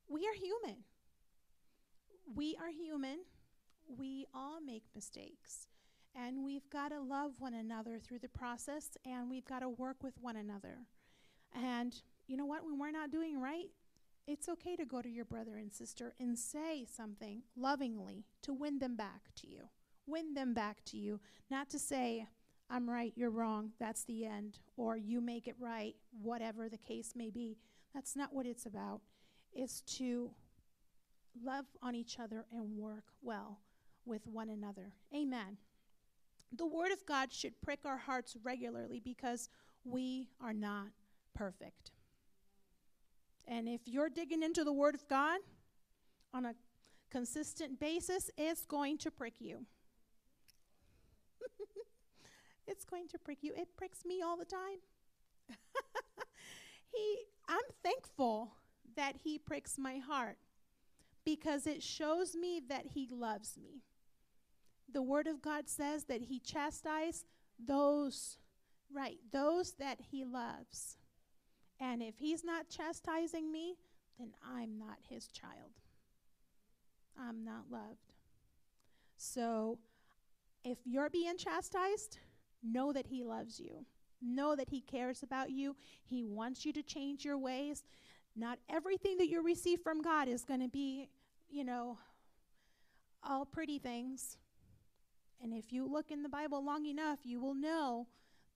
we 0.08 0.28
are 0.28 0.34
human. 0.34 0.84
We 2.36 2.56
are 2.62 2.70
human. 2.70 3.20
We 3.98 4.28
all 4.34 4.62
make 4.62 4.84
mistakes. 4.94 5.68
And 6.16 6.44
we've 6.44 6.70
got 6.70 6.90
to 6.90 7.00
love 7.00 7.32
one 7.40 7.54
another 7.54 7.98
through 8.00 8.20
the 8.20 8.30
process, 8.30 8.98
and 9.06 9.30
we've 9.30 9.46
got 9.46 9.60
to 9.60 9.70
work 9.70 10.04
with 10.04 10.14
one 10.22 10.36
another. 10.36 10.80
And 11.54 11.96
you 12.28 12.38
know 12.38 12.46
what? 12.46 12.64
When 12.64 12.78
we're 12.78 12.92
not 12.92 13.12
doing 13.12 13.40
right, 13.40 13.70
it's 14.32 14.48
okay 14.48 14.78
to 14.78 14.86
go 14.86 15.02
to 15.02 15.10
your 15.10 15.26
brother 15.26 15.58
and 15.58 15.72
sister 15.74 16.13
and 16.17 16.39
say 16.39 16.86
something 16.86 17.41
lovingly 17.58 18.24
to 18.41 18.54
win 18.54 18.80
them 18.80 18.96
back 18.96 19.30
to 19.36 19.48
you. 19.48 19.63
Win 20.08 20.34
them 20.34 20.54
back 20.54 20.84
to 20.86 20.98
you. 20.98 21.20
Not 21.50 21.70
to 21.72 21.80
say, 21.80 22.26
I'm 22.70 22.89
right, 22.89 23.12
you're 23.15 23.30
wrong, 23.30 23.72
that's 23.78 24.06
the 24.06 24.26
end, 24.26 24.60
or 24.78 24.96
you 24.96 25.20
make 25.20 25.48
it 25.48 25.56
right, 25.60 25.96
whatever 26.22 26.70
the 26.70 26.78
case 26.78 27.12
may 27.13 27.30
be. 27.30 27.58
That's 27.94 28.15
not 28.15 28.34
what 28.34 28.46
it's 28.46 28.65
about. 28.65 29.02
It's 29.52 29.82
to 29.98 30.32
love 31.44 31.65
on 31.84 31.94
each 31.94 32.17
other 32.17 32.46
and 32.54 32.78
work 32.78 33.04
well 33.22 33.60
with 34.06 34.26
one 34.28 34.50
another. 34.50 34.94
Amen. 35.13 35.58
The 36.56 36.65
Word 36.65 36.94
of 36.94 37.06
God 37.06 37.34
should 37.34 37.60
prick 37.62 37.80
our 37.86 37.98
hearts 37.98 38.38
regularly 38.41 39.02
because 39.04 39.50
we 39.84 40.30
are 40.41 40.54
not 40.54 40.88
perfect. 41.34 41.91
And 43.48 43.68
if 43.68 43.82
you're 43.86 44.10
digging 44.10 44.44
into 44.44 44.64
the 44.64 44.74
Word 44.74 44.96
of 44.96 45.08
God 45.08 45.40
on 46.34 46.46
a 46.46 46.56
consistent 47.10 47.80
basis, 47.80 48.30
it's 48.38 48.66
going 48.66 48.98
to 49.00 49.12
prick 49.12 49.36
you. 49.40 49.66
it's 52.68 52.86
going 52.86 53.08
to 53.10 53.20
prick 53.20 53.40
you. 53.42 53.54
It 53.56 53.76
pricks 53.76 54.06
me 54.06 54.22
all 54.22 54.38
the 54.38 54.46
time. 54.46 54.80
he 56.94 57.18
I'm 57.48 57.60
thankful 57.84 58.54
that 58.96 59.18
he 59.24 59.38
pricks 59.38 59.78
my 59.78 59.98
heart 59.98 60.38
because 61.26 61.68
it 61.68 61.84
shows 61.84 62.36
me 62.36 62.62
that 62.70 62.88
he 62.94 63.08
loves 63.12 63.58
me. 63.62 63.82
The 64.92 65.02
word 65.02 65.28
of 65.28 65.42
God 65.42 65.68
says 65.68 66.06
that 66.06 66.22
he 66.24 66.40
chastises 66.40 67.26
those 67.60 68.38
right, 68.94 69.18
those 69.32 69.74
that 69.74 70.00
he 70.12 70.24
loves. 70.24 70.98
And 71.82 72.04
if 72.04 72.13
he's 72.20 72.44
not 72.44 72.70
chastising 72.70 73.52
me, 73.52 73.76
then 74.20 74.32
I'm 74.48 74.78
not 74.78 75.00
his 75.10 75.28
child. 75.28 75.72
I'm 77.20 77.44
not 77.44 77.65
loved. 77.72 78.13
So 79.17 79.80
if 80.63 80.78
you're 80.86 81.10
being 81.10 81.38
chastised, 81.38 82.20
know 82.63 82.94
that 82.94 83.08
he 83.08 83.24
loves 83.24 83.60
you. 83.60 83.86
Know 84.22 84.56
that 84.56 84.70
he 84.70 84.82
cares 84.82 85.24
about 85.24 85.50
you. 85.50 85.76
He 86.04 86.24
wants 86.24 86.65
you 86.65 86.72
to 86.74 86.84
change 86.84 87.26
your 87.26 87.39
ways. 87.39 87.84
Not 88.36 88.60
everything 88.70 89.17
that 89.17 89.28
you 89.28 89.44
receive 89.44 89.82
from 89.82 90.04
God 90.04 90.28
is 90.28 90.44
going 90.44 90.62
to 90.62 90.70
be, 90.70 91.10
you 91.50 91.63
know, 91.63 91.98
all 93.24 93.44
pretty 93.46 93.80
things. 93.80 94.38
And 95.41 95.52
if 95.52 95.74
you 95.74 95.91
look 95.91 96.12
in 96.12 96.22
the 96.22 96.30
Bible 96.30 96.63
long 96.63 96.86
enough, 96.86 97.20
you 97.24 97.41
will 97.41 97.56
know 97.56 98.06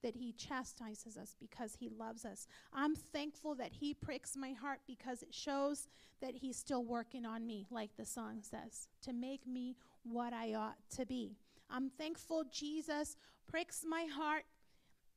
that 0.02 0.16
He 0.16 0.32
chastises 0.32 1.16
us 1.16 1.34
because 1.38 1.74
He 1.74 1.88
loves 1.88 2.24
us. 2.24 2.46
I'm 2.72 2.94
thankful 2.94 3.54
that 3.56 3.72
He 3.72 3.94
pricks 3.94 4.36
my 4.36 4.52
heart 4.52 4.80
because 4.86 5.22
it 5.22 5.34
shows 5.34 5.88
that 6.20 6.34
He's 6.34 6.56
still 6.56 6.84
working 6.84 7.24
on 7.24 7.46
me, 7.46 7.66
like 7.70 7.96
the 7.96 8.06
song 8.06 8.38
says, 8.42 8.88
to 9.02 9.12
make 9.12 9.46
me 9.46 9.76
what 10.04 10.32
I 10.32 10.54
ought 10.54 10.78
to 10.96 11.06
be. 11.06 11.36
I'm 11.70 11.90
thankful 11.90 12.44
Jesus 12.50 13.16
pricks 13.46 13.84
my 13.88 14.06
heart 14.12 14.44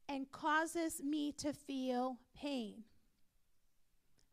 and 0.08 0.32
causes 0.32 1.02
me 1.04 1.32
to 1.34 1.54
feel 1.54 2.18
pain 2.36 2.84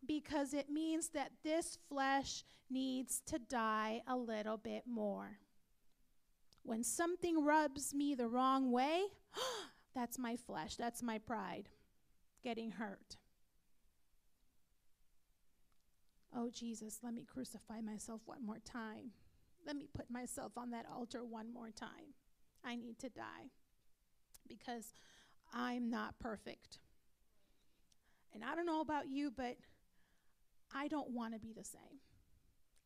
because 0.06 0.54
it 0.54 0.70
means 0.70 1.08
that 1.08 1.32
this 1.44 1.78
flesh 1.88 2.44
needs 2.70 3.20
to 3.26 3.38
die 3.38 4.02
a 4.06 4.16
little 4.16 4.56
bit 4.56 4.84
more. 4.86 5.38
When 6.62 6.82
something 6.82 7.44
rubs 7.44 7.94
me 7.94 8.14
the 8.14 8.28
wrong 8.28 8.72
way, 8.72 9.04
that's 9.96 10.18
my 10.18 10.36
flesh, 10.36 10.76
that's 10.76 11.02
my 11.02 11.18
pride 11.18 11.70
getting 12.44 12.72
hurt. 12.72 13.16
Oh, 16.36 16.50
Jesus, 16.50 16.98
let 17.02 17.14
me 17.14 17.24
crucify 17.24 17.80
myself 17.80 18.20
one 18.26 18.44
more 18.44 18.58
time. 18.58 19.12
Let 19.66 19.74
me 19.74 19.88
put 19.92 20.10
myself 20.10 20.52
on 20.58 20.70
that 20.70 20.84
altar 20.94 21.24
one 21.24 21.52
more 21.52 21.70
time. 21.70 22.14
I 22.62 22.76
need 22.76 22.98
to 23.00 23.08
die 23.08 23.50
because 24.46 24.92
I'm 25.54 25.88
not 25.88 26.18
perfect. 26.18 26.78
And 28.34 28.44
I 28.44 28.54
don't 28.54 28.66
know 28.66 28.82
about 28.82 29.08
you, 29.08 29.32
but 29.34 29.56
I 30.74 30.88
don't 30.88 31.10
want 31.10 31.32
to 31.32 31.40
be 31.40 31.54
the 31.56 31.64
same. 31.64 32.00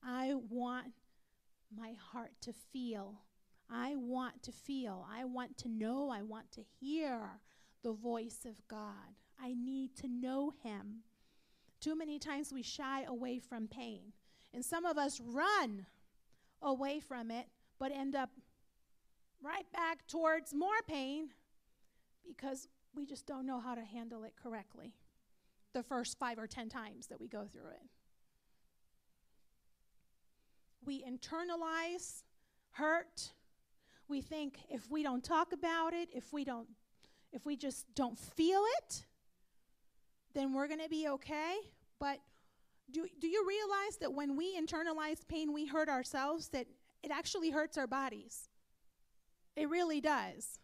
I 0.03 0.35
want 0.49 0.93
my 1.77 1.95
heart 2.13 2.33
to 2.43 2.53
feel. 2.73 3.21
I 3.73 3.95
want 3.97 4.43
to 4.45 4.53
feel. 4.53 5.07
I 5.11 5.25
want 5.25 5.57
to 5.59 5.69
know. 5.69 6.11
I 6.11 6.23
want 6.23 6.51
to 6.53 6.63
hear 6.81 7.41
the 7.83 7.93
voice 7.93 8.45
of 8.45 8.67
God. 8.69 9.17
I 9.41 9.55
need 9.55 9.97
to 9.97 10.09
know 10.09 10.53
Him. 10.63 11.03
Too 11.81 11.97
many 11.97 12.19
times 12.19 12.53
we 12.53 12.63
shy 12.63 13.05
away 13.05 13.39
from 13.39 13.69
pain. 13.69 14.13
And 14.53 14.65
some 14.65 14.85
of 14.85 14.99
us 14.99 15.21
run 15.21 15.87
away 16.61 17.01
from 17.01 17.31
it, 17.31 17.47
but 17.79 17.93
end 17.93 18.15
up 18.15 18.31
right 19.43 19.71
back 19.73 20.07
towards 20.07 20.53
more 20.53 20.83
pain 20.87 21.31
because 22.27 22.69
we 22.95 23.07
just 23.07 23.27
don't 23.27 23.47
know 23.47 23.61
how 23.61 23.75
to 23.75 23.85
handle 23.85 24.25
it 24.25 24.35
correctly 24.41 24.93
the 25.73 25.83
first 25.83 26.19
five 26.19 26.39
or 26.39 26.47
ten 26.47 26.69
times 26.69 27.07
that 27.07 27.21
we 27.21 27.29
go 27.29 27.47
through 27.51 27.71
it. 27.71 27.87
We 30.85 31.05
internalize 31.05 32.23
hurt. 32.73 33.33
We 34.11 34.21
think 34.21 34.59
if 34.69 34.91
we 34.91 35.03
don't 35.03 35.25
talk 35.25 35.53
about 35.53 35.95
it, 35.95 36.09
if 36.13 36.33
we 36.33 36.45
don't 36.45 36.69
if 37.33 37.47
we 37.47 37.57
just 37.57 37.87
don't 37.95 38.19
feel 38.19 38.63
it, 38.79 39.07
then 40.35 40.53
we're 40.53 40.67
going 40.67 40.81
to 40.81 40.89
be 40.89 41.07
okay. 41.09 41.59
But 42.01 42.19
do, 42.91 43.07
do 43.21 43.29
you 43.29 43.47
realize 43.47 43.99
that 44.01 44.13
when 44.13 44.37
we 44.37 44.59
internalize 44.59 45.27
pain, 45.29 45.53
we 45.53 45.67
hurt 45.67 45.89
ourselves, 45.89 46.49
that 46.49 46.67
it 47.05 47.13
actually 47.13 47.51
hurts 47.51 47.79
our 47.79 47.87
bodies? 47.87 48.49
It 49.55 49.69
really 49.69 50.01
does 50.01 50.59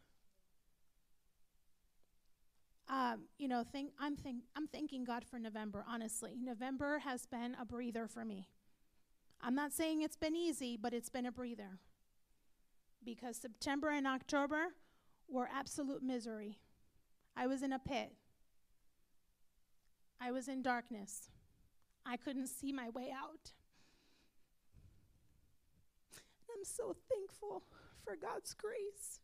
um, 2.88 3.24
you 3.38 3.48
know, 3.48 3.64
think, 3.64 3.92
I'm, 3.98 4.16
think, 4.16 4.42
I'm 4.54 4.68
thanking 4.68 5.04
God 5.04 5.24
for 5.24 5.38
November, 5.38 5.85
honestly. 5.88 6.37
November 6.40 7.00
has 7.00 7.26
been 7.26 7.56
a 7.61 7.64
breather 7.64 8.06
for 8.06 8.24
me. 8.24 8.48
I'm 9.40 9.54
not 9.54 9.72
saying 9.72 10.02
it's 10.02 10.16
been 10.16 10.37
easy, 10.37 10.76
but 10.80 10.94
it's 10.94 11.09
been 11.09 11.26
a 11.26 11.32
breather. 11.32 11.80
Because 13.06 13.38
September 13.38 13.88
and 13.88 14.06
October 14.06 14.74
were 15.28 15.48
absolute 15.50 16.02
misery. 16.02 16.58
I 17.36 17.46
was 17.46 17.62
in 17.62 17.72
a 17.72 17.78
pit, 17.78 18.12
I 20.20 20.32
was 20.32 20.48
in 20.48 20.60
darkness. 20.60 21.30
I 22.04 22.16
couldn't 22.16 22.48
see 22.48 22.72
my 22.72 22.88
way 22.90 23.12
out. 23.12 23.52
I'm 26.50 26.64
so 26.64 26.94
thankful 27.08 27.64
for 28.04 28.16
God's 28.16 28.54
grace. 28.54 29.20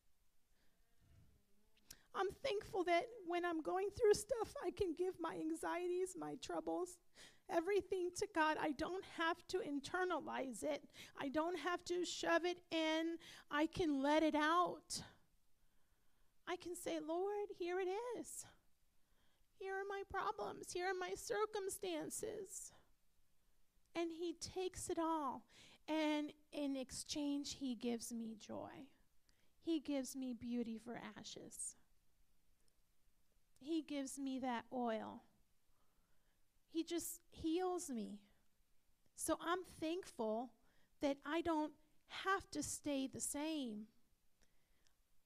I'm 2.15 2.29
thankful 2.45 2.85
that 2.85 3.07
when 3.27 3.45
I'm 3.45 3.63
going 3.63 3.89
through 3.97 4.15
stuff, 4.15 4.55
I 4.65 4.71
can 4.71 4.95
give 4.97 5.15
my 5.21 5.35
anxieties, 5.35 6.15
my 6.19 6.35
troubles, 6.43 6.99
everything 7.53 8.11
to 8.17 8.27
God. 8.35 8.57
I 8.61 8.73
don't 8.73 9.05
have 9.19 9.37
to 9.49 9.59
internalize 9.59 10.63
it, 10.63 10.85
I 11.21 11.29
don't 11.29 11.59
have 11.59 11.85
to 11.87 12.05
shove 12.05 12.45
it 12.45 12.59
in. 12.71 13.17
I 13.51 13.67
can 13.67 14.03
let 14.03 14.23
it 14.23 14.35
out. 14.35 15.03
I 16.49 16.57
can 16.57 16.75
say, 16.75 16.99
Lord, 17.07 17.49
here 17.59 17.79
it 17.79 17.89
is. 18.19 18.47
Here 19.59 19.75
are 19.75 19.89
my 19.89 20.03
problems. 20.11 20.73
Here 20.73 20.87
are 20.87 20.99
my 20.99 21.15
circumstances. 21.15 22.73
And 23.95 24.11
He 24.11 24.35
takes 24.35 24.91
it 24.91 24.99
all. 24.99 25.43
And 25.89 26.33
in 26.53 26.77
exchange, 26.77 27.57
He 27.61 27.75
gives 27.75 28.13
me 28.13 28.37
joy. 28.41 28.89
He 29.65 29.79
gives 29.79 30.17
me 30.17 30.35
beauty 30.35 30.79
for 30.85 31.01
ashes. 31.17 31.77
He 33.61 33.83
gives 33.83 34.19
me 34.19 34.41
that 34.41 34.65
oil. 34.73 35.23
He 36.73 36.83
just 36.83 37.21
heals 37.31 37.91
me. 37.91 38.19
So 39.15 39.37
I'm 39.45 39.61
thankful 39.79 40.51
that 41.03 41.19
I 41.25 41.43
don't 41.43 41.73
have 42.09 42.51
to 42.53 42.63
stay 42.63 43.07
the 43.07 43.21
same. 43.21 43.85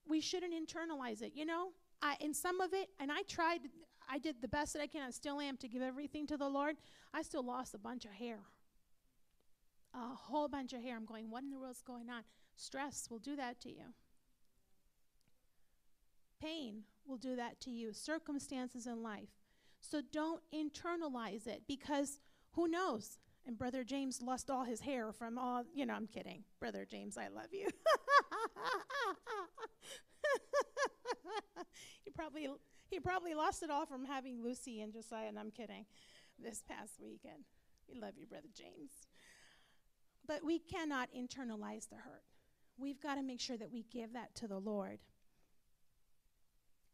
We 0.07 0.19
shouldn't 0.21 0.53
internalize 0.53 1.21
it, 1.21 1.31
you 1.35 1.45
know? 1.45 1.69
I 2.01 2.15
in 2.19 2.33
some 2.33 2.61
of 2.61 2.73
it, 2.73 2.89
and 2.99 3.11
I 3.11 3.23
tried 3.23 3.61
I 4.09 4.19
did 4.19 4.41
the 4.41 4.47
best 4.47 4.73
that 4.73 4.81
I 4.81 4.87
can, 4.87 5.01
I 5.01 5.11
still 5.11 5.39
am 5.39 5.57
to 5.57 5.67
give 5.67 5.81
everything 5.81 6.27
to 6.27 6.37
the 6.37 6.47
Lord. 6.47 6.77
I 7.13 7.21
still 7.21 7.43
lost 7.43 7.73
a 7.73 7.79
bunch 7.79 8.05
of 8.05 8.11
hair. 8.11 8.39
A 9.93 10.15
whole 10.15 10.47
bunch 10.47 10.73
of 10.73 10.81
hair. 10.81 10.95
I'm 10.95 11.05
going, 11.05 11.29
what 11.29 11.43
in 11.43 11.49
the 11.49 11.59
world's 11.59 11.81
going 11.81 12.09
on? 12.09 12.23
Stress 12.55 13.07
will 13.09 13.19
do 13.19 13.35
that 13.35 13.59
to 13.61 13.69
you. 13.69 13.93
Pain 16.41 16.83
will 17.05 17.17
do 17.17 17.35
that 17.35 17.59
to 17.61 17.71
you, 17.71 17.93
circumstances 17.93 18.85
in 18.85 19.01
life. 19.01 19.29
So 19.89 20.01
don't 20.11 20.41
internalize 20.53 21.47
it 21.47 21.63
because 21.67 22.19
who 22.51 22.67
knows? 22.67 23.19
And 23.45 23.57
Brother 23.57 23.85
James 23.85 24.21
lost 24.21 24.49
all 24.49 24.65
his 24.65 24.81
hair 24.81 25.13
from 25.13 25.37
all, 25.37 25.63
you 25.73 25.85
know, 25.85 25.93
I'm 25.93 26.07
kidding. 26.07 26.43
Brother 26.59 26.85
James, 26.89 27.17
I 27.17 27.29
love 27.29 27.53
you. 27.53 27.65
he 32.03 32.11
probably 32.11 32.49
he 32.89 32.99
probably 32.99 33.33
lost 33.33 33.63
it 33.63 33.69
all 33.69 33.85
from 33.85 34.05
having 34.05 34.43
Lucy 34.43 34.81
and 34.81 34.93
Josiah, 34.93 35.27
and 35.27 35.39
I'm 35.39 35.51
kidding, 35.51 35.85
this 36.39 36.63
past 36.67 36.99
weekend. 37.01 37.43
We 37.87 37.99
love 37.99 38.13
you, 38.17 38.25
Brother 38.25 38.47
James. 38.53 38.91
But 40.25 40.43
we 40.43 40.59
cannot 40.59 41.09
internalize 41.17 41.87
the 41.89 41.97
hurt. 41.97 42.23
We've 42.77 43.01
got 43.01 43.15
to 43.15 43.23
make 43.23 43.41
sure 43.41 43.57
that 43.57 43.71
we 43.71 43.85
give 43.91 44.13
that 44.13 44.35
to 44.35 44.47
the 44.47 44.59
Lord 44.59 44.99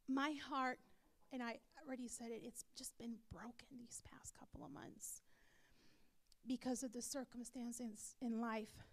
my 0.08 0.34
heart, 0.50 0.80
and 1.34 1.42
I 1.42 1.58
already 1.86 2.08
said 2.08 2.28
it, 2.30 2.42
it's 2.46 2.64
just 2.78 2.98
been 2.98 3.16
broken 3.32 3.68
these 3.78 4.02
past 4.10 4.34
couple 4.38 4.64
of 4.64 4.72
months 4.72 5.22
because 6.48 6.84
of 6.84 6.94
the 6.94 7.02
circumstances 7.02 8.16
in 8.22 8.40
life. 8.40 8.84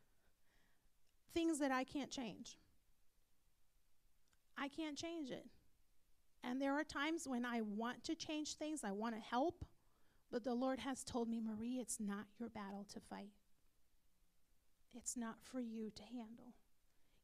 Things 1.35 1.59
that 1.59 1.71
I 1.71 1.85
can't 1.85 2.11
change. 2.11 2.57
I 4.57 4.69
can't 4.69 4.97
change 4.97 5.31
it. 5.31 5.47
And 6.43 6.61
there 6.61 6.73
are 6.73 6.85
times 6.85 7.29
when 7.29 7.45
I 7.45 7.61
want 7.61 8.03
to 8.05 8.15
change 8.15 8.55
things, 8.55 8.83
I 8.83 8.93
want 8.93 9.15
to 9.15 9.21
help, 9.21 9.65
but 10.33 10.43
the 10.43 10.55
Lord 10.55 10.81
has 10.81 11.05
told 11.05 11.29
me, 11.29 11.41
Marie, 11.41 11.79
it's 11.79 12.01
not 12.01 12.25
your 12.39 12.49
battle 12.49 12.87
to 12.95 13.01
fight. 13.01 13.33
It's 14.95 15.17
not 15.17 15.37
for 15.43 15.61
you 15.61 15.91
to 15.95 16.03
handle. 16.03 16.55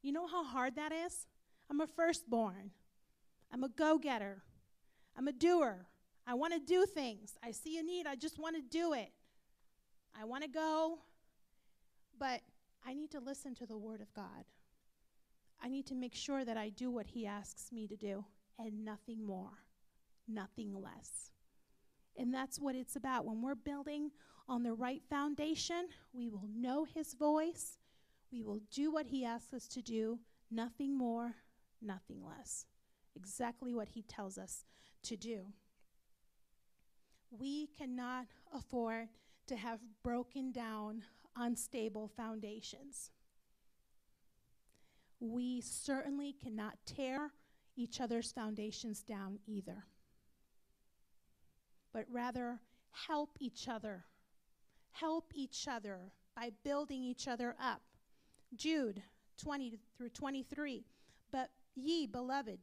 You 0.03 0.11
know 0.11 0.27
how 0.27 0.43
hard 0.43 0.75
that 0.75 0.91
is? 0.91 1.25
I'm 1.69 1.81
a 1.81 1.87
firstborn. 1.87 2.71
I'm 3.51 3.63
a 3.63 3.69
go 3.69 3.97
getter. 3.97 4.43
I'm 5.17 5.27
a 5.27 5.33
doer. 5.33 5.87
I 6.27 6.35
want 6.35 6.53
to 6.53 6.59
do 6.59 6.85
things. 6.85 7.37
I 7.43 7.51
see 7.51 7.77
a 7.77 7.83
need. 7.83 8.05
I 8.05 8.15
just 8.15 8.37
want 8.37 8.55
to 8.55 8.61
do 8.61 8.93
it. 8.93 9.11
I 10.19 10.25
want 10.25 10.43
to 10.43 10.49
go, 10.49 10.99
but 12.19 12.41
I 12.85 12.93
need 12.93 13.11
to 13.11 13.19
listen 13.19 13.55
to 13.55 13.65
the 13.65 13.77
Word 13.77 14.01
of 14.01 14.13
God. 14.13 14.45
I 15.61 15.69
need 15.69 15.87
to 15.87 15.95
make 15.95 16.13
sure 16.13 16.45
that 16.45 16.57
I 16.57 16.69
do 16.69 16.91
what 16.91 17.07
He 17.07 17.25
asks 17.25 17.71
me 17.71 17.87
to 17.87 17.95
do 17.95 18.25
and 18.59 18.85
nothing 18.85 19.25
more, 19.25 19.51
nothing 20.27 20.73
less. 20.73 21.31
And 22.15 22.33
that's 22.33 22.59
what 22.59 22.75
it's 22.75 22.95
about. 22.95 23.25
When 23.25 23.41
we're 23.41 23.55
building 23.55 24.11
on 24.47 24.63
the 24.63 24.73
right 24.73 25.01
foundation, 25.09 25.87
we 26.13 26.29
will 26.29 26.47
know 26.55 26.83
His 26.83 27.13
voice, 27.13 27.79
we 28.31 28.43
will 28.43 28.59
do 28.71 28.91
what 28.91 29.07
He 29.07 29.25
asks 29.25 29.53
us 29.53 29.67
to 29.69 29.81
do, 29.81 30.19
nothing 30.51 30.97
more, 30.97 31.35
nothing 31.81 32.23
less. 32.23 32.65
Exactly 33.15 33.73
what 33.73 33.89
He 33.89 34.03
tells 34.03 34.37
us 34.37 34.63
to 35.03 35.15
do. 35.15 35.45
We 37.31 37.67
cannot 37.77 38.27
afford 38.53 39.09
to 39.47 39.55
have 39.55 39.79
broken 40.03 40.51
down, 40.51 41.03
unstable 41.35 42.07
foundations. 42.07 43.11
We 45.19 45.61
certainly 45.61 46.33
cannot 46.33 46.77
tear 46.85 47.31
each 47.75 47.99
other's 48.01 48.31
foundations 48.31 49.01
down 49.01 49.39
either, 49.45 49.85
but 51.93 52.05
rather 52.11 52.59
help 52.91 53.37
each 53.39 53.67
other. 53.67 54.05
Help 54.91 55.31
each 55.35 55.67
other 55.67 56.11
by 56.35 56.51
building 56.63 57.03
each 57.03 57.27
other 57.27 57.55
up. 57.61 57.81
Jude 58.55 59.03
20 59.37 59.77
through 59.95 60.09
23. 60.09 60.85
But 61.31 61.49
ye, 61.75 62.07
beloved, 62.07 62.59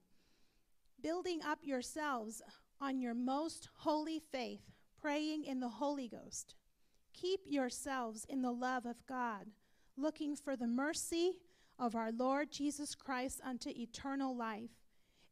building 1.02 1.40
up 1.42 1.58
yourselves 1.62 2.42
on 2.80 3.00
your 3.00 3.14
most 3.14 3.68
holy 3.78 4.18
faith, 4.18 4.62
praying 5.00 5.44
in 5.44 5.60
the 5.60 5.68
Holy 5.68 6.08
Ghost. 6.08 6.54
Keep 7.12 7.40
yourselves 7.46 8.26
in 8.28 8.42
the 8.42 8.52
love 8.52 8.86
of 8.86 9.06
God, 9.06 9.46
looking 9.96 10.34
for 10.36 10.56
the 10.56 10.66
mercy 10.66 11.38
of 11.78 11.94
our 11.94 12.12
Lord 12.12 12.50
Jesus 12.50 12.94
Christ 12.94 13.40
unto 13.44 13.70
eternal 13.70 14.36
life. 14.36 14.70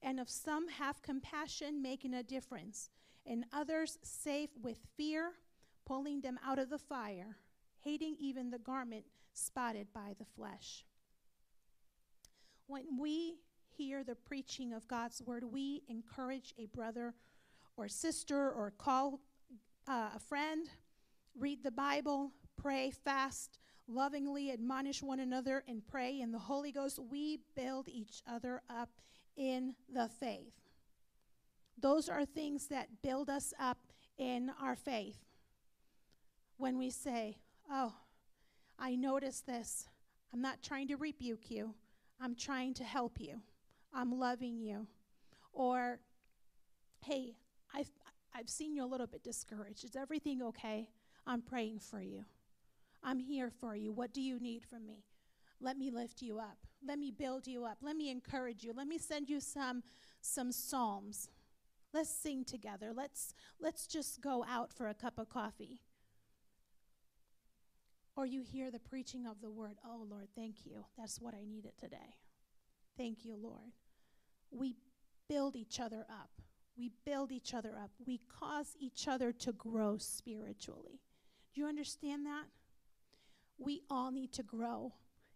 And 0.03 0.19
of 0.19 0.29
some 0.29 0.69
have 0.69 1.03
compassion, 1.03 1.81
making 1.81 2.15
a 2.15 2.23
difference, 2.23 2.91
and 3.25 3.45
others 3.53 3.99
safe 4.03 4.51
with 4.61 4.79
fear, 4.97 5.33
pulling 5.85 6.21
them 6.21 6.39
out 6.45 6.59
of 6.59 6.71
the 6.71 6.79
fire, 6.79 7.37
hating 7.81 8.17
even 8.19 8.51
the 8.51 8.59
garment 8.59 9.05
spotted 9.33 9.89
by 9.95 10.15
the 10.19 10.25
flesh. 10.25 10.85
When 12.67 12.99
we 12.99 13.37
hear 13.77 14.05
the 14.05 14.15
preaching 14.15 14.73
of 14.73 14.87
God's 14.89 15.23
word, 15.23 15.45
we 15.45 15.83
encourage 15.89 16.55
a 16.59 16.67
brother 16.67 17.15
or 17.77 17.89
sister 17.89 18.51
or 18.51 18.73
call 18.77 19.21
uh, 19.89 20.11
a 20.15 20.19
friend, 20.19 20.69
read 21.39 21.63
the 21.63 21.71
Bible, 21.71 22.33
pray, 22.57 22.91
fast, 22.91 23.59
lovingly 23.89 24.51
admonish 24.51 25.03
one 25.03 25.21
another, 25.21 25.65
and 25.67 25.87
pray 25.87 26.21
in 26.21 26.33
the 26.33 26.39
Holy 26.39 26.73
Ghost. 26.73 26.99
We 27.11 27.41
build 27.57 27.89
each 27.89 28.23
other 28.31 28.63
up 28.71 28.91
in 29.37 29.75
the 29.93 30.09
faith. 30.21 30.55
Those 31.79 32.09
are 32.09 32.25
things 32.25 32.69
that 32.69 33.03
build 33.03 33.29
us 33.29 33.53
up 33.59 33.79
in 34.19 34.53
our 34.61 34.77
faith. 34.77 35.19
When 36.59 36.79
we 36.79 36.91
say, 36.91 37.39
Oh, 37.71 37.95
I 38.79 38.95
noticed 38.95 39.47
this, 39.47 39.89
I'm 40.33 40.43
not 40.43 40.63
trying 40.63 40.89
to 40.89 40.97
rebuke 40.97 41.51
you, 41.51 41.75
I'm 42.21 42.35
trying 42.35 42.75
to 42.75 42.85
help 42.85 43.21
you. 43.21 43.41
I'm 43.95 44.19
loving 44.19 44.59
you. 44.59 44.87
Or, 45.53 46.01
hey, 47.05 47.37
I've, 47.75 47.91
I've 48.35 48.49
seen 48.49 48.75
you 48.75 48.85
a 48.85 48.87
little 48.87 49.07
bit 49.07 49.23
discouraged. 49.23 49.85
Is 49.85 49.97
everything 49.97 50.43
okay? 50.43 50.89
I'm 51.27 51.43
praying 51.43 51.81
for 51.81 52.01
you. 52.01 52.25
I'm 53.03 53.19
here 53.19 53.51
for 53.51 53.75
you. 53.75 53.93
What 53.93 54.13
do 54.13 54.23
you 54.23 54.39
need 54.39 54.65
from 54.65 54.87
me? 54.87 55.05
Let 55.61 55.77
me 55.79 55.91
lift 55.91 56.23
you 56.23 56.39
up. 56.39 56.59
Let 56.85 56.99
me 56.99 57.11
build 57.11 57.47
you 57.47 57.65
up. 57.65 57.79
Let 57.83 57.97
me 57.97 58.11
encourage 58.11 58.65
you. 58.65 58.73
Let 58.77 58.89
me 58.89 58.99
send 58.99 59.29
you 59.29 59.41
some 59.41 59.83
some 60.21 60.53
psalms. 60.53 61.29
Let's 61.93 62.11
sing 62.11 62.45
together. 62.45 62.93
Let's 62.95 63.35
let's 63.61 63.87
just 63.87 64.21
go 64.21 64.45
out 64.49 64.73
for 64.73 64.89
a 64.89 64.95
cup 64.95 65.19
of 65.19 65.29
coffee. 65.29 65.81
Or 68.17 68.27
you 68.27 68.43
hear 68.43 68.71
the 68.71 68.81
preaching 68.81 69.27
of 69.27 69.41
the 69.41 69.51
word. 69.51 69.79
Oh 69.87 70.07
Lord, 70.09 70.29
thank 70.35 70.67
you. 70.67 70.85
That's 70.99 71.21
what 71.21 71.35
I 71.35 71.45
needed 71.45 71.73
today. 71.79 72.17
Thank 72.97 73.25
you, 73.25 73.37
Lord. 73.41 73.73
We 74.53 74.77
build 75.29 75.57
each 75.57 75.81
other 75.81 76.07
up. 76.09 76.31
We 76.77 76.91
build 77.05 77.33
each 77.33 77.55
other 77.55 77.77
up. 77.83 77.91
We 78.05 78.21
cause 78.41 78.77
each 78.79 79.09
other 79.09 79.33
to 79.33 79.53
grow 79.53 79.97
spiritually. 79.99 81.01
Do 81.55 81.61
you 81.61 81.67
understand 81.67 82.27
that? 82.27 82.45
We 83.59 83.83
all 83.91 84.11
need 84.11 84.33
to 84.35 84.43
grow. 84.43 84.95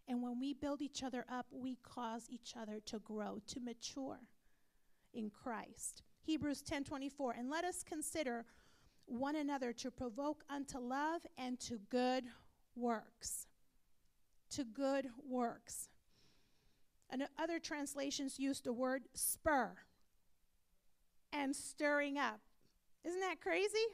And 0.09 0.23
when 0.23 0.39
we 0.39 0.55
build 0.55 0.83
each 0.83 1.03
other 1.03 1.25
up, 1.31 1.47
we 1.51 1.79
cause 1.83 2.27
each 2.31 2.55
other 2.61 2.81
to 2.87 2.99
grow, 3.01 3.41
to 3.49 3.61
mature 3.61 4.21
in 5.13 5.31
Christ. 5.31 6.03
Hebrews 6.23 6.63
10:24 6.63 7.33
and 7.39 7.49
let 7.49 7.65
us 7.65 7.83
consider 7.83 8.45
one 9.07 9.37
another 9.37 9.73
to 9.73 9.91
provoke 9.91 10.45
unto 10.49 10.79
love 10.79 11.25
and 11.39 11.59
to 11.61 11.79
good 11.89 12.25
works. 12.75 13.47
To 14.51 14.65
good 14.65 15.11
works. 15.25 15.89
And 17.11 17.27
other 17.39 17.59
translations 17.59 18.39
use 18.39 18.61
the 18.61 18.73
word 18.73 19.03
spur 19.15 19.73
and 21.33 21.55
stirring 21.55 22.19
up. 22.19 22.41
Isn't 23.05 23.21
that 23.21 23.41
crazy? 23.41 23.87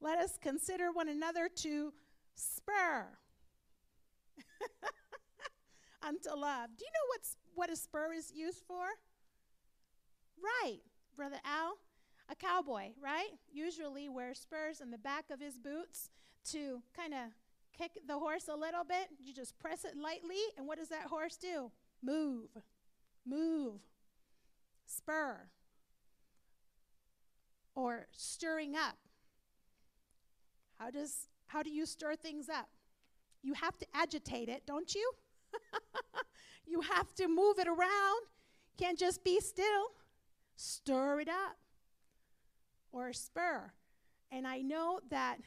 Let 0.00 0.18
us 0.18 0.38
consider 0.40 0.92
one 0.92 1.08
another 1.08 1.48
to 1.48 1.92
spur 2.34 3.06
unto 6.02 6.30
love. 6.36 6.70
Do 6.76 6.84
you 6.84 6.90
know 6.92 7.06
what's, 7.08 7.36
what 7.54 7.70
a 7.70 7.76
spur 7.76 8.12
is 8.12 8.32
used 8.34 8.62
for? 8.66 8.84
Right, 10.42 10.80
Brother 11.16 11.38
Al. 11.44 11.78
A 12.30 12.34
cowboy, 12.34 12.92
right? 13.02 13.28
Usually 13.52 14.08
wears 14.08 14.38
spurs 14.38 14.80
in 14.80 14.90
the 14.90 14.98
back 14.98 15.26
of 15.30 15.40
his 15.40 15.58
boots 15.58 16.08
to 16.52 16.82
kind 16.96 17.12
of 17.12 17.20
kick 17.76 17.92
the 18.06 18.18
horse 18.18 18.48
a 18.48 18.56
little 18.56 18.84
bit. 18.84 19.08
You 19.22 19.34
just 19.34 19.58
press 19.58 19.84
it 19.84 19.96
lightly, 19.96 20.40
and 20.56 20.66
what 20.66 20.78
does 20.78 20.88
that 20.88 21.02
horse 21.02 21.36
do? 21.36 21.70
Move. 22.04 22.48
Move. 23.26 23.80
Spur. 24.84 25.48
Or 27.74 28.06
stirring 28.12 28.76
up. 28.76 28.96
How 30.78 30.90
does 30.90 31.28
how 31.46 31.62
do 31.62 31.70
you 31.70 31.86
stir 31.86 32.16
things 32.16 32.48
up? 32.48 32.68
You 33.42 33.54
have 33.54 33.78
to 33.78 33.86
agitate 33.94 34.48
it, 34.48 34.62
don't 34.66 34.94
you? 34.94 35.12
you 36.66 36.80
have 36.80 37.14
to 37.14 37.28
move 37.28 37.58
it 37.58 37.68
around. 37.68 38.22
Can't 38.78 38.98
just 38.98 39.22
be 39.22 39.40
still. 39.40 39.92
Stir 40.56 41.20
it 41.20 41.28
up. 41.28 41.56
Or 42.92 43.12
spur. 43.12 43.72
And 44.32 44.46
I 44.46 44.62
know 44.62 45.00
that 45.10 45.38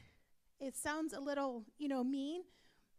it 0.60 0.78
sounds 0.78 1.14
a 1.14 1.20
little, 1.20 1.66
you 1.78 1.88
know, 1.88 2.04
mean, 2.04 2.44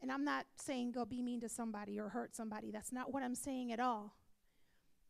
and 0.01 0.13
I'm 0.13 0.25
not 0.25 0.47
saying 0.57 0.93
go 0.93 1.05
be 1.05 1.23
mean 1.23 1.41
to 1.41 1.49
somebody 1.49 1.99
or 1.99 2.09
hurt 2.09 2.35
somebody. 2.35 2.71
That's 2.71 2.93
not 2.93 3.13
what 3.13 3.23
I'm 3.23 3.35
saying 3.35 3.73
at 3.73 3.81
all. 3.81 4.15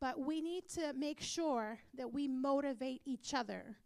But 0.01 0.21
we 0.21 0.41
need 0.41 0.69
to 0.75 0.93
make 0.95 1.21
sure 1.21 1.79
that 1.97 2.13
we 2.13 2.29
motivate 2.29 3.03
each 3.05 3.35
other 3.35 3.77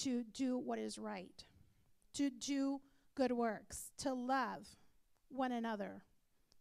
to 0.00 0.24
do 0.24 0.58
what 0.58 0.78
is 0.78 0.98
right, 0.98 1.44
to 2.14 2.30
do 2.30 2.80
good 3.14 3.32
works, 3.32 3.92
to 3.98 4.12
love 4.12 4.66
one 5.28 5.52
another, 5.52 6.02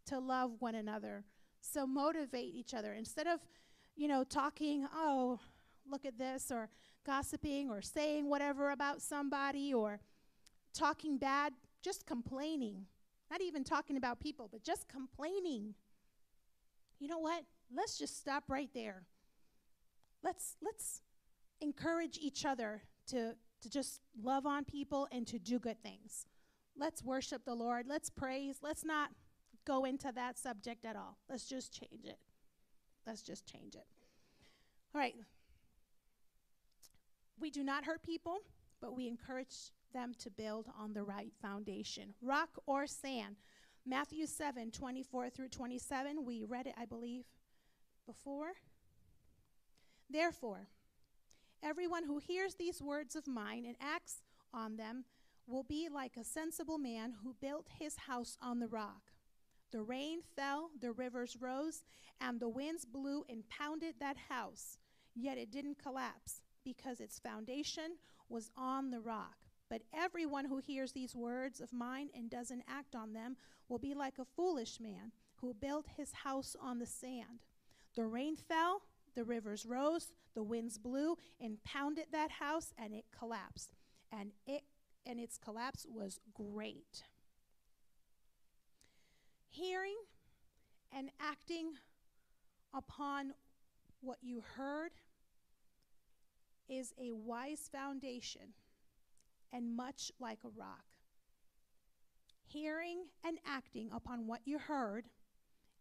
to 0.06 0.20
love 0.20 0.52
one 0.60 0.76
another. 0.76 1.26
So 1.62 1.88
motivate 1.88 2.54
each 2.54 2.74
other 2.74 2.94
instead 2.94 3.26
of, 3.26 3.40
you 3.96 4.08
know, 4.08 4.24
talking, 4.24 4.86
oh, 4.94 5.40
look 5.90 6.06
at 6.06 6.18
this, 6.18 6.52
or 6.52 6.70
gossiping, 7.06 7.70
or 7.70 7.82
saying 7.82 8.30
whatever 8.30 8.72
about 8.72 9.02
somebody, 9.02 9.74
or 9.74 10.00
talking 10.74 11.18
bad, 11.18 11.54
just 11.82 12.06
complaining. 12.06 12.86
Not 13.34 13.42
even 13.42 13.64
talking 13.64 13.98
about 13.98 14.20
people, 14.20 14.48
but 14.52 14.64
just 14.64 14.88
complaining. 14.88 15.74
You 17.00 17.08
know 17.08 17.18
what? 17.18 17.46
Let's 17.76 17.98
just 17.98 18.20
stop 18.20 18.44
right 18.48 18.70
there. 18.76 19.08
Let's 20.24 20.56
let's 20.62 21.02
encourage 21.60 22.20
each 22.22 22.46
other 22.46 22.84
to 23.08 23.34
to 23.62 23.70
just 23.72 24.02
love 24.22 24.46
on 24.46 24.66
people 24.66 25.08
and 25.12 25.26
to 25.26 25.40
do 25.40 25.58
good 25.58 25.82
things. 25.82 26.28
Let's 26.78 27.04
worship 27.04 27.44
the 27.44 27.56
Lord. 27.56 27.88
Let's 27.88 28.12
praise. 28.12 28.58
Let's 28.62 28.86
not 28.86 29.10
go 29.66 29.84
into 29.84 30.12
that 30.14 30.38
subject 30.38 30.86
at 30.86 30.96
all. 30.96 31.18
Let's 31.28 31.46
just 31.46 31.74
change 31.74 32.06
it. 32.06 32.20
Let's 33.08 33.24
just 33.24 33.48
change 33.48 33.74
it. 33.74 33.88
All 34.94 35.02
right. 35.02 35.16
We 37.40 37.50
do 37.50 37.64
not 37.64 37.84
hurt 37.84 38.04
people, 38.04 38.42
but 38.80 38.96
we 38.96 39.08
encourage 39.08 39.72
them 39.94 40.14
to 40.20 40.30
build 40.30 40.68
on 40.80 40.94
the 40.94 41.04
right 41.04 41.32
foundation 41.42 42.14
rock 42.22 42.50
or 42.66 42.88
sand. 42.88 43.38
Matthew 43.86 44.26
7 44.26 44.72
24 44.72 45.30
through 45.30 45.50
27. 45.50 46.26
We 46.26 46.44
read 46.44 46.68
it, 46.68 46.76
I 46.78 46.86
believe, 46.86 47.26
before. 48.06 48.54
Therefore, 50.10 50.68
everyone 51.62 52.06
who 52.06 52.18
hears 52.18 52.56
these 52.56 52.82
words 52.82 53.16
of 53.16 53.28
mine 53.28 53.66
and 53.66 53.76
acts 53.82 54.22
on 54.54 54.78
them 54.78 55.06
will 55.48 55.64
be 55.64 55.90
like 55.94 56.16
a 56.18 56.24
sensible 56.24 56.78
man 56.78 57.14
who 57.24 57.36
built 57.42 57.68
his 57.80 57.96
house 57.96 58.38
on 58.42 58.60
the 58.60 58.68
rock. 58.68 59.12
The 59.72 59.82
rain 59.82 60.20
fell, 60.36 60.70
the 60.80 60.92
rivers 60.92 61.36
rose, 61.40 61.84
and 62.22 62.40
the 62.40 62.48
winds 62.48 62.86
blew 62.86 63.26
and 63.28 63.48
pounded 63.50 63.96
that 64.00 64.18
house. 64.30 64.78
Yet 65.16 65.38
it 65.38 65.52
didn't 65.52 65.82
collapse 65.82 66.42
because 66.64 67.00
its 67.00 67.20
foundation 67.20 67.98
was 68.30 68.52
on 68.56 68.92
the 68.92 69.00
rock. 69.00 69.43
But 69.74 69.82
everyone 69.92 70.46
who 70.46 70.60
hears 70.60 70.92
these 70.92 71.16
words 71.16 71.60
of 71.60 71.74
mine 71.74 72.10
and 72.16 72.30
doesn't 72.30 72.62
act 72.68 72.94
on 72.94 73.14
them 73.14 73.38
will 73.68 73.80
be 73.80 73.96
like 73.96 74.20
a 74.20 74.26
foolish 74.36 74.80
man 74.80 75.12
who 75.38 75.56
built 75.56 75.88
his 75.98 76.12
house 76.12 76.56
on 76.62 76.78
the 76.78 76.86
sand. 76.86 77.42
The 77.96 78.06
rain 78.06 78.36
fell, 78.36 78.84
the 79.16 79.24
rivers 79.24 79.66
rose, 79.66 80.12
the 80.36 80.44
winds 80.44 80.78
blew 80.78 81.18
and 81.42 81.58
pounded 81.64 82.06
that 82.12 82.30
house, 82.30 82.72
and 82.78 82.94
it 82.94 83.06
collapsed. 83.18 83.74
And 84.12 84.34
it 84.46 84.62
and 85.08 85.20
its 85.20 85.40
collapse 85.40 85.88
was 85.90 86.20
great. 86.36 87.06
Hearing 89.50 89.98
and 90.96 91.10
acting 91.20 91.72
upon 92.76 93.34
what 94.02 94.20
you 94.22 94.44
heard 94.56 94.92
is 96.70 96.94
a 97.02 97.12
wise 97.12 97.68
foundation 97.72 98.54
and 99.54 99.76
much 99.78 100.12
like 100.20 100.40
a 100.44 100.50
rock. 100.60 100.84
Hearing 102.46 103.06
and 103.26 103.38
acting 103.48 103.90
upon 103.94 104.28
what 104.28 104.42
you 104.44 104.58
heard 104.60 105.06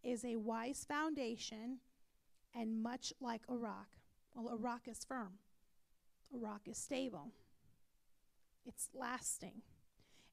is 0.05 0.25
a 0.25 0.37
wise 0.37 0.85
foundation 0.87 1.79
and 2.55 2.83
much 2.83 3.12
like 3.20 3.43
a 3.49 3.57
rock. 3.57 3.89
Well, 4.35 4.53
a 4.53 4.57
rock 4.57 4.83
is 4.87 5.05
firm, 5.05 5.39
a 6.35 6.39
rock 6.39 6.62
is 6.66 6.79
stable, 6.79 7.33
it's 8.64 8.89
lasting. 8.95 9.62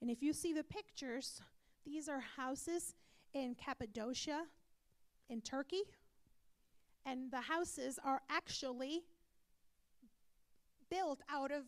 And 0.02 0.10
if 0.10 0.22
you 0.22 0.32
see 0.34 0.54
the 0.54 0.64
pictures, 0.64 1.42
these 1.86 2.08
are 2.08 2.22
houses 2.38 2.94
in 3.34 3.56
Cappadocia, 3.56 4.44
in 5.30 5.42
Turkey. 5.42 5.84
And 7.06 7.32
the 7.32 7.42
houses 7.42 8.00
are 8.04 8.22
actually 8.30 9.04
built 10.90 11.22
out 11.30 11.52
of 11.52 11.64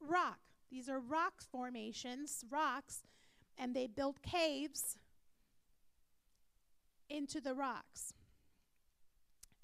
rock. 0.00 0.38
These 0.70 0.88
are 0.88 1.00
rock 1.00 1.42
formations, 1.50 2.44
rocks, 2.50 3.02
and 3.56 3.74
they 3.74 3.86
built 3.86 4.22
caves 4.22 4.96
into 7.08 7.40
the 7.40 7.54
rocks. 7.54 8.12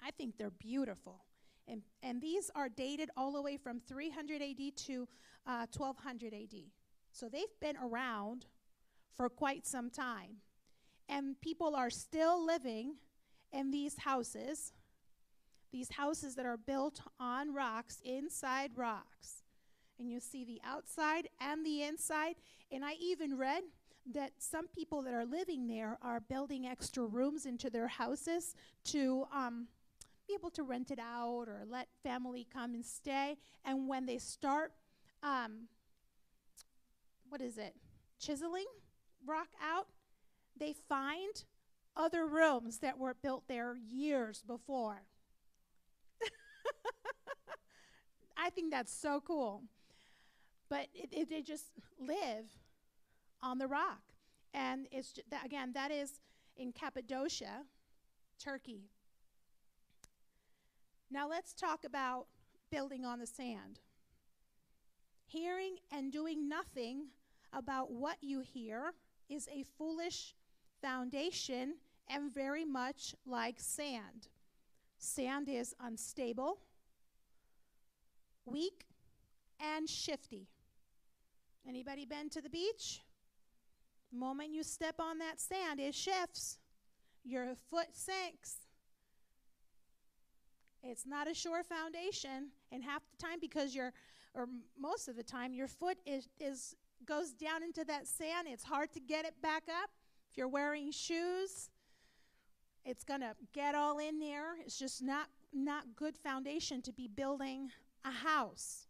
I 0.03 0.11
think 0.11 0.37
they're 0.37 0.49
beautiful. 0.49 1.25
And, 1.67 1.81
and 2.03 2.21
these 2.21 2.51
are 2.55 2.69
dated 2.69 3.09
all 3.17 3.31
the 3.31 3.41
way 3.41 3.57
from 3.57 3.79
300 3.79 4.41
AD 4.41 4.77
to 4.87 5.07
uh, 5.47 5.65
1200 5.75 6.33
AD. 6.33 6.59
So 7.11 7.27
they've 7.29 7.43
been 7.61 7.77
around 7.77 8.45
for 9.15 9.29
quite 9.29 9.65
some 9.65 9.89
time. 9.89 10.37
And 11.07 11.39
people 11.39 11.75
are 11.75 11.89
still 11.89 12.43
living 12.43 12.95
in 13.51 13.71
these 13.71 13.99
houses, 13.99 14.73
these 15.71 15.91
houses 15.93 16.35
that 16.35 16.45
are 16.45 16.57
built 16.57 16.99
on 17.19 17.53
rocks, 17.53 17.99
inside 18.03 18.71
rocks. 18.75 19.43
And 19.99 20.09
you 20.09 20.19
see 20.19 20.43
the 20.43 20.61
outside 20.63 21.29
and 21.39 21.65
the 21.65 21.83
inside. 21.83 22.35
And 22.71 22.83
I 22.83 22.93
even 22.99 23.37
read 23.37 23.63
that 24.13 24.31
some 24.37 24.67
people 24.67 25.01
that 25.01 25.13
are 25.13 25.25
living 25.25 25.67
there 25.67 25.97
are 26.01 26.19
building 26.19 26.67
extra 26.67 27.05
rooms 27.05 27.45
into 27.45 27.69
their 27.69 27.87
houses 27.87 28.55
to 28.85 29.25
um, 29.33 29.67
be 30.27 30.33
able 30.33 30.51
to 30.51 30.63
rent 30.63 30.91
it 30.91 30.99
out 30.99 31.47
or 31.47 31.63
let 31.67 31.87
family 32.03 32.45
come 32.51 32.73
and 32.73 32.85
stay. 32.85 33.37
And 33.63 33.87
when 33.87 34.05
they 34.05 34.17
start, 34.17 34.73
um, 35.23 35.67
what 37.29 37.41
is 37.41 37.57
it, 37.57 37.75
chiseling 38.19 38.65
rock 39.25 39.49
out, 39.61 39.87
they 40.57 40.73
find 40.87 41.43
other 41.95 42.25
rooms 42.25 42.79
that 42.79 42.97
were 42.97 43.15
built 43.21 43.47
there 43.47 43.75
years 43.75 44.43
before. 44.45 45.01
I 48.37 48.49
think 48.49 48.71
that's 48.71 48.93
so 48.93 49.21
cool. 49.25 49.63
But 50.75 50.87
it, 50.93 51.07
it, 51.13 51.29
they 51.29 51.41
just 51.41 51.67
live 51.97 52.47
on 53.41 53.59
the 53.59 53.67
rock. 53.67 54.01
And 54.53 54.87
it's 54.91 55.13
ju- 55.13 55.21
that, 55.31 55.45
again, 55.45 55.71
that 55.71 55.89
is 55.89 56.19
in 56.57 56.73
Cappadocia, 56.73 57.63
Turkey. 58.43 58.89
Now 61.09 61.29
let's 61.29 61.53
talk 61.53 61.85
about 61.85 62.27
building 62.71 63.05
on 63.05 63.19
the 63.19 63.25
sand. 63.25 63.79
Hearing 65.25 65.77
and 65.93 66.11
doing 66.11 66.49
nothing 66.49 67.05
about 67.53 67.91
what 67.91 68.17
you 68.19 68.41
hear 68.41 68.91
is 69.29 69.47
a 69.47 69.63
foolish 69.77 70.35
foundation 70.81 71.75
and 72.09 72.33
very 72.33 72.65
much 72.65 73.15
like 73.25 73.61
sand. 73.61 74.27
Sand 74.97 75.47
is 75.47 75.73
unstable, 75.79 76.59
weak, 78.45 78.87
and 79.57 79.89
shifty. 79.89 80.49
Anybody 81.67 82.05
been 82.05 82.29
to 82.29 82.41
the 82.41 82.49
beach? 82.49 83.01
The 84.11 84.17
moment 84.17 84.51
you 84.51 84.63
step 84.63 84.95
on 84.99 85.17
that 85.19 85.39
sand, 85.39 85.79
it 85.79 85.95
shifts. 85.95 86.59
Your 87.23 87.55
foot 87.69 87.87
sinks. 87.93 88.57
It's 90.83 91.05
not 91.07 91.29
a 91.29 91.33
sure 91.33 91.63
foundation, 91.63 92.49
and 92.71 92.83
half 92.83 93.01
the 93.09 93.25
time, 93.25 93.39
because 93.41 93.73
you're, 93.73 93.91
or 94.35 94.47
most 94.79 95.07
of 95.07 95.15
the 95.15 95.23
time, 95.23 95.53
your 95.53 95.67
foot 95.67 95.97
is, 96.05 96.29
is 96.39 96.75
goes 97.05 97.31
down 97.33 97.63
into 97.63 97.83
that 97.85 98.07
sand. 98.07 98.47
It's 98.47 98.63
hard 98.63 98.93
to 98.93 98.99
get 98.99 99.25
it 99.25 99.33
back 99.41 99.63
up. 99.69 99.89
If 100.29 100.37
you're 100.37 100.47
wearing 100.47 100.91
shoes, 100.91 101.69
it's 102.85 103.03
gonna 103.03 103.33
get 103.53 103.73
all 103.73 103.97
in 103.97 104.19
there. 104.19 104.57
It's 104.63 104.77
just 104.77 105.01
not 105.01 105.27
not 105.51 105.95
good 105.95 106.17
foundation 106.17 106.81
to 106.83 106.91
be 106.91 107.07
building 107.07 107.69
a 108.03 108.11
house. 108.11 108.87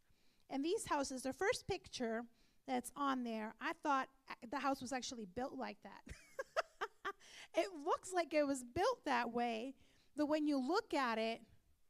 And 0.49 0.65
these 0.65 0.85
houses, 0.85 1.21
the 1.23 1.33
first 1.33 1.67
picture 1.67 2.23
that's 2.67 2.91
on 2.95 3.23
there, 3.23 3.53
I 3.61 3.73
thought 3.83 4.07
uh, 4.29 4.33
the 4.49 4.59
house 4.59 4.81
was 4.81 4.91
actually 4.91 5.27
built 5.35 5.57
like 5.57 5.77
that. 5.83 6.01
it 7.55 7.67
looks 7.85 8.11
like 8.13 8.33
it 8.33 8.45
was 8.45 8.63
built 8.63 9.05
that 9.05 9.31
way, 9.31 9.75
but 10.15 10.27
when 10.27 10.47
you 10.47 10.57
look 10.57 10.93
at 10.93 11.17
it, 11.17 11.41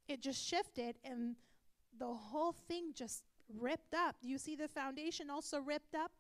it 0.08 0.22
just 0.22 0.46
shifted 0.46 0.98
and 1.04 1.36
the 1.98 2.06
whole 2.06 2.54
thing 2.68 2.92
just 2.94 3.24
ripped 3.50 3.94
up. 3.94 4.16
You 4.22 4.38
see 4.38 4.56
the 4.56 4.68
foundation 4.68 5.30
also 5.30 5.60
ripped 5.60 5.96
up 5.96 6.12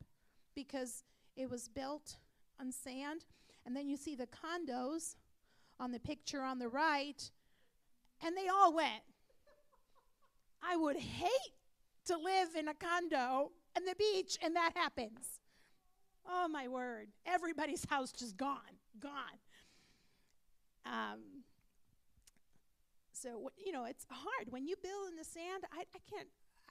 because 0.56 1.03
it 1.36 1.49
was 1.49 1.68
built 1.68 2.18
on 2.60 2.72
sand. 2.72 3.26
And 3.66 3.76
then 3.76 3.89
you 3.89 3.97
see 3.97 4.16
the 4.16 4.28
condos 4.28 5.16
on 5.80 5.91
the 5.91 5.99
picture 5.99 6.41
on 6.41 6.60
the 6.60 6.70
right, 6.70 7.30
and 8.24 8.38
they 8.38 8.47
all 8.47 8.74
went. 8.74 9.03
I 10.64 10.78
would 10.78 10.97
hate 10.97 11.53
to 12.06 12.18
live 12.18 12.56
in 12.58 12.68
a 12.68 12.74
condo 12.74 13.51
and 13.76 13.88
the 13.88 13.95
beach 13.95 14.38
and 14.41 14.55
that 14.55 14.71
happens. 14.76 15.39
Oh 16.28 16.47
my 16.47 16.67
word. 16.67 17.07
Everybody's 17.26 17.86
house 17.89 18.11
just 18.11 18.38
gone, 18.38 18.80
gone. 18.99 19.39
Um, 20.86 21.43
so, 23.11 23.51
you 23.57 23.71
know, 23.71 23.86
it's 23.86 24.05
hard. 24.09 24.51
When 24.51 24.67
you 24.67 24.76
build 24.82 25.09
in 25.09 25.15
the 25.15 25.23
sand, 25.23 25.63
I, 25.71 25.82
I 25.82 25.99
can't, 26.09 26.28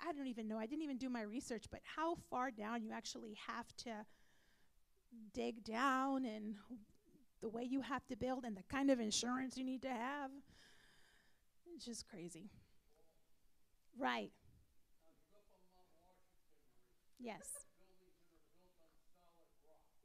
I 0.07 0.12
don't 0.12 0.26
even 0.26 0.46
know. 0.46 0.59
I 0.59 0.66
didn't 0.66 0.82
even 0.82 0.98
do 0.98 1.09
my 1.09 1.22
research, 1.22 1.64
but 1.70 1.80
how 1.96 2.16
far 2.30 2.50
down 2.50 2.82
you 2.82 2.92
actually 2.92 3.36
have 3.46 3.74
to 3.78 3.90
dig 5.32 5.64
down 5.64 6.24
and 6.24 6.55
the 7.40 7.48
way 7.48 7.62
you 7.62 7.80
have 7.80 8.07
to 8.07 8.16
build 8.16 8.44
and 8.44 8.57
the 8.57 8.62
kind 8.70 8.90
of 8.90 9.00
insurance 9.00 9.57
you 9.57 9.64
need 9.64 9.82
to 9.82 9.88
have. 9.88 10.30
It's 11.74 11.84
just 11.84 12.09
crazy. 12.09 12.50
Right. 13.98 14.30
Yes. 17.19 17.67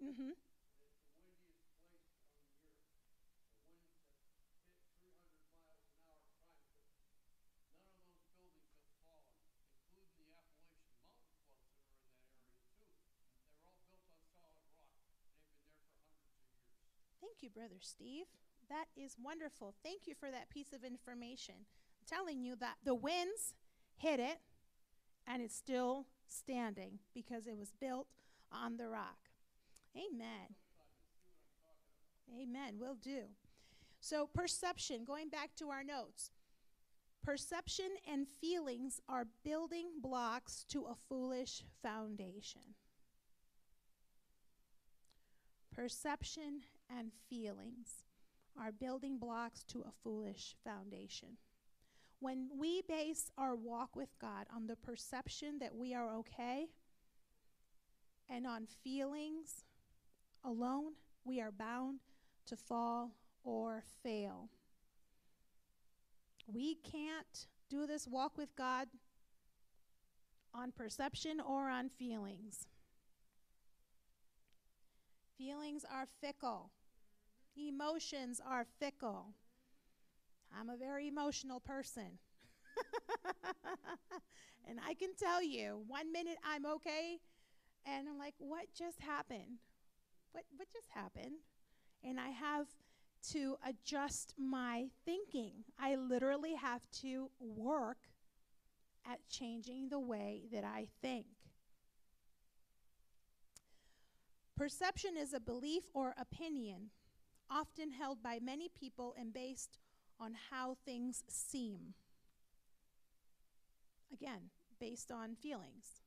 Mm-hmm. 0.04 0.30
Thank 17.22 17.42
you, 17.42 17.50
Brother 17.50 17.80
Steve. 17.82 18.26
That 18.70 18.86
is 18.96 19.16
wonderful. 19.22 19.76
Thank 19.84 20.08
you 20.08 20.14
for 20.16 20.30
that 20.32 20.50
piece 20.50 20.74
of 20.74 20.84
information. 20.84 21.56
I'm 21.58 22.06
telling 22.08 22.42
you 22.42 22.56
that 22.58 22.76
the 22.84 22.96
winds 22.96 23.54
hit 23.98 24.20
it 24.20 24.40
and 25.28 25.42
it's 25.42 25.56
still 25.56 26.08
standing 26.30 27.00
because 27.14 27.48
it 27.48 27.58
was 27.58 27.74
built 27.80 28.08
on 28.52 28.78
the 28.78 28.88
rock. 28.88 29.18
Amen. 29.96 30.56
Amen. 32.40 32.76
Will 32.80 32.96
do. 32.96 33.24
So, 34.00 34.28
perception, 34.34 35.04
going 35.04 35.30
back 35.30 35.56
to 35.58 35.70
our 35.70 35.84
notes. 35.84 36.32
Perception 37.24 37.90
and 38.10 38.28
feelings 38.40 39.02
are 39.10 39.28
building 39.44 39.88
blocks 40.02 40.66
to 40.70 40.86
a 40.86 40.96
foolish 41.10 41.64
foundation. 41.84 42.62
Perception 45.74 46.62
and 46.90 47.12
feelings 47.30 48.04
are 48.60 48.72
building 48.72 49.18
blocks 49.18 49.64
to 49.66 49.82
a 49.82 49.92
foolish 50.04 50.56
foundation. 50.64 51.38
When 52.20 52.50
we 52.58 52.82
base 52.82 53.32
our 53.38 53.56
walk 53.56 53.96
with 53.96 54.10
God 54.20 54.48
on 54.54 54.68
the 54.68 54.76
perception 54.76 55.60
that 55.60 55.76
we 55.76 55.94
are 55.94 56.14
okay 56.18 56.68
and 58.30 58.46
on 58.46 58.68
feelings 58.84 59.64
alone, 60.44 60.94
we 61.24 61.40
are 61.40 61.52
bound 61.52 62.00
to 62.48 62.58
fall 62.58 63.12
or 63.44 63.84
fail. 64.04 64.50
We 66.46 66.76
can't 66.76 67.48
do 67.70 67.88
this 67.88 68.08
walk 68.08 68.38
with 68.38 68.56
God 68.56 68.88
on 70.54 70.72
perception 70.72 71.40
or 71.40 71.70
on 71.70 71.90
feelings. 71.90 72.68
Feelings 75.38 75.86
are 75.90 76.08
fickle. 76.20 76.72
Emotions 77.56 78.42
are 78.46 78.66
fickle. 78.80 79.28
I'm 80.58 80.70
a 80.70 80.78
very 80.78 81.08
emotional 81.08 81.60
person. 81.60 82.18
and 84.68 84.80
I 84.86 84.94
can 84.94 85.16
tell 85.16 85.44
you, 85.44 85.84
one 85.88 86.12
minute 86.12 86.38
I'm 86.44 86.66
okay, 86.66 87.20
and 87.86 88.08
I'm 88.08 88.18
like, 88.18 88.36
what 88.38 88.66
just 88.78 89.02
happened? 89.02 89.60
What, 90.32 90.44
what 90.56 90.68
just 90.72 90.90
happened? 90.92 91.38
And 92.04 92.20
I 92.20 92.30
have 92.30 92.68
to 93.32 93.58
adjust 93.68 94.34
my 94.38 94.88
thinking. 95.06 95.52
I 95.80 95.96
literally 95.96 96.56
have 96.56 96.90
to 97.02 97.30
work 97.40 97.98
at 99.10 99.20
changing 99.30 99.90
the 99.90 100.00
way 100.00 100.44
that 100.52 100.64
I 100.64 100.88
think. 101.02 101.26
Perception 104.56 105.12
is 105.18 105.34
a 105.34 105.40
belief 105.40 105.84
or 105.94 106.14
opinion 106.18 106.90
often 107.50 107.92
held 107.92 108.22
by 108.22 108.40
many 108.42 108.70
people 108.70 109.16
and 109.18 109.34
based 109.34 109.78
on 110.20 110.36
how 110.50 110.78
things 110.86 111.24
seem. 111.28 111.94
Again, 114.12 114.50
based 114.80 115.12
on 115.12 115.36
feelings. 115.36 116.02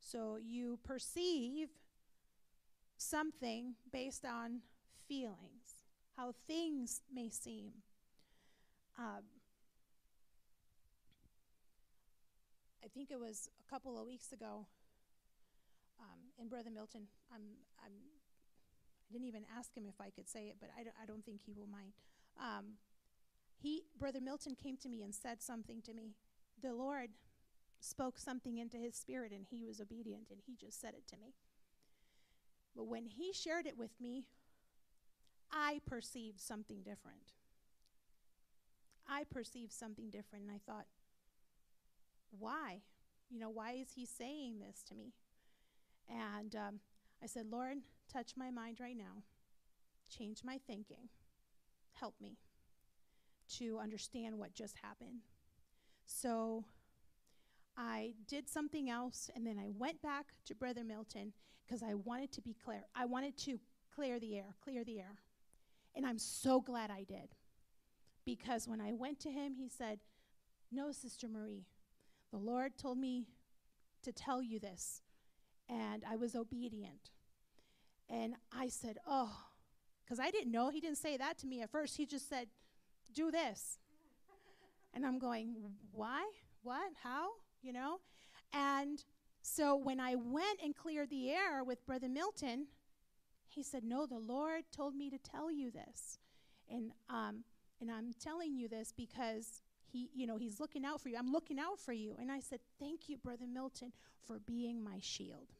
So 0.00 0.38
you 0.42 0.78
perceive 0.82 1.68
something 2.96 3.74
based 3.92 4.24
on 4.24 4.60
feelings, 5.08 5.82
how 6.16 6.34
things 6.46 7.02
may 7.12 7.28
seem. 7.28 7.72
Um, 8.98 9.24
I 12.84 12.88
think 12.88 13.10
it 13.10 13.18
was 13.18 13.48
a 13.66 13.70
couple 13.70 13.98
of 13.98 14.06
weeks 14.06 14.32
ago 14.32 14.66
um, 15.98 16.20
in 16.38 16.48
Brother 16.48 16.70
Milton. 16.70 17.08
I'm, 17.32 17.42
I'm, 17.84 17.92
I 19.08 19.12
didn't 19.12 19.26
even 19.26 19.44
ask 19.56 19.74
him 19.74 19.84
if 19.88 20.00
I 20.00 20.10
could 20.10 20.28
say 20.28 20.46
it, 20.46 20.56
but 20.60 20.70
I, 20.78 20.84
d- 20.84 20.90
I 21.02 21.06
don't 21.06 21.24
think 21.24 21.40
he 21.44 21.52
will 21.52 21.66
mind. 21.66 21.92
Um, 22.38 22.76
he, 23.56 23.84
Brother 23.98 24.20
Milton 24.20 24.54
came 24.54 24.76
to 24.78 24.88
me 24.88 25.02
and 25.02 25.14
said 25.14 25.42
something 25.42 25.80
to 25.82 25.94
me. 25.94 26.14
The 26.62 26.72
Lord 26.72 27.10
spoke 27.80 28.18
something 28.18 28.58
into 28.58 28.76
his 28.76 28.94
spirit 28.94 29.32
and 29.32 29.44
he 29.48 29.64
was 29.64 29.80
obedient 29.80 30.28
and 30.30 30.40
he 30.46 30.56
just 30.56 30.80
said 30.80 30.94
it 30.94 31.06
to 31.08 31.16
me. 31.16 31.34
But 32.74 32.84
when 32.84 33.06
he 33.06 33.32
shared 33.32 33.66
it 33.66 33.78
with 33.78 34.00
me, 34.00 34.24
I 35.52 35.80
perceived 35.86 36.40
something 36.40 36.78
different. 36.78 37.32
I 39.06 39.24
perceived 39.24 39.72
something 39.72 40.10
different 40.10 40.46
and 40.46 40.52
I 40.52 40.60
thought, 40.66 40.86
why? 42.38 42.80
You 43.30 43.38
know, 43.38 43.50
why 43.50 43.72
is 43.72 43.92
he 43.94 44.06
saying 44.06 44.58
this 44.58 44.82
to 44.84 44.94
me? 44.94 45.12
And 46.08 46.56
um, 46.56 46.80
I 47.22 47.26
said, 47.26 47.46
Lord, 47.50 47.78
touch 48.12 48.32
my 48.36 48.50
mind 48.50 48.78
right 48.80 48.96
now, 48.96 49.22
change 50.10 50.42
my 50.44 50.58
thinking, 50.66 51.08
help 51.92 52.14
me 52.20 52.36
to 53.58 53.78
understand 53.78 54.38
what 54.38 54.54
just 54.54 54.76
happened. 54.82 55.20
So 56.06 56.64
I 57.76 58.14
did 58.28 58.48
something 58.48 58.90
else, 58.90 59.30
and 59.34 59.46
then 59.46 59.58
I 59.58 59.70
went 59.76 60.00
back 60.02 60.26
to 60.46 60.54
Brother 60.54 60.84
Milton 60.84 61.32
because 61.66 61.82
I 61.82 61.94
wanted 61.94 62.32
to 62.32 62.40
be 62.40 62.54
clear. 62.54 62.84
I 62.94 63.06
wanted 63.06 63.36
to 63.38 63.58
clear 63.94 64.20
the 64.20 64.36
air, 64.36 64.54
clear 64.62 64.84
the 64.84 65.00
air. 65.00 65.16
And 65.96 66.06
I'm 66.06 66.18
so 66.18 66.60
glad 66.60 66.90
I 66.90 67.04
did. 67.04 67.34
Because 68.24 68.66
when 68.66 68.80
I 68.80 68.92
went 68.92 69.20
to 69.20 69.30
him, 69.30 69.54
he 69.54 69.68
said, 69.68 70.00
No, 70.72 70.92
Sister 70.92 71.28
Marie, 71.28 71.66
the 72.30 72.38
Lord 72.38 72.76
told 72.78 72.98
me 72.98 73.26
to 74.02 74.12
tell 74.12 74.42
you 74.42 74.58
this. 74.58 75.02
And 75.68 76.04
I 76.08 76.16
was 76.16 76.34
obedient. 76.34 77.10
And 78.08 78.34
I 78.52 78.68
said, 78.68 78.98
Oh, 79.06 79.32
because 80.04 80.20
I 80.20 80.30
didn't 80.30 80.52
know. 80.52 80.68
He 80.68 80.80
didn't 80.80 80.98
say 80.98 81.16
that 81.16 81.38
to 81.38 81.46
me 81.46 81.62
at 81.62 81.70
first. 81.70 81.96
He 81.96 82.06
just 82.06 82.28
said, 82.28 82.48
Do 83.14 83.30
this. 83.30 83.78
and 84.92 85.06
I'm 85.06 85.18
going, 85.18 85.54
Why? 85.92 86.24
What? 86.62 86.92
How? 87.02 87.30
You 87.62 87.72
know? 87.72 88.00
And 88.52 89.02
so 89.42 89.76
when 89.76 90.00
I 90.00 90.14
went 90.14 90.60
and 90.62 90.74
cleared 90.74 91.10
the 91.10 91.30
air 91.30 91.62
with 91.64 91.84
Brother 91.86 92.08
Milton, 92.08 92.66
he 93.48 93.62
said, 93.62 93.84
No, 93.84 94.06
the 94.06 94.18
Lord 94.18 94.64
told 94.72 94.94
me 94.94 95.10
to 95.10 95.18
tell 95.18 95.50
you 95.50 95.70
this. 95.70 96.18
And, 96.70 96.92
um, 97.10 97.44
and 97.80 97.90
I'm 97.90 98.12
telling 98.18 98.56
you 98.56 98.68
this 98.68 98.92
because 98.96 99.62
he, 99.84 100.08
you 100.14 100.26
know, 100.26 100.36
he's 100.36 100.60
looking 100.60 100.84
out 100.84 101.00
for 101.00 101.08
you. 101.08 101.16
I'm 101.16 101.30
looking 101.30 101.58
out 101.58 101.78
for 101.78 101.92
you. 101.92 102.16
And 102.18 102.32
I 102.32 102.40
said, 102.40 102.60
Thank 102.80 103.08
you, 103.08 103.16
Brother 103.16 103.46
Milton, 103.46 103.92
for 104.26 104.38
being 104.38 104.82
my 104.82 104.98
shield, 105.00 105.52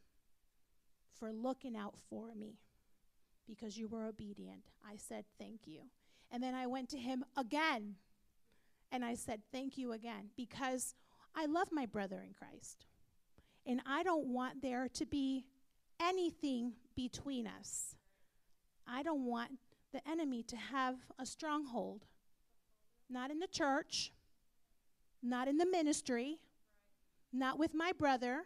for 1.13 1.31
looking 1.31 1.77
out 1.77 1.95
for 2.09 2.33
me 2.35 2.57
because 3.47 3.77
you 3.77 3.87
were 3.87 4.05
obedient. 4.05 4.63
I 4.85 4.97
said, 4.97 5.25
Thank 5.37 5.61
you. 5.65 5.81
And 6.31 6.41
then 6.41 6.55
I 6.55 6.67
went 6.67 6.89
to 6.89 6.97
him 6.97 7.23
again 7.37 7.95
and 8.91 9.03
I 9.03 9.15
said, 9.15 9.41
Thank 9.51 9.77
you 9.77 9.91
again 9.93 10.29
because 10.35 10.95
I 11.35 11.45
love 11.45 11.69
my 11.71 11.85
brother 11.85 12.23
in 12.25 12.33
Christ. 12.33 12.85
And 13.65 13.81
I 13.85 14.03
don't 14.03 14.27
want 14.27 14.61
there 14.61 14.87
to 14.89 15.05
be 15.05 15.45
anything 15.99 16.73
between 16.95 17.47
us. 17.47 17.95
I 18.87 19.03
don't 19.03 19.25
want 19.25 19.51
the 19.91 20.07
enemy 20.07 20.43
to 20.43 20.55
have 20.55 20.95
a 21.17 21.25
stronghold, 21.25 22.05
not 23.09 23.31
in 23.31 23.39
the 23.39 23.47
church, 23.47 24.11
not 25.23 25.47
in 25.47 25.57
the 25.57 25.65
ministry, 25.65 26.39
not 27.33 27.57
with 27.57 27.73
my 27.73 27.91
brother, 27.91 28.43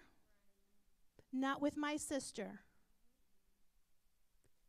not 1.33 1.61
with 1.61 1.75
my 1.75 1.97
sister. 1.97 2.61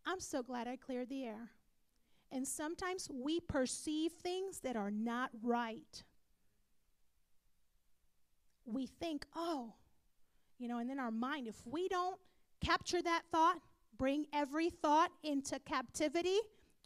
I'm 0.04 0.20
so 0.20 0.42
glad 0.42 0.66
I 0.66 0.76
cleared 0.76 1.08
the 1.08 1.24
air. 1.24 1.50
And 2.32 2.46
sometimes 2.46 3.08
we 3.12 3.40
perceive 3.40 4.12
things 4.12 4.60
that 4.60 4.76
are 4.76 4.90
not 4.90 5.30
right. 5.42 6.04
We 8.64 8.86
think, 8.86 9.26
oh, 9.34 9.74
you 10.58 10.68
know, 10.68 10.78
and 10.78 10.88
then 10.88 11.00
our 11.00 11.10
mind, 11.10 11.48
if 11.48 11.56
we 11.66 11.88
don't 11.88 12.20
capture 12.60 13.02
that 13.02 13.22
thought, 13.32 13.58
bring 13.98 14.26
every 14.32 14.70
thought 14.70 15.10
into 15.24 15.58
captivity 15.58 16.38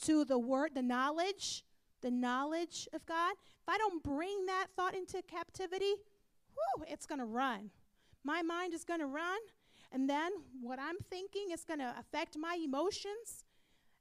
to 0.03 0.25
the 0.25 0.39
word, 0.39 0.71
the 0.75 0.83
knowledge, 0.83 1.65
the 2.01 2.11
knowledge 2.11 2.89
of 2.93 3.05
God, 3.05 3.33
if 3.33 3.69
I 3.69 3.77
don't 3.79 4.03
bring 4.03 4.47
that 4.47 4.69
thought 4.77 4.95
into 4.95 5.23
captivity, 5.23 5.95
whew, 6.55 6.85
it's 6.89 7.07
going 7.07 7.19
to 7.19 7.27
run. 7.27 7.71
My 8.25 8.43
mind 8.43 8.73
is 8.73 8.85
going 8.85 9.01
to 9.01 9.07
run, 9.07 9.39
and 9.93 10.09
then 10.09 10.33
what 10.61 10.79
I'm 10.79 10.97
thinking 11.11 11.51
is 11.53 11.65
going 11.65 11.81
to 11.81 11.95
affect 11.99 12.39
my 12.39 12.59
emotions. 12.63 13.44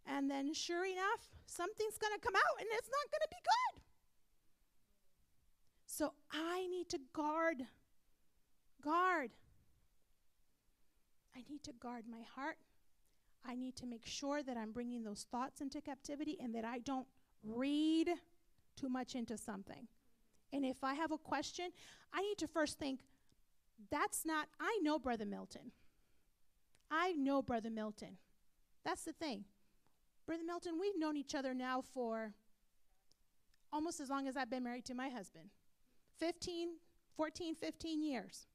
And 0.06 0.30
then, 0.30 0.54
sure 0.54 0.86
enough, 0.86 1.32
something's 1.46 1.98
going 1.98 2.14
to 2.14 2.20
come 2.20 2.36
out 2.36 2.60
and 2.60 2.68
it's 2.72 2.90
not 2.90 3.12
going 3.12 3.22
to 3.22 3.30
be 3.30 3.42
good. 3.44 3.82
So 5.86 6.14
I 6.32 6.68
need 6.68 6.90
to 6.90 7.00
guard, 7.14 7.64
guard. 8.82 9.32
I 11.36 11.44
need 11.50 11.64
to 11.64 11.72
guard 11.74 12.06
my 12.10 12.22
heart. 12.36 12.58
I 13.46 13.56
need 13.56 13.76
to 13.78 13.86
make 13.86 14.06
sure 14.06 14.42
that 14.44 14.58
I'm 14.58 14.72
bringing 14.72 15.04
those 15.04 15.26
thoughts 15.32 15.62
into 15.62 15.82
captivity 15.82 16.38
and 16.42 16.56
that 16.56 16.66
I 16.66 16.80
don't 16.80 17.08
read 17.44 18.10
too 18.76 18.90
much 18.90 19.16
into 19.16 19.38
something. 19.38 19.88
And 20.52 20.66
if 20.66 20.84
I 20.84 20.94
have 20.94 21.12
a 21.12 21.18
question, 21.18 21.72
I 22.14 22.22
need 22.22 22.38
to 22.40 22.48
first 22.48 22.80
think, 22.80 23.02
that's 23.92 24.26
not, 24.26 24.48
I 24.60 24.80
know 24.82 24.98
Brother 24.98 25.26
Milton. 25.26 25.72
I 26.90 27.14
know 27.14 27.42
Brother 27.42 27.70
Milton. 27.70 28.18
That's 28.86 29.04
the 29.04 29.14
thing. 29.14 29.46
Brother 30.26 30.44
Milton, 30.46 30.80
we've 30.80 30.98
known 30.98 31.18
each 31.18 31.36
other 31.36 31.54
now 31.54 31.82
for 31.82 32.34
almost 33.72 34.00
as 34.00 34.10
long 34.10 34.28
as 34.28 34.38
I've 34.38 34.50
been 34.50 34.64
married 34.64 34.86
to 34.86 34.94
my 34.94 35.10
husband 35.10 35.50
15, 36.20 36.70
14, 37.18 37.56
15 37.56 38.04
years. 38.04 38.48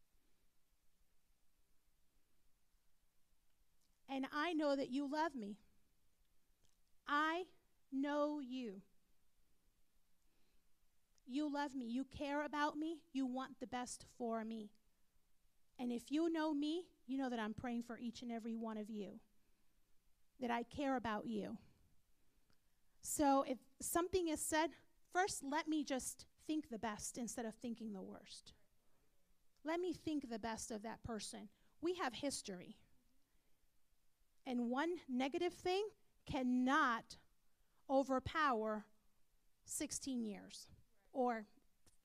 And 4.08 4.26
I 4.32 4.54
know 4.54 4.74
that 4.74 4.90
you 4.90 5.10
love 5.10 5.34
me. 5.34 5.56
I 7.06 7.44
know 7.92 8.40
you. 8.40 8.80
You 11.26 11.52
love 11.52 11.74
me. 11.74 11.84
You 11.84 12.04
care 12.04 12.44
about 12.44 12.78
me. 12.78 13.00
You 13.12 13.26
want 13.26 13.60
the 13.60 13.66
best 13.66 14.06
for 14.16 14.44
me. 14.44 14.70
And 15.78 15.92
if 15.92 16.10
you 16.10 16.32
know 16.32 16.54
me, 16.54 16.84
you 17.06 17.18
know 17.18 17.28
that 17.28 17.38
I'm 17.38 17.52
praying 17.52 17.82
for 17.82 17.98
each 17.98 18.22
and 18.22 18.32
every 18.32 18.54
one 18.54 18.78
of 18.78 18.88
you, 18.88 19.20
that 20.40 20.50
I 20.50 20.62
care 20.62 20.96
about 20.96 21.26
you. 21.26 21.58
So 23.02 23.44
if 23.46 23.58
something 23.80 24.28
is 24.28 24.40
said, 24.40 24.70
first 25.12 25.42
let 25.42 25.68
me 25.68 25.84
just 25.84 26.26
think 26.46 26.68
the 26.70 26.78
best 26.78 27.18
instead 27.18 27.44
of 27.44 27.54
thinking 27.54 27.92
the 27.92 28.02
worst. 28.02 28.52
Let 29.64 29.80
me 29.80 29.92
think 29.92 30.28
the 30.28 30.38
best 30.38 30.70
of 30.70 30.82
that 30.82 31.02
person. 31.02 31.48
We 31.80 31.94
have 31.94 32.14
history. 32.14 32.76
And 34.46 34.70
one 34.70 34.96
negative 35.08 35.52
thing 35.52 35.86
cannot 36.30 37.16
overpower 37.90 38.84
16 39.66 40.24
years 40.24 40.68
or 41.12 41.46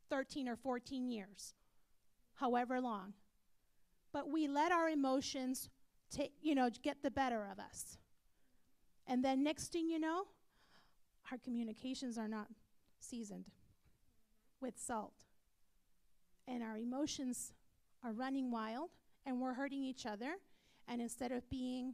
13 0.09 0.47
or 0.47 0.55
14 0.55 1.07
years, 1.09 1.53
however 2.35 2.81
long. 2.81 3.13
But 4.11 4.29
we 4.29 4.47
let 4.47 4.71
our 4.71 4.89
emotions 4.89 5.69
take, 6.11 6.33
you 6.41 6.53
know, 6.53 6.69
get 6.81 7.01
the 7.01 7.11
better 7.11 7.47
of 7.51 7.59
us. 7.59 7.97
And 9.07 9.23
then 9.23 9.43
next 9.43 9.71
thing 9.71 9.89
you 9.89 9.99
know, 9.99 10.25
our 11.31 11.37
communications 11.37 12.17
are 12.17 12.27
not 12.27 12.47
seasoned 12.99 13.45
with 14.61 14.79
salt. 14.79 15.13
And 16.47 16.63
our 16.63 16.77
emotions 16.77 17.53
are 18.03 18.11
running 18.11 18.51
wild 18.51 18.89
and 19.25 19.39
we're 19.39 19.53
hurting 19.53 19.83
each 19.83 20.05
other. 20.05 20.35
And 20.87 21.01
instead 21.01 21.31
of 21.31 21.49
being 21.49 21.93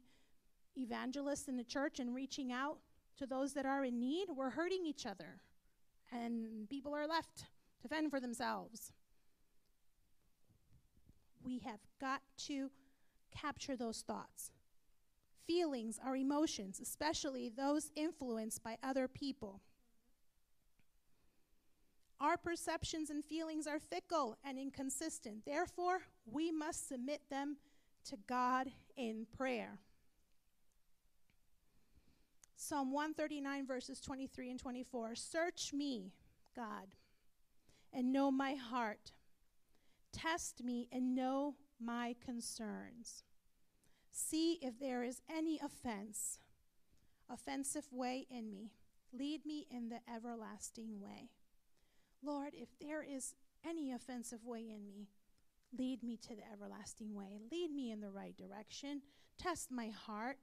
evangelists 0.75 1.47
in 1.47 1.57
the 1.57 1.63
church 1.63 1.99
and 1.99 2.13
reaching 2.13 2.51
out 2.51 2.77
to 3.17 3.25
those 3.25 3.53
that 3.53 3.65
are 3.65 3.83
in 3.83 3.99
need, 3.99 4.29
we're 4.35 4.49
hurting 4.49 4.85
each 4.85 5.05
other. 5.05 5.41
And 6.11 6.67
people 6.69 6.95
are 6.95 7.07
left 7.07 7.45
to 7.81 7.87
fend 7.87 8.09
for 8.09 8.19
themselves. 8.19 8.91
We 11.43 11.59
have 11.59 11.79
got 11.99 12.21
to 12.47 12.69
capture 13.31 13.75
those 13.75 14.01
thoughts. 14.01 14.51
Feelings 15.49 15.99
are 16.05 16.15
emotions, 16.15 16.79
especially 16.79 17.49
those 17.49 17.89
influenced 17.95 18.63
by 18.63 18.77
other 18.83 19.07
people. 19.07 19.61
Our 22.21 22.37
perceptions 22.37 23.09
and 23.09 23.25
feelings 23.25 23.65
are 23.65 23.79
fickle 23.79 24.37
and 24.43 24.59
inconsistent. 24.59 25.45
Therefore, 25.47 26.01
we 26.31 26.51
must 26.51 26.87
submit 26.87 27.21
them 27.31 27.57
to 28.09 28.17
God 28.27 28.67
in 28.95 29.25
prayer. 29.35 29.79
Psalm 32.55 32.91
139, 32.91 33.65
verses 33.65 33.99
23 33.99 34.51
and 34.51 34.59
24 34.59 35.15
Search 35.15 35.73
me, 35.73 36.11
God, 36.55 36.89
and 37.91 38.13
know 38.13 38.29
my 38.29 38.53
heart. 38.53 39.13
Test 40.13 40.63
me 40.63 40.87
and 40.91 41.15
know 41.15 41.55
my 41.81 42.15
concerns. 42.23 43.23
See 44.21 44.59
if 44.61 44.77
there 44.77 45.01
is 45.01 45.21
any 45.33 45.61
offense, 45.63 46.39
offensive 47.29 47.87
way 47.89 48.27
in 48.29 48.51
me. 48.51 48.73
Lead 49.13 49.45
me 49.45 49.65
in 49.71 49.87
the 49.87 50.01
everlasting 50.13 50.99
way. 50.99 51.29
Lord, 52.21 52.51
if 52.53 52.67
there 52.81 53.01
is 53.01 53.33
any 53.67 53.93
offensive 53.93 54.43
way 54.43 54.59
in 54.59 54.85
me, 54.85 55.07
lead 55.75 56.03
me 56.03 56.17
to 56.17 56.35
the 56.35 56.43
everlasting 56.51 57.15
way. 57.15 57.39
Lead 57.49 57.71
me 57.71 57.91
in 57.91 58.01
the 58.01 58.11
right 58.11 58.35
direction. 58.35 59.01
Test 59.37 59.71
my 59.71 59.87
heart. 59.87 60.37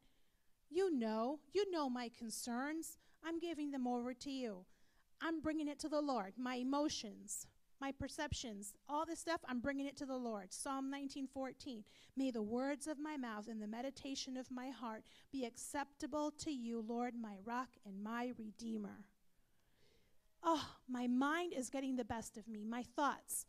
You 0.70 0.90
know, 0.90 1.40
you 1.52 1.70
know 1.70 1.90
my 1.90 2.10
concerns. 2.18 2.96
I'm 3.22 3.38
giving 3.38 3.72
them 3.72 3.86
over 3.86 4.14
to 4.14 4.30
you. 4.30 4.64
I'm 5.20 5.40
bringing 5.42 5.68
it 5.68 5.78
to 5.80 5.90
the 5.90 6.00
Lord. 6.00 6.32
My 6.38 6.56
emotions, 6.56 7.46
my 7.80 7.92
perceptions, 7.92 8.74
all 8.88 9.04
this 9.04 9.20
stuff, 9.20 9.40
I'm 9.46 9.60
bringing 9.60 9.86
it 9.86 9.96
to 9.98 10.06
the 10.06 10.16
Lord. 10.16 10.52
Psalm 10.52 10.90
19:14. 10.90 11.84
May 12.16 12.30
the 12.30 12.42
words 12.42 12.86
of 12.86 12.98
my 12.98 13.16
mouth 13.16 13.48
and 13.48 13.60
the 13.60 13.66
meditation 13.66 14.36
of 14.36 14.50
my 14.50 14.70
heart 14.70 15.04
be 15.30 15.44
acceptable 15.44 16.30
to 16.38 16.50
you, 16.50 16.80
Lord, 16.80 17.14
my 17.14 17.36
rock 17.44 17.68
and 17.84 18.02
my 18.02 18.32
redeemer. 18.38 19.04
Oh, 20.42 20.76
my 20.88 21.06
mind 21.06 21.52
is 21.52 21.70
getting 21.70 21.96
the 21.96 22.04
best 22.04 22.36
of 22.36 22.48
me. 22.48 22.64
My 22.64 22.82
thoughts. 22.82 23.46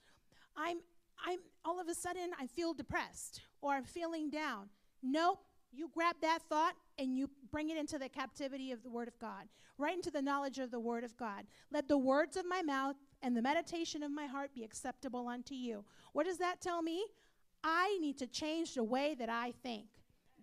I'm 0.55 0.80
I'm 1.25 1.39
all 1.63 1.80
of 1.80 1.88
a 1.88 1.95
sudden 1.95 2.32
I 2.39 2.47
feel 2.47 2.73
depressed 2.73 3.41
or 3.61 3.73
I'm 3.73 3.86
feeling 3.86 4.30
down. 4.30 4.69
Nope. 5.01 5.43
You 5.71 5.89
grab 5.93 6.15
that 6.21 6.39
thought 6.49 6.75
and 6.97 7.15
you 7.15 7.30
bring 7.51 7.69
it 7.69 7.78
into 7.78 7.99
the 7.99 8.09
captivity 8.09 8.71
of 8.71 8.84
the 8.84 8.89
Word 8.89 9.07
of 9.07 9.19
God, 9.19 9.47
right 9.78 9.93
into 9.93 10.09
the 10.09 10.21
knowledge 10.21 10.59
of 10.59 10.71
the 10.71 10.80
Word 10.80 11.03
of 11.03 11.15
God. 11.17 11.45
Let 11.71 11.88
the 11.88 11.97
words 11.97 12.38
of 12.38 12.45
my 12.47 12.61
mouth 12.61 12.95
and 13.22 13.36
the 13.36 13.41
meditation 13.41 14.03
of 14.03 14.11
my 14.11 14.26
heart 14.26 14.53
be 14.53 14.63
acceptable 14.63 15.28
unto 15.28 15.53
you. 15.55 15.84
What 16.13 16.26
does 16.26 16.38
that 16.38 16.61
tell 16.61 16.82
me? 16.82 17.05
I 17.63 17.97
need 17.99 18.18
to 18.20 18.28
change 18.28 18.76
the 18.76 18.84
way 18.84 19.15
that 19.18 19.30
I 19.30 19.53
think. 19.63 19.88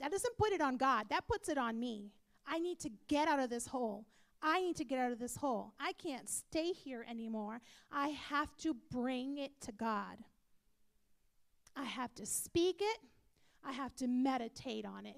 That 0.00 0.10
doesn't 0.10 0.36
put 0.36 0.52
it 0.52 0.60
on 0.60 0.76
God, 0.76 1.06
that 1.10 1.28
puts 1.28 1.48
it 1.48 1.58
on 1.58 1.78
me. 1.78 2.10
I 2.46 2.58
need 2.58 2.80
to 2.80 2.90
get 3.08 3.28
out 3.28 3.38
of 3.38 3.48
this 3.48 3.66
hole. 3.66 4.06
I 4.42 4.60
need 4.60 4.76
to 4.76 4.84
get 4.84 4.98
out 4.98 5.12
of 5.12 5.18
this 5.18 5.36
hole. 5.36 5.72
I 5.80 5.92
can't 5.92 6.28
stay 6.28 6.72
here 6.72 7.06
anymore. 7.08 7.62
I 7.90 8.08
have 8.08 8.54
to 8.58 8.76
bring 8.90 9.38
it 9.38 9.52
to 9.62 9.72
God. 9.72 10.18
I 11.74 11.84
have 11.84 12.14
to 12.16 12.26
speak 12.26 12.76
it. 12.80 12.98
I 13.64 13.72
have 13.72 13.94
to 13.96 14.06
meditate 14.06 14.84
on 14.84 15.06
it. 15.06 15.16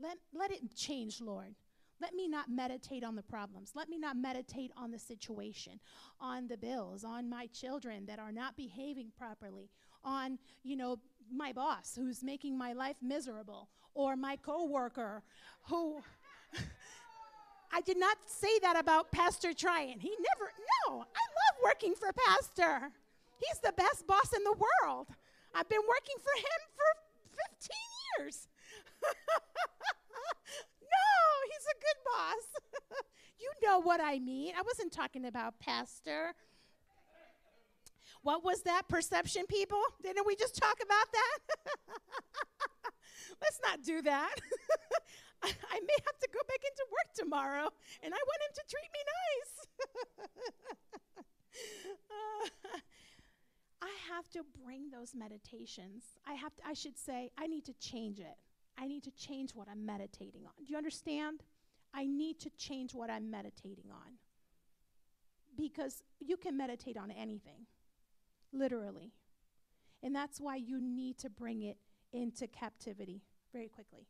Let, 0.00 0.18
let 0.32 0.52
it 0.52 0.76
change, 0.76 1.20
Lord. 1.20 1.54
Let 2.00 2.14
me 2.14 2.28
not 2.28 2.48
meditate 2.48 3.02
on 3.02 3.16
the 3.16 3.22
problems. 3.22 3.72
Let 3.74 3.88
me 3.88 3.98
not 3.98 4.16
meditate 4.16 4.70
on 4.76 4.90
the 4.90 4.98
situation, 4.98 5.80
on 6.20 6.46
the 6.46 6.56
bills, 6.56 7.04
on 7.04 7.28
my 7.28 7.46
children 7.46 8.06
that 8.06 8.18
are 8.18 8.32
not 8.32 8.56
behaving 8.56 9.10
properly, 9.18 9.68
on, 10.04 10.38
you 10.62 10.76
know, 10.76 10.98
my 11.32 11.52
boss 11.52 11.94
who's 11.96 12.22
making 12.22 12.56
my 12.56 12.72
life 12.72 12.96
miserable, 13.02 13.68
or 13.94 14.16
my 14.16 14.36
coworker 14.36 15.22
who 15.68 16.00
I 17.72 17.80
did 17.82 17.98
not 17.98 18.16
say 18.26 18.58
that 18.60 18.78
about 18.78 19.12
Pastor 19.12 19.52
Tryon. 19.52 20.00
He 20.00 20.10
never 20.10 20.52
no, 20.88 21.00
I 21.00 21.02
love 21.02 21.56
working 21.62 21.94
for 21.94 22.12
Pastor. 22.12 22.90
He's 23.38 23.58
the 23.60 23.72
best 23.72 24.06
boss 24.06 24.32
in 24.34 24.42
the 24.44 24.54
world. 24.54 25.08
I've 25.54 25.68
been 25.68 25.82
working 25.86 26.16
for 26.18 26.36
him 26.38 26.60
for 26.76 26.90
15 28.18 28.24
years. 28.24 28.48
he's 31.58 31.66
a 31.66 31.78
good 31.80 31.98
boss. 32.04 33.02
you 33.38 33.50
know 33.62 33.80
what 33.80 34.00
I 34.02 34.18
mean. 34.18 34.54
I 34.56 34.62
wasn't 34.62 34.92
talking 34.92 35.24
about 35.26 35.58
Pastor. 35.58 36.34
What 38.22 38.44
was 38.44 38.62
that 38.62 38.88
perception, 38.88 39.46
people? 39.46 39.82
Didn't 40.02 40.26
we 40.26 40.36
just 40.36 40.56
talk 40.56 40.78
about 40.82 41.06
that? 41.12 41.38
Let's 43.40 43.60
not 43.62 43.82
do 43.82 44.02
that. 44.02 44.34
I, 45.42 45.48
I, 45.70 45.80
may 45.80 45.96
have 46.04 46.18
to 46.18 46.28
go 46.32 46.40
back 46.48 46.58
into 46.64 46.84
work 46.90 47.14
tomorrow, 47.14 47.68
and 48.02 48.12
I 48.12 48.16
want 48.16 48.42
him 48.42 48.54
to 48.54 48.62
treat 48.68 48.90
me 48.92 48.98
nice. 49.14 49.54
uh, 52.10 52.78
I 53.82 54.14
have 54.14 54.28
to 54.30 54.42
bring 54.64 54.90
those 54.90 55.14
meditations. 55.14 56.02
I 56.26 56.32
have 56.32 56.56
to, 56.56 56.66
I 56.66 56.72
should 56.72 56.98
say, 56.98 57.30
I 57.38 57.46
need 57.46 57.64
to 57.66 57.72
change 57.74 58.18
it. 58.18 58.36
I 58.80 58.86
need 58.86 59.02
to 59.04 59.10
change 59.10 59.52
what 59.54 59.68
I'm 59.68 59.84
meditating 59.84 60.42
on. 60.46 60.52
Do 60.64 60.70
you 60.70 60.76
understand? 60.76 61.42
I 61.92 62.06
need 62.06 62.38
to 62.40 62.50
change 62.56 62.94
what 62.94 63.10
I'm 63.10 63.30
meditating 63.30 63.90
on. 63.90 64.18
Because 65.56 66.02
you 66.20 66.36
can 66.36 66.56
meditate 66.56 66.96
on 66.96 67.10
anything, 67.10 67.66
literally. 68.52 69.12
And 70.02 70.14
that's 70.14 70.40
why 70.40 70.56
you 70.56 70.80
need 70.80 71.18
to 71.18 71.30
bring 71.30 71.62
it 71.62 71.78
into 72.12 72.46
captivity 72.46 73.22
very 73.52 73.68
quickly. 73.68 74.06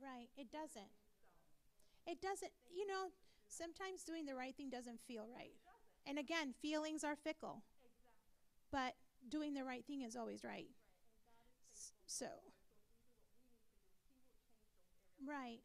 Right. 0.00 0.30
It 0.36 0.50
doesn't. 0.50 0.90
It 2.06 2.20
doesn't, 2.20 2.52
you 2.74 2.86
know, 2.86 3.10
sometimes 3.48 4.02
doing 4.04 4.26
the 4.26 4.34
right 4.34 4.56
thing 4.56 4.70
doesn't 4.70 5.00
feel 5.06 5.26
right. 5.34 5.54
And 6.06 6.18
again, 6.18 6.54
feelings 6.60 7.04
are 7.04 7.16
fickle. 7.16 7.62
But 8.70 8.96
doing 9.28 9.52
the 9.54 9.64
right 9.64 9.84
thing 9.84 10.00
is 10.02 10.16
always 10.16 10.42
right. 10.44 10.68
So, 12.06 12.26
right. 15.26 15.60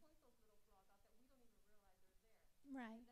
Right. 2.73 3.03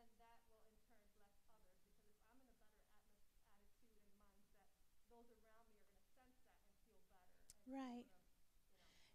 Right. 7.68 8.06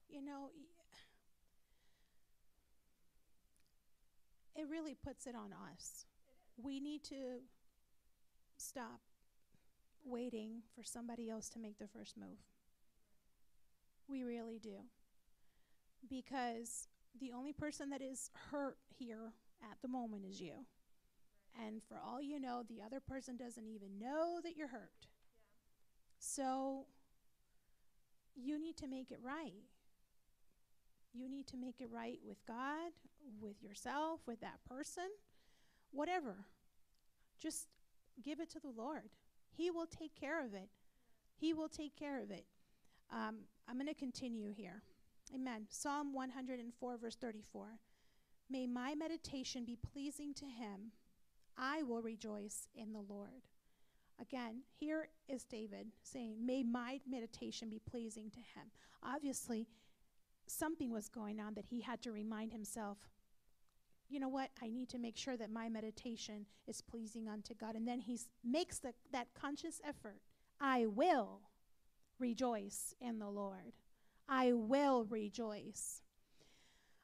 You 0.09 0.23
know, 0.23 0.51
it 4.57 4.67
really 4.71 4.95
puts 4.95 5.27
it 5.27 5.35
on 5.35 5.53
us. 5.73 6.07
We 6.57 6.81
need 6.81 7.05
to 7.05 7.41
stop 8.57 9.01
waiting 10.05 10.63
for 10.75 10.83
somebody 10.83 11.29
else 11.29 11.49
to 11.51 11.59
make 11.59 11.79
the 11.79 11.89
first 11.89 12.17
move. 12.17 12.39
We 14.09 14.23
really 14.23 14.59
do. 14.59 14.77
Because 16.09 16.89
the 17.21 17.33
only 17.33 17.53
person 17.53 17.91
that 17.91 18.03
is 18.03 18.31
hurt 18.51 18.79
here 18.89 19.33
at 19.63 19.79
the 19.83 19.89
moment 19.89 20.25
is 20.29 20.41
you. 20.41 20.67
And 21.65 21.83
for 21.83 21.99
all 22.05 22.23
you 22.23 22.39
know, 22.39 22.63
the 22.69 22.83
other 22.85 23.01
person 23.01 23.37
doesn't 23.37 23.67
even 23.67 23.99
know 23.99 24.41
that 24.43 24.57
you're 24.57 24.69
hurt. 24.69 25.09
So 26.19 26.87
you 28.35 28.61
need 28.61 28.77
to 28.79 28.87
make 28.87 29.11
it 29.11 29.19
right. 29.23 29.65
You 31.15 31.29
need 31.31 31.47
to 31.49 31.57
make 31.57 31.81
it 31.81 31.89
right 31.91 32.19
with 32.27 32.37
God, 32.47 32.93
with 33.41 33.63
yourself, 33.63 34.21
with 34.27 34.41
that 34.41 34.59
person, 34.69 35.09
whatever. 35.91 36.47
Just 37.39 37.69
give 38.23 38.41
it 38.41 38.51
to 38.51 38.61
the 38.61 38.73
Lord. 38.77 39.11
He 39.51 39.71
will 39.71 39.87
take 39.87 40.15
care 40.15 40.45
of 40.45 40.55
it. 40.55 40.69
He 41.35 41.53
will 41.53 41.69
take 41.69 41.97
care 41.97 42.23
of 42.23 42.31
it. 42.31 42.45
Um, 43.13 43.41
I'm 43.69 43.77
going 43.77 43.87
to 43.87 43.95
continue 43.95 44.53
here. 44.53 44.83
Amen. 45.35 45.67
Psalm 45.69 46.13
104, 46.13 46.97
verse 46.99 47.17
34. 47.17 47.79
May 48.49 48.67
my 48.67 48.95
meditation 48.95 49.65
be 49.65 49.77
pleasing 49.93 50.33
to 50.35 50.45
him. 50.45 50.93
I 51.59 51.83
will 51.83 52.03
rejoice 52.03 52.69
in 52.75 52.93
the 52.93 53.05
Lord. 53.09 53.49
Again, 54.21 54.63
here 54.79 55.09
is 55.29 55.45
David 55.45 55.89
saying, 56.03 56.35
May 56.45 56.63
my 56.63 57.01
meditation 57.09 57.69
be 57.69 57.81
pleasing 57.91 58.31
to 58.31 58.39
him. 58.39 58.71
Obviously, 59.03 59.67
something 60.47 60.91
was 60.91 61.09
going 61.09 61.41
on 61.41 61.55
that 61.55 61.67
he 61.67 61.81
had 61.81 62.01
to 62.03 62.13
remind 62.13 62.53
himself, 62.53 62.99
you 64.09 64.21
know 64.21 64.29
what? 64.29 64.51
I 64.63 64.69
need 64.69 64.89
to 64.91 64.99
make 64.99 65.17
sure 65.17 65.37
that 65.37 65.51
my 65.51 65.69
meditation 65.69 66.47
is 66.67 66.81
pleasing 66.81 67.29
unto 67.29 67.55
God. 67.55 67.75
And 67.75 67.87
then 67.87 68.01
he 68.01 68.19
makes 68.45 68.79
the, 68.79 68.95
that 69.13 69.29
conscious 69.35 69.81
effort. 69.87 70.21
I 70.61 70.87
will 70.87 71.41
rejoice 72.19 72.95
in 73.01 73.19
the 73.19 73.29
Lord. 73.29 73.73
I 74.29 74.53
will 74.53 75.05
rejoice. 75.05 76.03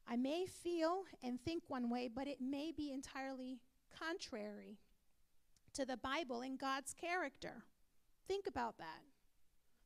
I 0.09 0.17
may 0.17 0.47
feel 0.47 1.05
and 1.23 1.41
think 1.41 1.65
one 1.69 1.91
way, 1.91 2.09
but 2.13 2.27
it 2.27 2.41
may 2.41 2.73
be 2.73 2.93
entirely 2.93 3.59
contrary 3.97 4.79
to 5.75 5.85
the 5.85 5.97
Bible 5.97 6.41
and 6.41 6.59
God's 6.59 6.95
character. 6.95 7.65
Think 8.27 8.47
about 8.47 8.79
that. 8.79 9.03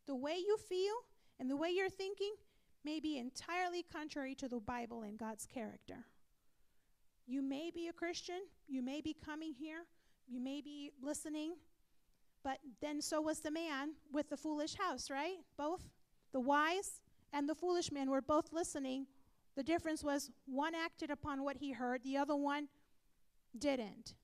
The 0.06 0.14
way 0.14 0.36
you 0.36 0.56
feel 0.56 0.94
and 1.38 1.50
the 1.50 1.56
way 1.56 1.70
you're 1.70 1.90
thinking 1.90 2.34
may 2.84 3.00
be 3.00 3.18
entirely 3.18 3.82
contrary 3.82 4.34
to 4.36 4.48
the 4.48 4.60
Bible 4.60 5.02
and 5.02 5.18
God's 5.18 5.46
character. 5.46 6.06
You 7.26 7.42
may 7.42 7.70
be 7.70 7.88
a 7.88 7.92
Christian, 7.92 8.40
you 8.68 8.82
may 8.82 9.00
be 9.00 9.14
coming 9.24 9.52
here, 9.52 9.84
you 10.28 10.40
may 10.40 10.60
be 10.60 10.92
listening, 11.02 11.54
but 12.44 12.58
then 12.80 13.02
so 13.02 13.20
was 13.20 13.40
the 13.40 13.50
man 13.50 13.94
with 14.12 14.30
the 14.30 14.36
foolish 14.36 14.74
house, 14.76 15.10
right? 15.10 15.38
Both 15.56 15.88
the 16.32 16.40
wise 16.40 17.00
and 17.32 17.48
the 17.48 17.54
foolish 17.54 17.90
man 17.90 18.10
were 18.10 18.22
both 18.22 18.52
listening. 18.52 19.06
The 19.56 19.64
difference 19.64 20.04
was 20.04 20.30
one 20.46 20.74
acted 20.74 21.10
upon 21.10 21.42
what 21.42 21.56
he 21.56 21.72
heard, 21.72 22.02
the 22.04 22.16
other 22.16 22.36
one 22.36 22.68
didn't. 23.58 24.14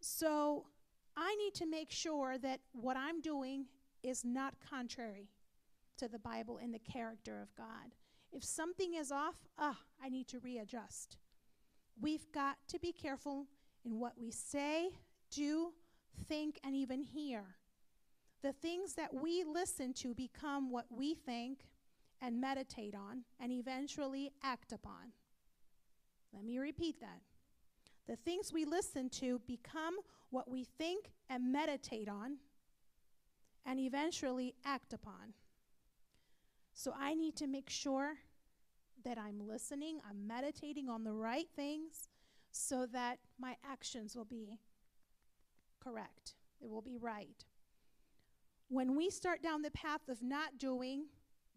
So 0.00 0.66
I 1.16 1.34
need 1.36 1.54
to 1.54 1.66
make 1.66 1.90
sure 1.90 2.38
that 2.38 2.60
what 2.72 2.96
I'm 2.96 3.20
doing 3.20 3.66
is 4.02 4.24
not 4.24 4.54
contrary 4.70 5.30
to 5.96 6.06
the 6.08 6.18
Bible 6.18 6.60
and 6.62 6.72
the 6.72 6.78
character 6.78 7.40
of 7.40 7.54
God. 7.56 7.94
If 8.32 8.44
something 8.44 8.94
is 8.94 9.10
off, 9.10 9.36
ah, 9.58 9.78
I 10.02 10.08
need 10.08 10.28
to 10.28 10.38
readjust. 10.38 11.16
We've 12.00 12.30
got 12.32 12.56
to 12.68 12.78
be 12.78 12.92
careful 12.92 13.46
in 13.84 13.98
what 13.98 14.12
we 14.18 14.30
say, 14.30 14.90
do, 15.30 15.72
think, 16.28 16.58
and 16.64 16.74
even 16.74 17.00
hear. 17.00 17.42
The 18.42 18.52
things 18.52 18.94
that 18.94 19.14
we 19.14 19.44
listen 19.44 19.92
to 19.94 20.14
become 20.14 20.70
what 20.70 20.86
we 20.90 21.14
think 21.14 21.60
and 22.20 22.40
meditate 22.40 22.94
on 22.94 23.22
and 23.40 23.50
eventually 23.50 24.32
act 24.42 24.72
upon. 24.72 25.12
Let 26.32 26.44
me 26.44 26.58
repeat 26.58 27.00
that. 27.00 27.20
The 28.06 28.16
things 28.16 28.52
we 28.52 28.64
listen 28.64 29.08
to 29.10 29.40
become 29.46 29.94
what 30.30 30.50
we 30.50 30.64
think 30.64 31.10
and 31.28 31.50
meditate 31.50 32.08
on 32.08 32.36
and 33.64 33.80
eventually 33.80 34.54
act 34.64 34.92
upon. 34.92 35.34
So 36.74 36.92
I 36.96 37.14
need 37.14 37.36
to 37.36 37.46
make 37.46 37.70
sure 37.70 38.18
that 39.06 39.18
I'm 39.18 39.46
listening, 39.46 40.00
I'm 40.08 40.26
meditating 40.26 40.88
on 40.88 41.04
the 41.04 41.12
right 41.12 41.46
things 41.54 42.08
so 42.50 42.86
that 42.92 43.18
my 43.38 43.54
actions 43.64 44.16
will 44.16 44.24
be 44.24 44.58
correct. 45.78 46.34
It 46.60 46.68
will 46.68 46.82
be 46.82 46.96
right. 46.96 47.44
When 48.68 48.96
we 48.96 49.10
start 49.10 49.44
down 49.44 49.62
the 49.62 49.70
path 49.70 50.08
of 50.08 50.24
not 50.24 50.58
doing, 50.58 51.04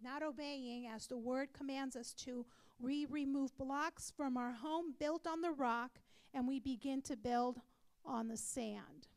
not 0.03 0.21
obeying 0.21 0.85
as 0.85 1.07
the 1.07 1.17
word 1.17 1.49
commands 1.51 1.95
us 1.95 2.13
to, 2.25 2.45
we 2.79 3.07
remove 3.07 3.57
blocks 3.57 4.13
from 4.15 4.37
our 4.37 4.51
home 4.51 4.93
built 4.99 5.25
on 5.25 5.41
the 5.41 5.51
rock 5.51 5.99
and 6.35 6.47
we 6.47 6.59
begin 6.59 7.01
to 7.01 7.17
build 7.17 7.59
on 8.05 8.27
the 8.27 8.37
sand. 8.37 9.07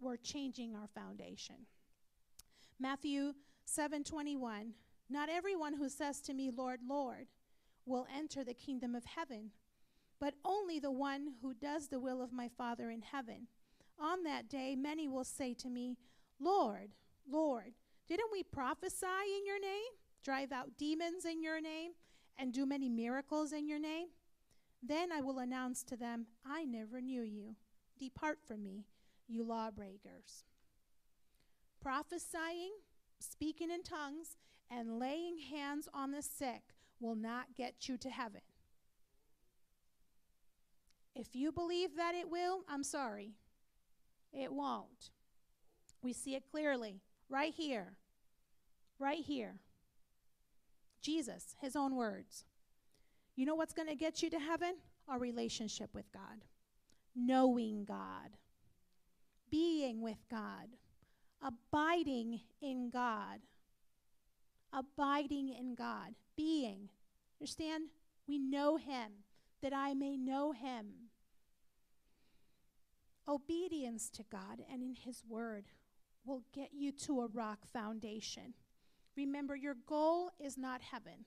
We're 0.00 0.16
changing 0.16 0.74
our 0.74 0.88
foundation. 0.88 1.66
Matthew 2.80 3.34
7:21 3.64 4.74
Not 5.08 5.28
everyone 5.28 5.74
who 5.74 5.88
says 5.88 6.20
to 6.22 6.34
me 6.34 6.50
Lord 6.50 6.80
Lord 6.86 7.28
will 7.84 8.06
enter 8.14 8.42
the 8.42 8.54
kingdom 8.54 8.94
of 8.94 9.04
heaven 9.04 9.50
but 10.18 10.34
only 10.44 10.78
the 10.78 10.90
one 10.90 11.34
who 11.42 11.52
does 11.54 11.88
the 11.88 12.00
will 12.00 12.22
of 12.22 12.32
my 12.32 12.48
Father 12.48 12.90
in 12.90 13.02
heaven. 13.02 13.48
On 13.98 14.22
that 14.24 14.48
day 14.48 14.74
many 14.74 15.08
will 15.08 15.24
say 15.24 15.54
to 15.54 15.68
me 15.68 15.96
Lord 16.40 16.90
Lord 17.28 17.74
didn't 18.08 18.32
we 18.32 18.42
prophesy 18.42 19.06
in 19.36 19.46
your 19.46 19.60
name? 19.60 19.92
Drive 20.22 20.52
out 20.52 20.76
demons 20.78 21.24
in 21.24 21.42
your 21.42 21.60
name 21.60 21.92
and 22.38 22.52
do 22.52 22.66
many 22.66 22.88
miracles 22.88 23.52
in 23.52 23.68
your 23.68 23.78
name? 23.80 24.08
Then 24.82 25.10
I 25.10 25.20
will 25.20 25.38
announce 25.38 25.82
to 25.84 25.96
them 25.96 26.26
I 26.44 26.64
never 26.64 27.00
knew 27.00 27.22
you. 27.22 27.56
Depart 27.98 28.38
from 28.46 28.62
me 28.62 28.84
you 29.28 29.44
lawbreakers. 29.44 30.44
Prophesying 31.80 32.72
speaking 33.18 33.70
in 33.70 33.82
tongues 33.82 34.36
and 34.70 34.98
laying 34.98 35.38
hands 35.38 35.88
on 35.94 36.12
the 36.12 36.22
sick 36.22 36.62
will 37.00 37.14
not 37.14 37.54
get 37.56 37.88
you 37.88 37.96
to 37.98 38.10
heaven. 38.10 38.40
If 41.14 41.34
you 41.34 41.50
believe 41.50 41.96
that 41.96 42.14
it 42.14 42.30
will, 42.30 42.60
I'm 42.68 42.82
sorry. 42.82 43.32
It 44.32 44.52
won't. 44.52 45.10
We 46.02 46.12
see 46.12 46.34
it 46.34 46.44
clearly 46.50 47.00
right 47.28 47.54
here. 47.54 47.96
Right 48.98 49.24
here. 49.24 49.56
Jesus, 51.00 51.54
his 51.60 51.76
own 51.76 51.94
words. 51.94 52.44
You 53.34 53.46
know 53.46 53.54
what's 53.54 53.72
going 53.72 53.88
to 53.88 53.94
get 53.94 54.22
you 54.22 54.30
to 54.30 54.38
heaven? 54.38 54.74
Our 55.08 55.18
relationship 55.18 55.90
with 55.94 56.10
God, 56.12 56.44
knowing 57.14 57.84
God, 57.84 58.36
being 59.50 60.00
with 60.00 60.18
God, 60.30 60.68
abiding 61.40 62.40
in 62.60 62.90
God. 62.90 63.38
Abiding 64.72 65.48
in 65.48 65.74
God, 65.74 66.14
being. 66.36 66.88
Understand? 67.40 67.84
We 68.26 68.38
know 68.38 68.76
Him, 68.76 69.24
that 69.62 69.72
I 69.72 69.94
may 69.94 70.16
know 70.16 70.52
Him. 70.52 70.86
Obedience 73.28 74.08
to 74.10 74.24
God 74.30 74.62
and 74.70 74.82
in 74.82 74.94
His 74.94 75.22
Word 75.28 75.64
will 76.24 76.42
get 76.52 76.70
you 76.72 76.92
to 76.92 77.22
a 77.22 77.26
rock 77.28 77.60
foundation. 77.72 78.54
Remember, 79.16 79.56
your 79.56 79.76
goal 79.86 80.30
is 80.38 80.58
not 80.58 80.80
heaven. 80.82 81.24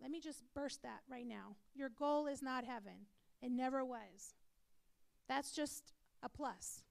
Let 0.00 0.10
me 0.10 0.20
just 0.20 0.42
burst 0.54 0.82
that 0.82 1.00
right 1.10 1.26
now. 1.26 1.56
Your 1.74 1.88
goal 1.88 2.26
is 2.26 2.42
not 2.42 2.64
heaven, 2.64 3.06
it 3.42 3.50
never 3.50 3.84
was. 3.84 4.34
That's 5.28 5.52
just 5.52 5.92
a 6.22 6.28
plus, 6.28 6.82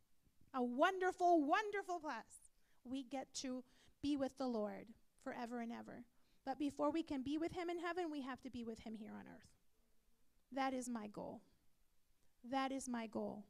a 0.54 0.64
wonderful, 0.64 1.42
wonderful 1.42 2.00
plus. 2.00 2.52
We 2.84 3.04
get 3.04 3.34
to 3.36 3.64
be 4.02 4.18
with 4.18 4.38
the 4.38 4.48
Lord 4.48 4.88
forever 5.24 5.62
and 5.62 5.72
ever. 5.72 6.04
But 6.46 6.60
before 6.60 6.92
we 6.92 7.04
can 7.04 7.22
be 7.22 7.38
with 7.38 7.54
him 7.54 7.70
in 7.70 7.80
heaven, 7.80 8.12
we 8.12 8.22
have 8.22 8.42
to 8.42 8.50
be 8.50 8.64
with 8.64 8.80
him 8.80 8.96
here 8.96 9.12
on 9.14 9.26
earth. 9.28 9.50
That 10.52 10.74
is 10.74 10.90
my 10.90 11.08
goal. 11.08 11.42
That 12.50 12.72
is 12.72 12.90
my 12.90 13.08
goal. 13.08 13.46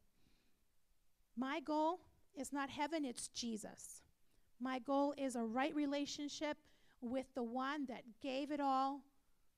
My 1.36 1.60
goal 1.60 2.00
is 2.36 2.54
not 2.54 2.70
heaven, 2.70 3.04
it's 3.06 3.28
Jesus. 3.30 4.02
My 4.60 4.80
goal 4.80 5.14
is 5.18 5.36
a 5.36 5.44
right 5.44 5.74
relationship 5.76 6.58
with 7.02 7.26
the 7.36 7.44
one 7.44 7.86
that 7.88 8.04
gave 8.22 8.52
it 8.52 8.62
all 8.62 9.02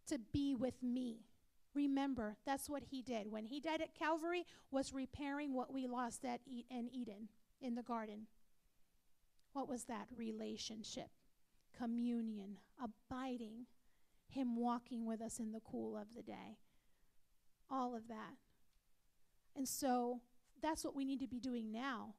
to 0.08 0.18
be 0.34 0.56
with 0.56 0.82
me. 0.82 1.26
Remember, 1.74 2.38
that's 2.46 2.70
what 2.70 2.84
he 2.90 3.02
did. 3.02 3.30
When 3.30 3.46
he 3.46 3.60
died 3.60 3.82
at 3.82 3.94
Calvary 3.94 4.46
was 4.72 4.94
repairing 4.94 5.54
what 5.54 5.74
we 5.74 5.88
lost 5.88 6.24
at 6.24 6.40
e- 6.48 6.66
in 6.72 6.90
Eden 6.94 7.28
in 7.62 7.76
the 7.76 7.84
garden. 7.84 8.28
What 9.54 9.68
was 9.68 9.84
that? 9.86 10.08
Relationship, 10.16 11.10
communion, 11.78 12.58
abiding, 12.82 13.66
him 14.28 14.56
walking 14.56 15.06
with 15.06 15.22
us 15.22 15.40
in 15.40 15.52
the 15.52 15.62
cool 15.62 15.98
of 15.98 16.14
the 16.16 16.22
day. 16.22 16.58
All 17.70 17.96
of 17.96 18.08
that. 18.08 18.36
And 19.56 19.68
so 19.68 20.22
that's 20.62 20.84
what 20.84 20.96
we 20.96 21.06
need 21.06 21.20
to 21.22 21.28
be 21.28 21.40
doing 21.40 21.72
now. 21.72 22.16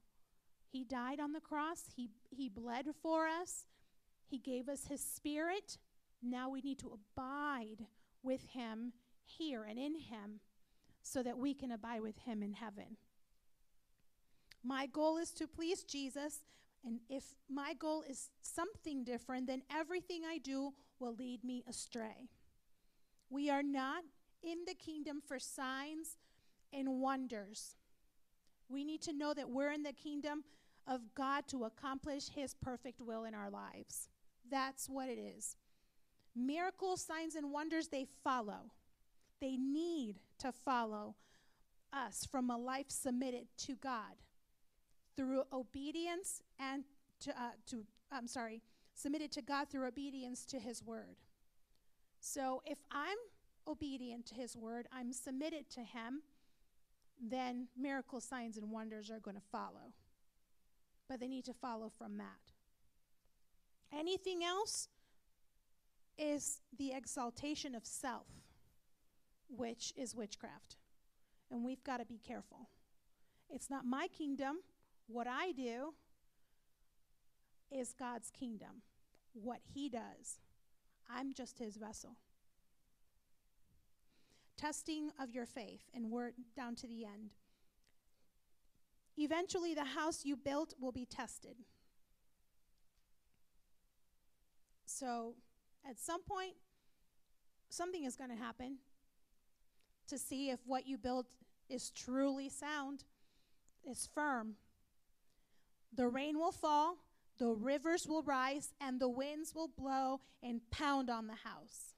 He 0.69 0.85
died 0.85 1.21
on 1.21 1.33
the 1.33 1.41
cross, 1.41 1.85
he, 1.95 2.11
he 2.31 2.49
bled 2.49 2.87
for 3.01 3.27
us, 3.27 3.67
he 4.27 4.39
gave 4.39 4.69
us 4.69 4.87
his 4.87 5.01
spirit. 5.01 5.79
Now 6.23 6.51
we 6.51 6.61
need 6.61 6.79
to 6.81 6.99
abide 6.99 7.87
with 8.23 8.43
him 8.53 8.93
here 9.25 9.65
and 9.65 9.79
in 9.79 9.95
him 9.95 10.41
so 11.03 11.23
that 11.23 11.39
we 11.39 11.55
can 11.55 11.71
abide 11.71 12.03
with 12.03 12.19
him 12.19 12.43
in 12.43 12.53
heaven. 12.53 12.97
My 14.65 14.87
goal 14.87 15.19
is 15.19 15.31
to 15.33 15.47
please 15.47 15.85
Jesus, 15.85 16.41
and 16.87 17.01
if 17.11 17.35
my 17.51 17.75
goal 17.75 18.05
is 18.09 18.31
something 18.41 19.03
different, 19.03 19.49
then 19.49 19.63
everything 19.75 20.23
I 20.25 20.39
do 20.39 20.73
will 21.01 21.15
lead 21.15 21.43
me 21.43 21.65
astray. 21.69 22.29
We 23.29 23.51
are 23.51 23.65
not 23.65 24.05
in 24.43 24.59
the 24.67 24.75
kingdom 24.75 25.21
for 25.27 25.41
signs 25.41 26.17
and 26.73 27.01
wonders. 27.01 27.75
We 28.69 28.85
need 28.85 29.03
to 29.03 29.13
know 29.13 29.35
that 29.35 29.51
we're 29.51 29.73
in 29.73 29.83
the 29.83 29.93
kingdom 29.93 30.45
of 30.87 31.01
God 31.17 31.49
to 31.49 31.65
accomplish 31.65 32.29
his 32.29 32.55
perfect 32.55 33.01
will 33.01 33.25
in 33.25 33.35
our 33.35 33.51
lives. 33.51 34.09
That's 34.49 34.89
what 34.89 35.09
it 35.09 35.19
is. 35.19 35.57
Miracles, 36.37 37.05
signs, 37.05 37.35
and 37.35 37.51
wonders, 37.51 37.89
they 37.89 38.07
follow. 38.23 38.71
They 39.41 39.57
need 39.57 40.21
to 40.39 40.53
follow 40.53 41.17
us 41.93 42.25
from 42.31 42.49
a 42.49 42.57
life 42.57 42.91
submitted 42.91 43.49
to 43.59 43.75
God 43.75 44.15
through 45.17 45.43
obedience 45.53 46.43
and 46.59 46.85
to, 47.21 47.31
uh, 47.31 47.51
to 47.71 47.85
I'm 48.13 48.27
sorry, 48.27 48.63
submitted 48.95 49.33
to 49.33 49.43
God 49.43 49.69
through 49.69 49.87
obedience 49.87 50.45
to 50.47 50.59
His 50.59 50.83
word. 50.83 51.17
So 52.21 52.63
if 52.67 52.79
I'm 52.91 53.19
obedient 53.67 54.27
to 54.27 54.35
His 54.35 54.57
word, 54.57 54.87
I'm 54.93 55.13
submitted 55.13 55.71
to 55.71 55.81
Him, 55.81 56.23
then 57.21 57.69
miracle 57.77 58.21
signs 58.21 58.57
and 58.57 58.71
wonders 58.71 59.11
are 59.11 59.21
going 59.21 59.37
to 59.37 59.43
follow. 59.53 59.93
But 61.09 61.21
they 61.21 61.29
need 61.29 61.45
to 61.47 61.55
follow 61.55 61.89
from 61.89 62.19
that. 62.19 62.53
Anything 63.97 64.43
else 64.45 64.89
is 66.19 66.61
the 66.77 66.93
exaltation 66.93 67.75
of 67.75 67.87
self, 67.87 68.27
which 69.49 69.93
is 69.97 70.15
witchcraft. 70.15 70.77
And 71.51 71.65
we've 71.65 71.85
got 71.85 71.99
to 71.99 72.05
be 72.05 72.19
careful. 72.19 72.69
It's 73.49 73.71
not 73.71 73.85
my 73.85 74.09
kingdom. 74.09 74.57
What 75.07 75.27
I 75.27 75.53
do 75.53 75.95
is 77.71 77.95
God's 77.99 78.31
kingdom, 78.31 78.83
what 79.33 79.61
He 79.75 79.89
does. 79.89 80.41
I'm 81.09 81.33
just 81.33 81.59
His 81.59 81.77
vessel. 81.77 82.17
Testing 84.57 85.11
of 85.21 85.31
your 85.31 85.47
faith, 85.47 85.83
and 85.95 86.11
we're 86.11 86.33
down 86.57 86.75
to 86.77 86.87
the 86.87 87.05
end. 87.05 87.35
Eventually, 89.19 89.75
the 89.75 89.85
house 89.85 90.25
you 90.25 90.37
built 90.37 90.75
will 90.81 90.93
be 90.93 91.07
tested. 91.07 91.57
So, 94.85 95.35
at 95.89 95.99
some 95.99 96.23
point, 96.23 96.55
something 97.69 98.05
is 98.05 98.17
going 98.17 98.31
to 98.31 98.37
happen 98.37 98.79
to 100.09 100.19
see 100.19 100.51
if 100.51 100.61
what 100.67 100.87
you 100.87 100.97
built 100.97 101.27
is 101.69 101.91
truly 101.91 102.49
sound, 102.49 103.05
is 103.89 104.09
firm. 104.15 104.55
The 105.97 106.09
rain 106.09 106.39
will 106.39 106.53
fall, 106.53 106.99
the 107.39 107.49
rivers 107.49 108.07
will 108.07 108.23
rise, 108.23 108.75
and 108.81 109.01
the 109.01 109.09
winds 109.09 109.55
will 109.55 109.69
blow 109.69 110.21
and 110.43 110.61
pound 110.71 111.09
on 111.09 111.27
the 111.27 111.35
house. 111.35 111.95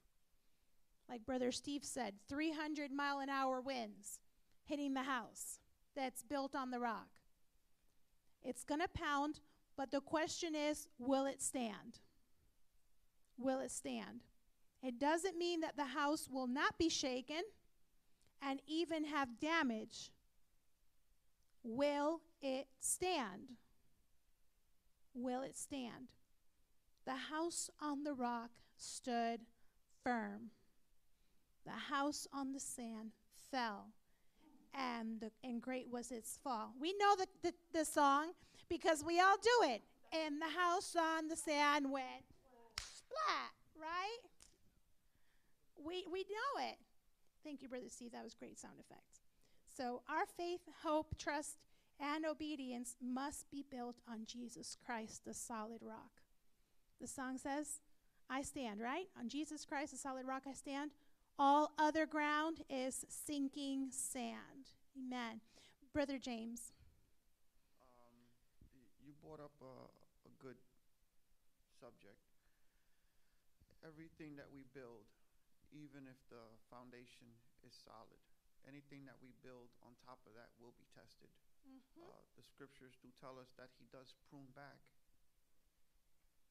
Like 1.09 1.25
Brother 1.25 1.51
Steve 1.51 1.83
said, 1.83 2.13
300 2.29 2.91
mile 2.91 3.19
an 3.19 3.29
hour 3.29 3.59
winds 3.59 4.19
hitting 4.63 4.93
the 4.93 5.03
house 5.03 5.59
that's 5.95 6.23
built 6.23 6.55
on 6.55 6.71
the 6.71 6.79
rock. 6.79 7.07
It's 8.43 8.63
going 8.63 8.81
to 8.81 8.87
pound, 8.87 9.41
but 9.75 9.91
the 9.91 10.01
question 10.01 10.55
is 10.55 10.87
will 10.97 11.25
it 11.25 11.41
stand? 11.41 11.99
Will 13.37 13.59
it 13.59 13.71
stand? 13.71 14.21
It 14.81 14.99
doesn't 14.99 15.37
mean 15.37 15.59
that 15.61 15.75
the 15.75 15.85
house 15.85 16.29
will 16.31 16.47
not 16.47 16.77
be 16.77 16.89
shaken 16.89 17.41
and 18.41 18.61
even 18.67 19.05
have 19.05 19.39
damage. 19.39 20.11
Will 21.63 22.21
it 22.41 22.67
stand? 22.79 23.57
Will 25.21 25.41
it 25.41 25.57
stand? 25.57 26.07
The 27.05 27.15
house 27.33 27.69
on 27.81 28.03
the 28.03 28.13
rock 28.13 28.51
stood 28.77 29.41
firm. 30.03 30.51
The 31.65 31.93
house 31.93 32.27
on 32.33 32.53
the 32.53 32.59
sand 32.59 33.11
fell, 33.51 33.87
and, 34.73 35.19
the, 35.19 35.31
and 35.43 35.61
great 35.61 35.87
was 35.91 36.11
its 36.11 36.39
fall. 36.43 36.73
We 36.79 36.93
know 36.93 37.15
the, 37.17 37.27
the, 37.43 37.53
the 37.73 37.85
song 37.85 38.31
because 38.69 39.03
we 39.03 39.19
all 39.19 39.35
do 39.41 39.69
it. 39.69 39.81
And 40.11 40.41
the 40.41 40.49
house 40.57 40.95
on 40.95 41.27
the 41.27 41.35
sand 41.35 41.91
went 41.91 42.23
splat, 42.79 43.51
right? 43.79 44.19
We, 45.85 46.05
we 46.11 46.19
know 46.21 46.63
it. 46.63 46.77
Thank 47.43 47.61
you, 47.61 47.67
Brother 47.69 47.89
Steve. 47.89 48.11
That 48.13 48.23
was 48.23 48.33
great 48.33 48.57
sound 48.59 48.75
effects. 48.79 49.19
So, 49.75 50.01
our 50.09 50.25
faith, 50.25 50.61
hope, 50.83 51.17
trust, 51.17 51.57
and 51.99 52.25
obedience 52.25 52.95
must 53.01 53.49
be 53.51 53.63
built 53.69 53.97
on 54.09 54.25
Jesus 54.25 54.77
Christ, 54.85 55.25
the 55.25 55.33
solid 55.33 55.81
rock. 55.81 56.21
The 57.01 57.07
song 57.07 57.37
says, 57.37 57.79
I 58.29 58.41
stand, 58.41 58.79
right? 58.79 59.07
On 59.19 59.27
Jesus 59.27 59.65
Christ, 59.65 59.91
the 59.91 59.97
solid 59.97 60.25
rock, 60.27 60.43
I 60.47 60.53
stand. 60.53 60.91
All 61.37 61.71
other 61.79 62.05
ground 62.05 62.61
is 62.69 63.05
sinking 63.09 63.87
sand. 63.91 64.75
Amen. 64.97 65.41
Brother 65.93 66.19
James. 66.19 66.73
Um, 67.81 68.15
you 69.03 69.13
brought 69.23 69.39
up 69.39 69.55
a, 69.61 69.87
a 70.27 70.31
good 70.43 70.57
subject. 71.79 72.19
Everything 73.87 74.35
that 74.35 74.51
we 74.53 74.67
build, 74.75 75.07
even 75.71 76.05
if 76.05 76.19
the 76.29 76.43
foundation 76.69 77.31
is 77.65 77.73
solid, 77.73 78.21
anything 78.69 79.09
that 79.09 79.17
we 79.17 79.33
build 79.41 79.73
on 79.81 79.97
top 80.05 80.21
of 80.29 80.37
that 80.37 80.53
will 80.61 80.77
be 80.77 80.85
tested. 80.93 81.33
Uh, 81.97 82.21
the 82.37 82.45
scriptures 82.45 82.93
do 83.01 83.09
tell 83.17 83.41
us 83.41 83.49
that 83.57 83.73
he 83.81 83.89
does 83.89 84.13
prune 84.29 84.53
back 84.53 84.85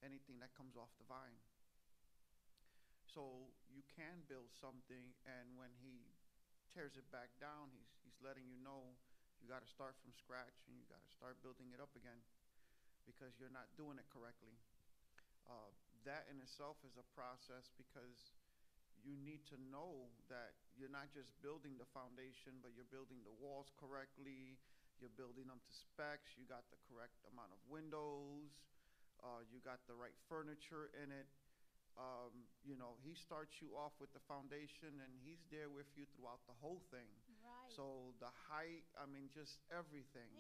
anything 0.03 0.39
that 0.43 0.51
comes 0.55 0.75
off 0.75 0.91
the 0.99 1.07
vine. 1.07 1.39
So 3.07 3.55
you 3.71 3.83
can 3.95 4.27
build 4.27 4.51
something, 4.55 5.17
and 5.27 5.59
when 5.59 5.75
he 5.83 6.13
tears 6.71 6.95
it 6.95 7.09
back 7.11 7.33
down, 7.41 7.73
he's, 7.75 7.91
he's 8.05 8.19
letting 8.23 8.47
you 8.47 8.59
know 8.61 8.95
you 9.41 9.47
got 9.47 9.63
to 9.63 9.71
start 9.71 9.95
from 10.03 10.11
scratch 10.15 10.67
and 10.67 10.75
you 10.77 10.85
got 10.91 11.01
to 11.03 11.13
start 11.15 11.39
building 11.41 11.71
it 11.71 11.79
up 11.79 11.95
again 11.95 12.19
because 13.07 13.39
you're 13.39 13.55
not 13.55 13.71
doing 13.79 13.97
it 13.97 14.07
correctly. 14.11 14.59
Uh, 15.49 15.73
that 16.05 16.29
in 16.29 16.43
itself 16.45 16.77
is 16.85 16.99
a 17.01 17.07
process 17.17 17.73
because 17.79 18.37
you 19.01 19.17
need 19.17 19.47
to 19.49 19.57
know 19.73 20.11
that 20.29 20.59
you're 20.79 20.95
not 20.95 21.11
just 21.11 21.35
building 21.43 21.75
the 21.77 21.91
foundation, 21.91 22.63
but 22.63 22.71
you're 22.73 22.89
building 22.89 23.19
the 23.27 23.35
walls 23.43 23.75
correctly. 23.75 24.57
You're 25.03 25.15
building 25.19 25.51
them 25.51 25.59
to 25.59 25.73
specs. 25.75 26.39
You 26.39 26.47
got 26.47 26.67
the 26.71 26.79
correct 26.87 27.19
amount 27.35 27.51
of 27.51 27.61
windows. 27.67 28.55
Uh, 29.19 29.43
you 29.51 29.59
got 29.67 29.83
the 29.91 29.99
right 29.99 30.15
furniture 30.31 30.95
in 30.95 31.11
it. 31.11 31.27
Um, 31.99 32.47
you 32.63 32.79
know, 32.79 32.95
he 33.03 33.19
starts 33.19 33.59
you 33.59 33.75
off 33.75 33.91
with 33.99 34.15
the 34.15 34.23
foundation, 34.31 35.03
and 35.03 35.11
he's 35.27 35.43
there 35.51 35.67
with 35.67 35.91
you 35.99 36.07
throughout 36.15 36.39
the 36.47 36.55
whole 36.63 36.79
thing. 36.95 37.11
Right. 37.43 37.75
So 37.75 38.15
the 38.23 38.31
height, 38.47 38.87
I 38.95 39.11
mean, 39.11 39.27
just 39.35 39.59
everything. 39.75 40.31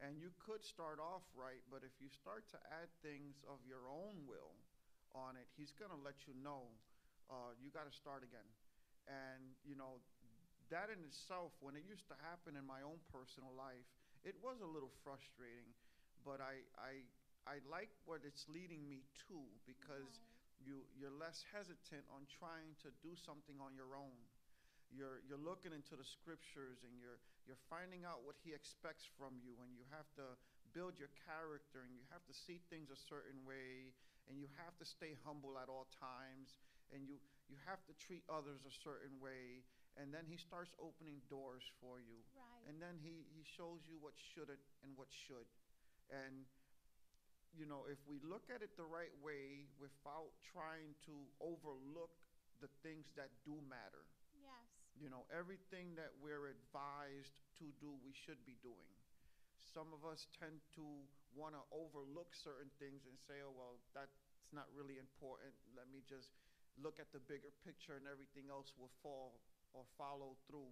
And 0.00 0.16
you 0.16 0.32
could 0.40 0.64
start 0.64 0.96
off 0.96 1.22
right, 1.36 1.60
but 1.68 1.84
if 1.84 1.92
you 2.00 2.08
start 2.08 2.48
to 2.56 2.58
add 2.72 2.88
things 3.04 3.44
of 3.44 3.60
your 3.68 3.86
own 3.86 4.24
will 4.24 4.56
on 5.12 5.36
it, 5.36 5.46
he's 5.52 5.76
going 5.76 5.92
to 5.92 6.00
let 6.00 6.24
you 6.24 6.32
know 6.40 6.72
uh, 7.28 7.52
you 7.60 7.68
got 7.70 7.84
to 7.86 7.94
start 7.94 8.24
again. 8.24 8.48
And, 9.10 9.42
you 9.66 9.74
know, 9.74 9.98
that 10.70 10.88
in 10.88 11.02
itself, 11.04 11.52
when 11.60 11.76
it 11.76 11.84
used 11.84 12.08
to 12.08 12.16
happen 12.24 12.56
in 12.56 12.64
my 12.64 12.80
own 12.80 13.02
personal 13.12 13.52
life, 13.52 13.84
it 14.24 14.38
was 14.40 14.62
a 14.62 14.68
little 14.68 14.92
frustrating. 15.02 15.68
But 16.22 16.38
I, 16.38 16.62
I, 16.78 17.02
I 17.44 17.58
like 17.66 17.90
what 18.06 18.22
it's 18.22 18.46
leading 18.46 18.86
me 18.86 19.02
to 19.26 19.42
because 19.66 20.22
you 20.62 20.86
you're 20.94 21.14
less 21.14 21.42
hesitant 21.50 22.06
on 22.14 22.22
trying 22.30 22.78
to 22.86 22.94
do 23.02 23.18
something 23.18 23.58
on 23.58 23.74
your 23.74 23.98
own. 23.98 24.14
You're 24.94 25.24
you're 25.26 25.40
looking 25.40 25.74
into 25.74 25.98
the 25.98 26.06
scriptures 26.06 26.86
and 26.86 26.94
you're 27.02 27.18
you're 27.50 27.60
finding 27.66 28.06
out 28.06 28.22
what 28.22 28.38
he 28.46 28.54
expects 28.54 29.08
from 29.18 29.42
you 29.42 29.58
and 29.66 29.74
you 29.74 29.82
have 29.90 30.06
to 30.14 30.38
build 30.70 30.96
your 30.96 31.10
character 31.26 31.82
and 31.82 31.92
you 31.92 32.04
have 32.14 32.22
to 32.30 32.34
see 32.34 32.62
things 32.70 32.88
a 32.94 33.00
certain 33.10 33.42
way 33.42 33.90
and 34.30 34.38
you 34.38 34.46
have 34.62 34.72
to 34.78 34.86
stay 34.86 35.18
humble 35.26 35.58
at 35.58 35.66
all 35.66 35.90
times 35.98 36.54
and 36.92 37.08
you 37.08 37.16
you 37.48 37.56
have 37.68 37.84
to 37.84 37.92
treat 38.00 38.24
others 38.32 38.64
a 38.64 38.72
certain 38.72 39.12
way 39.20 39.64
and 40.00 40.08
then 40.08 40.24
he 40.24 40.40
starts 40.40 40.72
opening 40.80 41.20
doors 41.28 41.64
for 41.84 42.00
you. 42.00 42.24
Right. 42.32 42.64
and 42.68 42.80
then 42.80 42.96
he 43.00 43.28
he 43.32 43.44
shows 43.44 43.84
you 43.84 44.00
what 44.00 44.16
shouldn't 44.16 44.62
and 44.84 44.96
what 44.96 45.08
should. 45.12 45.48
And 46.08 46.48
you 47.52 47.68
know 47.68 47.84
if 47.88 48.00
we 48.08 48.20
look 48.24 48.48
at 48.48 48.64
it 48.64 48.72
the 48.76 48.88
right 48.88 49.12
way 49.20 49.68
without 49.76 50.32
trying 50.40 50.96
to 51.08 51.14
overlook 51.40 52.12
the 52.64 52.70
things 52.80 53.12
that 53.18 53.28
do 53.44 53.58
matter. 53.68 54.04
Yes. 54.32 54.64
you 54.96 55.08
know 55.12 55.28
everything 55.28 55.92
that 56.00 56.12
we're 56.24 56.48
advised 56.48 57.44
to 57.60 57.68
do 57.80 57.92
we 58.00 58.12
should 58.16 58.40
be 58.48 58.56
doing. 58.64 58.92
Some 59.60 59.92
of 59.92 60.04
us 60.04 60.28
tend 60.36 60.60
to 60.76 60.84
want 61.32 61.56
to 61.56 61.64
overlook 61.72 62.32
certain 62.36 62.68
things 62.80 63.04
and 63.08 63.16
say 63.28 63.40
oh 63.44 63.52
well 63.52 63.76
that's 63.92 64.16
not 64.52 64.68
really 64.76 64.96
important. 65.00 65.52
Let 65.76 65.88
me 65.88 66.04
just 66.04 66.32
look 66.80 66.96
at 67.00 67.12
the 67.12 67.20
bigger 67.20 67.52
picture 67.66 67.96
and 67.98 68.08
everything 68.08 68.48
else 68.48 68.72
will 68.78 68.92
fall 69.04 69.40
or 69.72 69.84
follow 69.96 70.36
through. 70.48 70.70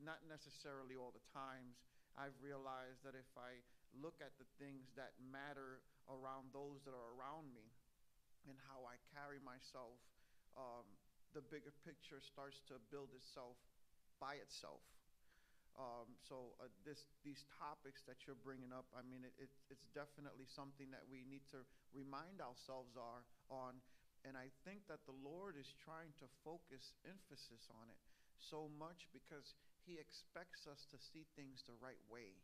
Not 0.00 0.24
necessarily 0.26 0.96
all 0.96 1.12
the 1.14 1.24
times. 1.32 1.80
I've 2.14 2.36
realized 2.38 3.02
that 3.02 3.18
if 3.18 3.30
i 3.34 3.58
look 3.94 4.18
at 4.18 4.34
the 4.42 4.48
things 4.58 4.90
that 4.98 5.14
matter 5.22 5.78
around 6.10 6.50
those 6.50 6.82
that 6.82 6.94
are 6.94 7.14
around 7.14 7.46
me 7.54 7.70
and 8.50 8.58
how 8.66 8.82
i 8.82 8.98
carry 9.14 9.38
myself 9.38 10.02
um, 10.58 10.86
the 11.34 11.42
bigger 11.42 11.74
picture 11.82 12.22
starts 12.22 12.62
to 12.70 12.78
build 12.94 13.10
itself 13.14 13.58
by 14.22 14.38
itself. 14.38 14.82
Um, 15.74 16.14
so 16.22 16.54
uh, 16.62 16.70
this 16.86 17.10
these 17.26 17.42
topics 17.58 18.06
that 18.06 18.22
you're 18.22 18.38
bringing 18.38 18.70
up 18.70 18.86
i 18.94 19.02
mean 19.02 19.26
it, 19.26 19.34
it, 19.42 19.50
it's 19.74 19.90
definitely 19.90 20.46
something 20.46 20.86
that 20.94 21.02
we 21.10 21.26
need 21.26 21.42
to 21.50 21.66
remind 21.90 22.38
ourselves 22.38 22.94
are 22.94 23.26
on 23.50 23.82
and 24.24 24.36
i 24.36 24.48
think 24.64 24.84
that 24.88 25.04
the 25.04 25.18
lord 25.22 25.54
is 25.54 25.76
trying 25.76 26.10
to 26.16 26.26
focus 26.42 26.96
emphasis 27.04 27.68
on 27.70 27.86
it 27.92 28.00
so 28.40 28.66
much 28.76 29.06
because 29.12 29.54
he 29.84 30.00
expects 30.00 30.66
us 30.66 30.88
to 30.88 30.96
see 30.98 31.28
things 31.36 31.62
the 31.64 31.76
right 31.78 32.02
way 32.10 32.40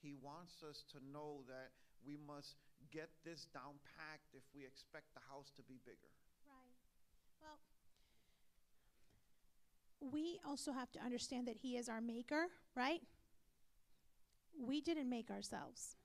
he 0.00 0.16
wants 0.16 0.64
us 0.64 0.82
to 0.88 0.98
know 1.12 1.44
that 1.44 1.76
we 2.00 2.16
must 2.16 2.56
get 2.88 3.12
this 3.24 3.44
down 3.52 3.76
packed 3.84 4.32
if 4.32 4.42
we 4.56 4.64
expect 4.64 5.12
the 5.12 5.24
house 5.28 5.52
to 5.52 5.62
be 5.68 5.76
bigger 5.84 6.12
Right. 6.48 6.76
Well, 7.40 7.58
we 10.12 10.40
also 10.46 10.72
have 10.72 10.90
to 10.92 11.00
understand 11.00 11.46
that 11.46 11.58
He 11.58 11.76
is 11.76 11.88
our 11.88 12.00
maker, 12.00 12.46
right? 12.74 13.02
We 14.58 14.80
didn't 14.80 15.08
make 15.08 15.30
ourselves. 15.30 15.96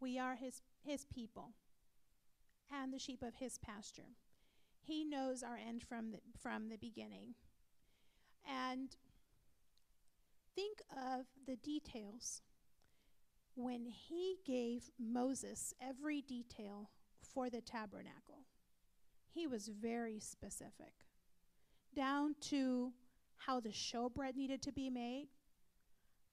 We 0.00 0.18
are 0.18 0.36
His 0.36 0.62
His 0.84 1.04
people, 1.06 1.52
and 2.70 2.92
the 2.92 2.98
sheep 2.98 3.22
of 3.22 3.36
His 3.36 3.58
pasture. 3.58 4.16
He 4.86 5.04
knows 5.04 5.42
our 5.42 5.56
end 5.56 5.82
from 5.82 6.12
the 6.12 6.18
from 6.40 6.68
the 6.68 6.76
beginning, 6.76 7.34
and 8.48 8.94
think 10.54 10.78
of 10.90 11.26
the 11.46 11.56
details. 11.56 12.42
When 13.54 13.86
He 13.86 14.36
gave 14.46 14.90
Moses 14.98 15.74
every 15.80 16.20
detail 16.20 16.90
for 17.22 17.48
the 17.48 17.62
tabernacle 17.62 18.44
he 19.36 19.46
was 19.46 19.68
very 19.68 20.18
specific, 20.18 20.94
down 21.94 22.34
to 22.40 22.92
how 23.36 23.60
the 23.60 23.68
showbread 23.68 24.34
needed 24.34 24.62
to 24.62 24.72
be 24.72 24.88
made, 24.88 25.28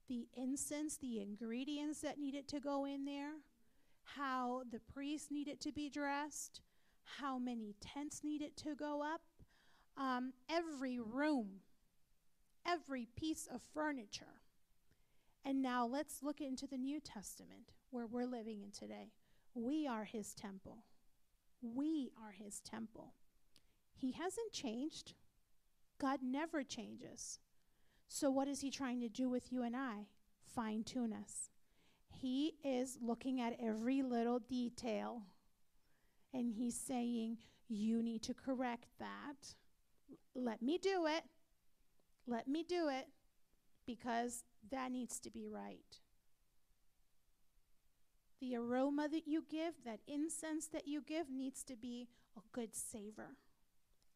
the 0.08 0.26
incense, 0.36 0.96
the 0.96 1.20
ingredients 1.20 2.00
that 2.00 2.18
needed 2.18 2.48
to 2.48 2.62
go 2.62 2.86
in 2.86 3.04
there, 3.04 3.34
how 4.04 4.64
the 4.72 4.80
priest 4.80 5.32
needed 5.32 5.60
to 5.60 5.74
be 5.74 5.90
dressed, 5.90 6.62
how 7.20 7.38
many 7.38 7.76
tents 7.82 8.22
needed 8.24 8.56
to 8.58 8.76
go 8.76 9.04
up, 9.04 9.22
um, 9.98 10.34
every 10.50 11.00
room, 11.00 11.62
every 12.66 13.08
piece 13.16 13.48
of 13.54 13.62
furniture. 13.74 14.42
And 15.46 15.62
now 15.62 15.86
let's 15.86 16.24
look 16.24 16.40
into 16.42 16.68
the 16.68 16.78
New 16.78 17.00
Testament 17.00 17.74
where 17.92 18.08
we're 18.08 18.26
living 18.26 18.62
in 18.62 18.72
today. 18.72 19.12
We 19.54 19.88
are 19.88 20.06
his 20.06 20.34
temple. 20.34 20.84
We 21.62 22.12
are 22.22 22.32
his 22.32 22.60
temple. 22.60 23.14
He 23.94 24.14
hasn't 24.14 24.52
changed. 24.52 25.14
God 26.00 26.20
never 26.24 26.64
changes. 26.64 27.40
So, 28.08 28.30
what 28.30 28.48
is 28.48 28.62
he 28.62 28.70
trying 28.70 29.00
to 29.02 29.10
do 29.10 29.30
with 29.30 29.52
you 29.52 29.64
and 29.64 29.76
I? 29.76 30.08
Fine 30.56 30.84
tune 30.84 31.14
us. 31.14 31.50
He 32.10 32.56
is 32.64 32.98
looking 33.02 33.42
at 33.42 33.58
every 33.60 34.02
little 34.02 34.40
detail 34.40 35.24
and 36.34 36.52
he's 36.52 36.80
saying, 36.80 37.38
You 37.68 38.02
need 38.02 38.24
to 38.24 38.34
correct 38.34 38.88
that. 39.00 39.56
Let 40.36 40.62
me 40.62 40.78
do 40.78 41.06
it. 41.06 41.24
Let 42.28 42.48
me 42.48 42.64
do 42.64 42.90
it 42.90 43.08
because 43.86 44.44
that 44.72 44.92
needs 44.92 45.20
to 45.20 45.30
be 45.30 45.48
right 45.48 46.00
the 48.44 48.58
aroma 48.58 49.08
that 49.08 49.26
you 49.26 49.46
give, 49.50 49.74
that 49.86 50.02
incense 50.06 50.68
that 50.68 50.86
you 50.86 51.02
give, 51.02 51.30
needs 51.30 51.64
to 51.64 51.78
be 51.78 52.10
a 52.36 52.42
good 52.52 52.76
savor. 52.76 53.38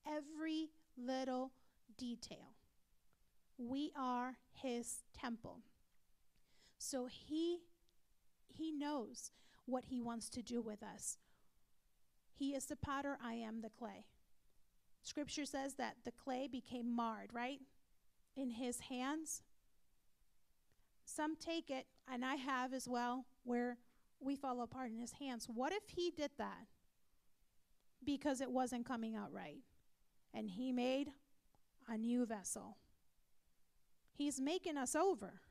Every 0.06 0.72
little 0.98 1.54
detail. 1.98 2.56
We 3.58 3.94
are 3.98 4.38
his 4.52 5.04
temple. 5.18 5.60
So 6.78 7.06
he 7.06 7.60
he 8.48 8.74
knows 8.74 9.32
what 9.66 9.86
he 9.86 10.02
wants 10.02 10.28
to 10.32 10.42
do 10.42 10.62
with 10.62 10.84
us. 10.84 11.18
He 12.38 12.54
is 12.54 12.66
the 12.66 12.76
potter, 12.76 13.18
I 13.24 13.34
am 13.34 13.62
the 13.62 13.70
clay. 13.70 14.06
Scripture 15.02 15.46
says 15.46 15.76
that 15.76 15.96
the 16.06 16.12
clay 16.12 16.48
became 16.48 16.96
marred, 16.96 17.30
right? 17.34 17.60
In 18.36 18.52
his 18.52 18.82
hands. 18.82 19.42
Some 21.06 21.36
take 21.36 21.70
it, 21.70 21.88
and 22.12 22.24
I 22.24 22.36
have 22.36 22.74
as 22.74 22.88
well, 22.88 23.26
where 23.44 23.78
we 24.20 24.36
fall 24.36 24.62
apart 24.62 24.92
in 24.92 25.00
his 25.00 25.14
hands. 25.14 25.48
What 25.52 25.72
if 25.72 25.84
he 25.88 26.12
did 26.12 26.32
that 26.38 26.68
because 28.04 28.42
it 28.42 28.52
wasn't 28.52 28.86
coming 28.86 29.16
out 29.16 29.32
right? 29.32 29.64
And 30.34 30.50
he 30.50 30.72
made 30.72 31.10
a 31.88 31.98
new 31.98 32.26
vessel. 32.26 32.78
He's 34.14 34.40
making 34.40 34.78
us 34.78 34.96
over. 34.96 35.42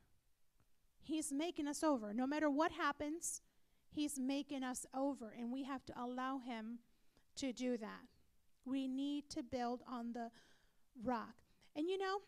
He's 1.03 1.33
making 1.33 1.67
us 1.67 1.83
over. 1.83 2.13
No 2.13 2.27
matter 2.27 2.51
what 2.51 2.73
happens, 2.73 3.41
he's 3.89 4.19
making 4.19 4.63
us 4.63 4.87
over, 4.95 5.35
and 5.39 5.53
we 5.53 5.65
have 5.65 5.85
to 5.87 5.93
allow 6.01 6.39
him 6.39 6.79
to 7.37 7.53
do 7.53 7.77
that. 7.77 8.03
We 8.65 8.89
need 8.89 9.31
to 9.31 9.43
build 9.43 9.83
on 9.89 10.13
the 10.13 10.31
rock. 11.03 11.35
And 11.75 11.89
you 11.89 11.99
know, 11.99 12.19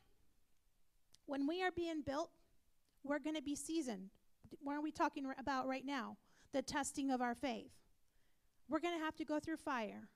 when 1.27 1.47
we 1.47 1.63
are 1.63 1.71
being 1.71 2.03
built, 2.03 2.31
we're 3.03 3.19
going 3.19 3.37
to 3.37 3.43
be 3.43 3.55
seasoned. 3.55 4.11
What 4.63 4.77
are 4.77 4.83
we 4.83 4.93
talking 4.93 5.27
r- 5.27 5.37
about 5.39 5.67
right 5.67 5.85
now? 5.85 6.17
the 6.53 6.63
testing 6.63 7.11
of 7.11 7.21
our 7.21 7.35
faith. 7.35 7.73
We're 8.69 8.81
going 8.81 8.99
to 8.99 9.05
have 9.05 9.17
to 9.17 9.25
go 9.25 9.39
through 9.39 9.57
fire. 9.57 10.09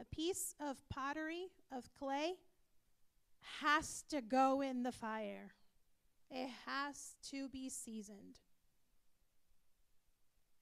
A 0.00 0.04
piece 0.04 0.54
of 0.60 0.76
pottery, 0.88 1.48
of 1.72 1.92
clay, 1.92 2.34
has 3.60 4.04
to 4.08 4.20
go 4.20 4.60
in 4.60 4.82
the 4.82 4.92
fire, 4.92 5.52
it 6.30 6.48
has 6.66 7.14
to 7.30 7.48
be 7.48 7.68
seasoned. 7.68 8.40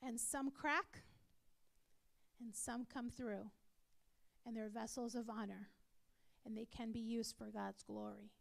And 0.03 0.19
some 0.21 0.51
crack, 0.51 1.03
and 2.41 2.55
some 2.55 2.87
come 2.93 3.09
through, 3.09 3.51
and 4.45 4.57
they're 4.57 4.69
vessels 4.69 5.15
of 5.15 5.31
honor, 5.31 5.69
and 6.45 6.57
they 6.57 6.67
can 6.67 6.91
be 6.91 6.99
used 6.99 7.37
for 7.37 7.51
God's 7.53 7.83
glory. 7.85 8.33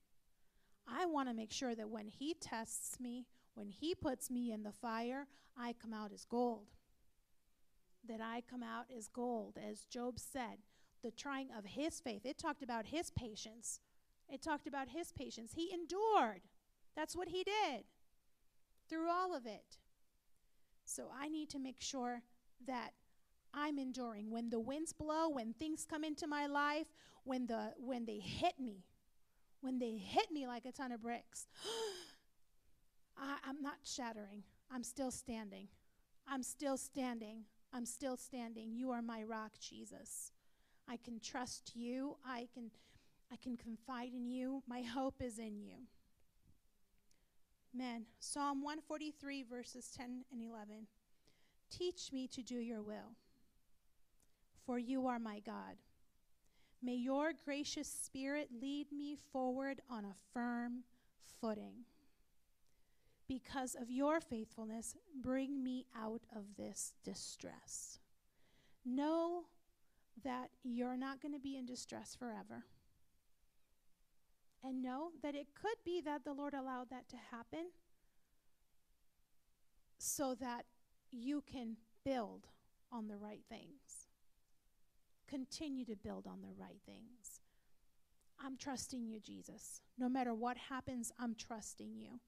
I 0.87 1.05
want 1.05 1.29
to 1.29 1.35
make 1.35 1.51
sure 1.51 1.75
that 1.75 1.89
when 1.89 2.07
He 2.07 2.33
tests 2.33 2.99
me, 2.99 3.27
when 3.53 3.69
He 3.69 3.93
puts 3.93 4.31
me 4.31 4.51
in 4.51 4.63
the 4.63 4.71
fire, 4.71 5.27
I 5.57 5.73
come 5.73 5.93
out 5.93 6.11
as 6.11 6.25
gold. 6.25 6.67
That 8.07 8.21
I 8.21 8.41
come 8.49 8.63
out 8.63 8.85
as 8.95 9.07
gold, 9.07 9.57
as 9.63 9.85
Job 9.85 10.19
said. 10.19 10.57
The 11.03 11.11
trying 11.11 11.49
of 11.57 11.65
his 11.65 11.99
faith. 11.99 12.25
It 12.25 12.37
talked 12.37 12.63
about 12.63 12.87
his 12.87 13.11
patience. 13.11 13.79
It 14.29 14.41
talked 14.41 14.67
about 14.67 14.89
his 14.89 15.11
patience. 15.11 15.53
He 15.55 15.71
endured. 15.73 16.41
That's 16.95 17.15
what 17.15 17.29
he 17.29 17.43
did 17.43 17.85
through 18.87 19.09
all 19.09 19.35
of 19.35 19.45
it. 19.45 19.77
So 20.85 21.07
I 21.17 21.29
need 21.29 21.49
to 21.51 21.59
make 21.59 21.79
sure 21.79 22.21
that 22.67 22.91
I'm 23.53 23.77
enduring. 23.77 24.29
When 24.31 24.49
the 24.49 24.59
winds 24.59 24.93
blow, 24.93 25.29
when 25.29 25.53
things 25.53 25.85
come 25.89 26.03
into 26.03 26.27
my 26.27 26.47
life, 26.47 26.87
when 27.23 27.47
the 27.47 27.73
when 27.77 28.05
they 28.05 28.19
hit 28.19 28.59
me, 28.59 28.83
when 29.61 29.79
they 29.79 29.91
hit 29.97 30.31
me 30.31 30.47
like 30.47 30.65
a 30.65 30.71
ton 30.71 30.91
of 30.91 31.01
bricks, 31.01 31.47
I, 33.17 33.37
I'm 33.47 33.61
not 33.61 33.77
shattering. 33.83 34.43
I'm 34.71 34.83
still 34.83 35.11
standing. 35.11 35.67
I'm 36.27 36.43
still 36.43 36.77
standing. 36.77 37.43
I'm 37.73 37.85
still 37.85 38.17
standing. 38.17 38.73
You 38.73 38.91
are 38.91 39.01
my 39.01 39.23
rock, 39.23 39.53
Jesus. 39.59 40.31
I 40.87 40.97
can 40.97 41.19
trust 41.19 41.71
you. 41.75 42.17
I 42.25 42.47
can 42.53 42.71
I 43.31 43.37
can 43.37 43.55
confide 43.55 44.13
in 44.13 44.29
you. 44.29 44.61
My 44.67 44.81
hope 44.81 45.21
is 45.21 45.39
in 45.39 45.61
you. 45.61 45.87
Amen. 47.73 48.05
Psalm 48.19 48.61
143 48.63 49.43
verses 49.43 49.89
10 49.95 50.25
and 50.31 50.41
11. 50.41 50.87
Teach 51.69 52.11
me 52.11 52.27
to 52.27 52.41
do 52.41 52.55
your 52.55 52.81
will, 52.81 53.15
for 54.65 54.77
you 54.77 55.07
are 55.07 55.19
my 55.19 55.39
God. 55.39 55.77
May 56.83 56.95
your 56.95 57.31
gracious 57.45 57.87
spirit 57.87 58.49
lead 58.61 58.91
me 58.91 59.15
forward 59.31 59.79
on 59.89 60.03
a 60.03 60.15
firm 60.33 60.83
footing. 61.39 61.85
Because 63.27 63.75
of 63.79 63.89
your 63.89 64.19
faithfulness, 64.19 64.95
bring 65.21 65.63
me 65.63 65.85
out 65.97 66.23
of 66.35 66.43
this 66.57 66.93
distress. 67.03 67.99
Know 68.83 69.43
that 70.23 70.49
you're 70.63 70.97
not 70.97 71.21
going 71.21 71.33
to 71.33 71.39
be 71.39 71.55
in 71.57 71.65
distress 71.65 72.15
forever. 72.15 72.65
And 74.63 74.83
know 74.83 75.09
that 75.23 75.35
it 75.35 75.47
could 75.59 75.77
be 75.83 76.01
that 76.01 76.23
the 76.23 76.33
Lord 76.33 76.53
allowed 76.53 76.89
that 76.91 77.09
to 77.09 77.15
happen 77.31 77.71
so 79.97 80.35
that 80.35 80.65
you 81.11 81.43
can 81.51 81.77
build 82.05 82.47
on 82.91 83.07
the 83.07 83.17
right 83.17 83.41
things. 83.49 84.07
Continue 85.27 85.85
to 85.85 85.95
build 85.95 86.27
on 86.27 86.41
the 86.41 86.53
right 86.59 86.79
things. 86.85 87.41
I'm 88.43 88.57
trusting 88.57 89.05
you, 89.05 89.19
Jesus. 89.19 89.81
No 89.97 90.09
matter 90.09 90.33
what 90.33 90.57
happens, 90.57 91.11
I'm 91.19 91.35
trusting 91.35 91.95
you. 91.95 92.19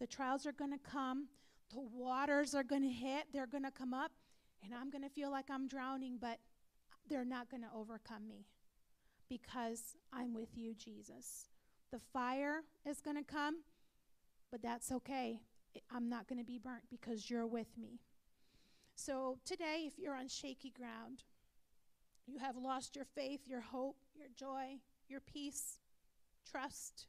The 0.00 0.06
trials 0.06 0.46
are 0.46 0.52
going 0.52 0.72
to 0.72 0.78
come, 0.78 1.28
the 1.72 1.80
waters 1.80 2.54
are 2.54 2.62
going 2.62 2.82
to 2.82 2.88
hit, 2.88 3.24
they're 3.32 3.46
going 3.46 3.64
to 3.64 3.70
come 3.70 3.94
up, 3.94 4.12
and 4.62 4.74
I'm 4.74 4.90
going 4.90 5.02
to 5.02 5.08
feel 5.08 5.30
like 5.30 5.46
I'm 5.50 5.68
drowning, 5.68 6.18
but 6.20 6.38
they're 7.08 7.24
not 7.24 7.50
going 7.50 7.62
to 7.62 7.68
overcome 7.74 8.28
me 8.28 8.46
because 9.28 9.96
I'm 10.12 10.34
with 10.34 10.56
you, 10.56 10.74
Jesus. 10.74 11.48
The 11.90 12.00
fire 12.12 12.62
is 12.84 13.00
going 13.00 13.16
to 13.16 13.24
come, 13.24 13.62
but 14.50 14.62
that's 14.62 14.90
okay. 14.92 15.40
I'm 15.94 16.08
not 16.08 16.28
going 16.28 16.38
to 16.38 16.44
be 16.44 16.58
burnt 16.58 16.84
because 16.90 17.30
you're 17.30 17.46
with 17.46 17.76
me. 17.76 18.00
So 18.96 19.38
today, 19.44 19.84
if 19.86 19.98
you're 19.98 20.14
on 20.14 20.28
shaky 20.28 20.70
ground, 20.70 21.24
you 22.26 22.38
have 22.38 22.56
lost 22.56 22.96
your 22.96 23.04
faith, 23.04 23.40
your 23.46 23.60
hope, 23.60 23.96
your 24.14 24.28
joy, 24.36 24.78
your 25.08 25.20
peace, 25.20 25.78
trust, 26.48 27.06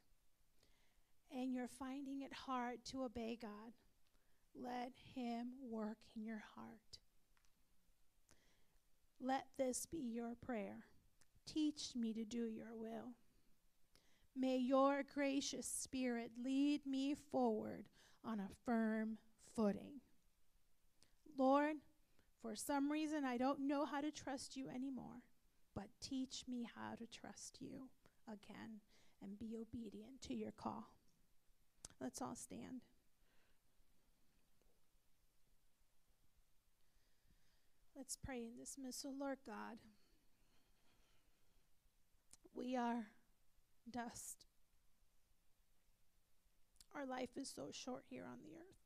and 1.34 1.52
you're 1.54 1.68
finding 1.68 2.22
it 2.22 2.32
hard 2.32 2.84
to 2.86 3.04
obey 3.04 3.38
God, 3.40 3.72
let 4.54 4.92
Him 5.14 5.52
work 5.70 5.98
in 6.16 6.24
your 6.24 6.42
heart. 6.54 6.98
Let 9.20 9.46
this 9.56 9.86
be 9.86 9.98
your 9.98 10.34
prayer. 10.34 10.84
Teach 11.46 11.94
me 11.94 12.12
to 12.12 12.24
do 12.24 12.48
your 12.48 12.74
will. 12.74 13.14
May 14.38 14.58
your 14.58 15.02
gracious 15.14 15.66
spirit 15.66 16.30
lead 16.44 16.86
me 16.86 17.14
forward 17.14 17.86
on 18.24 18.40
a 18.40 18.48
firm 18.64 19.16
footing. 19.54 20.00
Lord, 21.38 21.76
for 22.42 22.54
some 22.54 22.90
reason 22.90 23.24
I 23.24 23.36
don't 23.36 23.60
know 23.60 23.86
how 23.86 24.00
to 24.00 24.10
trust 24.10 24.56
you 24.56 24.68
anymore, 24.68 25.22
but 25.74 25.86
teach 26.00 26.44
me 26.48 26.68
how 26.74 26.94
to 26.96 27.06
trust 27.06 27.58
you 27.60 27.88
again 28.26 28.80
and 29.22 29.38
be 29.38 29.56
obedient 29.56 30.20
to 30.22 30.34
your 30.34 30.52
call. 30.52 30.90
Let's 32.00 32.20
all 32.20 32.36
stand. 32.36 32.82
Let's 37.96 38.16
pray 38.16 38.44
in 38.44 38.58
this 38.58 38.76
missile, 38.82 39.14
Lord 39.18 39.38
God. 39.46 39.78
We 42.56 42.74
are 42.74 43.06
dust. 43.90 44.46
Our 46.94 47.04
life 47.04 47.36
is 47.36 47.52
so 47.54 47.68
short 47.70 48.04
here 48.08 48.24
on 48.24 48.38
the 48.42 48.56
earth. 48.56 48.76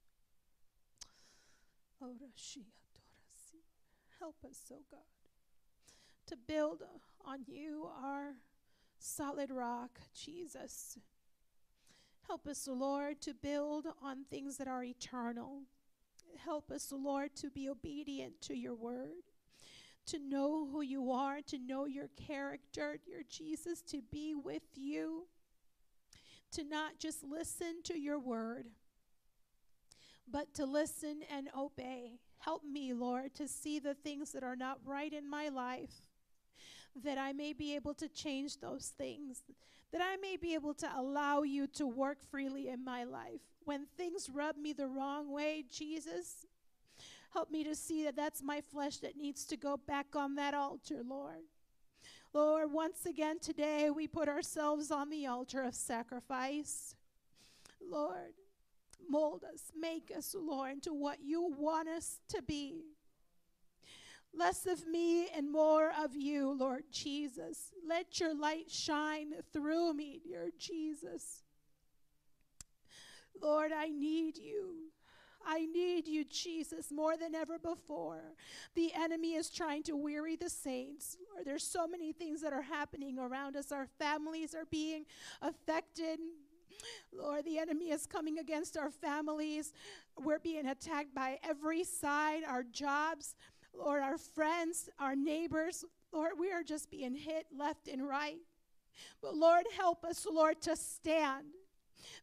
Help 4.19 4.37
us, 4.45 4.73
oh 4.73 4.83
God, 4.91 5.01
to 6.27 6.37
build 6.37 6.83
on 7.25 7.41
you, 7.47 7.89
our 8.03 8.35
solid 8.99 9.51
rock, 9.51 10.01
Jesus. 10.15 10.99
Help 12.27 12.47
us, 12.47 12.69
O 12.69 12.73
Lord, 12.73 13.21
to 13.23 13.35
build 13.35 13.87
on 14.03 14.25
things 14.25 14.57
that 14.57 14.69
are 14.69 14.85
eternal. 14.85 15.63
Help 16.45 16.71
us, 16.71 16.93
Lord, 16.93 17.35
to 17.37 17.51
be 17.51 17.69
obedient 17.69 18.41
to 18.43 18.57
your 18.57 18.75
word, 18.75 19.30
to 20.11 20.19
know 20.19 20.67
who 20.71 20.83
you 20.83 21.13
are, 21.13 21.41
to 21.47 21.59
know 21.59 21.87
your 21.87 22.09
character, 22.17 22.99
your 23.07 23.23
Jesus, 23.29 23.81
to 23.83 24.03
be 24.11 24.35
with 24.35 24.63
you, 24.75 25.27
to 26.53 26.65
not 26.65 26.99
just 26.99 27.23
listen 27.23 27.83
to 27.85 27.99
your 27.99 28.19
word, 28.19 28.67
but 30.29 30.53
to 30.55 30.65
listen 30.65 31.21
and 31.35 31.49
obey. 31.57 32.19
Help 32.39 32.65
me, 32.65 32.93
Lord, 32.93 33.35
to 33.35 33.47
see 33.47 33.79
the 33.79 33.95
things 33.95 34.33
that 34.33 34.43
are 34.43 34.57
not 34.57 34.79
right 34.85 35.13
in 35.13 35.29
my 35.29 35.49
life, 35.49 35.95
that 37.05 37.19
I 37.19 37.33
may 37.33 37.53
be 37.53 37.77
able 37.77 37.95
to 37.95 38.09
change 38.09 38.59
those 38.59 38.93
things, 38.99 39.43
that 39.93 40.01
I 40.03 40.17
may 40.17 40.37
be 40.37 40.55
able 40.55 40.75
to 40.75 40.89
allow 40.97 41.43
you 41.43 41.67
to 41.69 41.87
work 41.87 42.19
freely 42.31 42.69
in 42.69 42.85
my 42.85 43.05
life. 43.05 43.43
When 43.65 43.87
things 43.97 44.29
rub 44.33 44.57
me 44.57 44.73
the 44.73 44.89
wrong 44.89 45.31
way, 45.31 45.65
Jesus, 45.71 46.47
help 47.33 47.51
me 47.51 47.65
to 47.65 47.75
see 47.75 48.05
that 48.05 48.17
that's 48.17 48.43
my 48.43 48.61
flesh 48.61 48.99
that 48.99 49.17
needs 49.17 49.45
to 49.47 49.57
go 49.57 49.77
back 49.77 50.15
on 50.15 50.35
that 50.37 50.55
altar, 50.55 51.03
Lord. 51.07 51.45
Lord, 52.33 52.73
once 52.73 53.07
again 53.07 53.39
today 53.41 53.91
we 53.91 54.07
put 54.07 54.29
ourselves 54.29 54.91
on 54.91 55.11
the 55.11 55.27
altar 55.27 55.63
of 55.63 55.75
sacrifice. 55.75 56.95
Lord, 57.81 58.35
mold 59.09 59.45
us, 59.53 59.73
make 59.79 60.13
us, 60.17 60.35
Lord, 60.39 60.73
into 60.73 60.95
what 60.95 61.19
you 61.23 61.55
want 61.59 61.89
us 61.89 62.19
to 62.29 62.43
be. 62.43 62.85
Less 64.33 64.67
of 64.67 64.87
me 64.87 65.29
and 65.29 65.51
more 65.51 65.91
of 65.99 66.15
you, 66.15 66.57
Lord 66.57 66.85
Jesus. 66.93 67.73
Let 67.85 68.21
your 68.21 68.35
light 68.35 68.71
shine 68.71 69.33
through 69.53 69.95
me, 69.95 70.21
dear 70.23 70.51
Jesus. 70.57 71.43
Lord, 73.43 73.73
I 73.73 73.89
need 73.89 74.39
you. 74.39 74.93
I 75.47 75.67
need 75.67 76.07
you, 76.07 76.25
Jesus, 76.25 76.93
more 76.93 77.17
than 77.17 77.35
ever 77.35 77.59
before. 77.59 78.35
The 78.75 78.93
enemy 78.95 79.35
is 79.35 79.51
trying 79.51 79.83
to 79.85 79.97
weary 79.97 80.37
the 80.37 80.51
saints. 80.51 81.17
Lord, 81.33 81.47
there's 81.47 81.65
so 81.65 81.87
many 81.87 82.13
things 82.13 82.41
that 82.43 82.53
are 82.53 82.63
happening 82.63 83.19
around 83.19 83.57
us. 83.57 83.73
Our 83.73 83.87
families 83.99 84.55
are 84.55 84.67
being 84.71 85.07
affected. 85.43 86.19
Lord, 87.13 87.45
the 87.45 87.59
enemy 87.59 87.91
is 87.91 88.07
coming 88.07 88.39
against 88.39 88.77
our 88.77 88.91
families. 88.91 89.73
We're 90.19 90.39
being 90.39 90.67
attacked 90.67 91.15
by 91.15 91.39
every 91.43 91.85
side, 91.85 92.43
our 92.47 92.63
jobs, 92.63 93.35
Lord, 93.75 94.03
our 94.03 94.19
friends, 94.19 94.89
our 94.99 95.17
neighbors. 95.17 95.85
Lord, 96.13 96.33
we 96.39 96.53
are 96.53 96.63
just 96.63 96.91
being 96.91 97.15
hit 97.15 97.47
left 97.57 97.89
and 97.89 98.07
right. 98.07 98.39
But 99.23 99.37
Lord, 99.37 99.65
help 99.77 100.05
us, 100.05 100.27
Lord, 100.31 100.61
to 100.63 100.77
stand. 100.77 101.47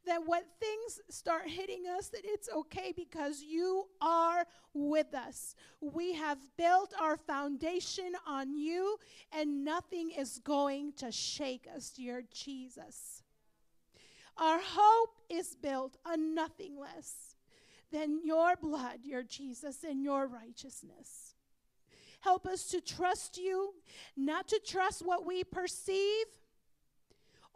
That 0.06 0.28
when 0.28 0.42
things 0.60 1.00
start 1.10 1.48
hitting 1.48 1.86
us, 1.88 2.10
that 2.10 2.22
it's 2.24 2.50
okay 2.54 2.94
because 2.96 3.44
you 3.44 3.88
are 4.02 4.46
with 4.74 5.14
us. 5.14 5.56
We 5.82 6.14
have 6.14 6.38
built 6.58 6.94
our 7.00 7.18
foundation 7.18 8.14
on 8.26 8.56
you, 8.56 8.98
and 9.32 9.64
nothing 9.64 10.12
is 10.12 10.40
going 10.40 10.94
to 10.98 11.12
shake 11.12 11.68
us, 11.76 11.90
dear 11.90 12.24
Jesus. 12.34 13.24
Our 14.38 14.60
hope 14.62 15.16
is 15.30 15.56
built 15.56 15.98
on 16.06 16.36
nothing 16.36 16.78
less 16.78 17.36
than 17.92 18.20
your 18.24 18.56
blood, 18.56 19.00
your 19.04 19.24
Jesus, 19.24 19.84
and 19.84 20.04
your 20.04 20.28
righteousness. 20.28 21.34
Help 22.22 22.46
us 22.46 22.66
to 22.66 22.82
trust 22.82 23.38
you, 23.38 23.74
not 24.16 24.48
to 24.50 24.60
trust 24.66 25.06
what 25.06 25.26
we 25.26 25.44
perceive 25.44 26.26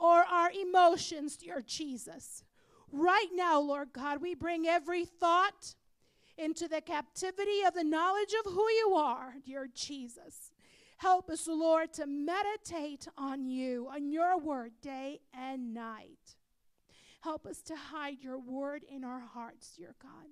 or 0.02 0.26
our 0.26 0.52
emotions, 0.52 1.38
dear 1.38 1.62
Jesus. 1.62 2.44
Right 2.92 3.30
now, 3.34 3.60
Lord 3.60 3.94
God, 3.94 4.20
we 4.20 4.34
bring 4.34 4.68
every 4.68 5.06
thought 5.06 5.76
into 6.38 6.68
the 6.68 6.82
captivity 6.82 7.62
of 7.66 7.76
the 7.76 7.84
knowledge 7.84 8.34
of 8.44 8.52
who 8.52 8.68
you 8.72 8.96
are, 8.96 9.36
dear 9.46 9.70
Jesus. 9.74 10.52
Help 10.98 11.30
us, 11.30 11.48
Lord, 11.48 11.94
to 11.94 12.08
meditate 12.08 13.08
on 13.16 13.46
you, 13.46 13.88
on 13.94 14.12
your 14.12 14.40
word, 14.40 14.72
day 14.82 15.22
and 15.34 15.74
night. 15.74 16.36
Help 17.22 17.46
us 17.46 17.62
to 17.64 17.76
hide 17.76 18.24
your 18.24 18.40
word 18.40 18.84
in 18.90 19.04
our 19.04 19.20
hearts, 19.20 19.74
dear 19.78 19.94
God, 20.02 20.30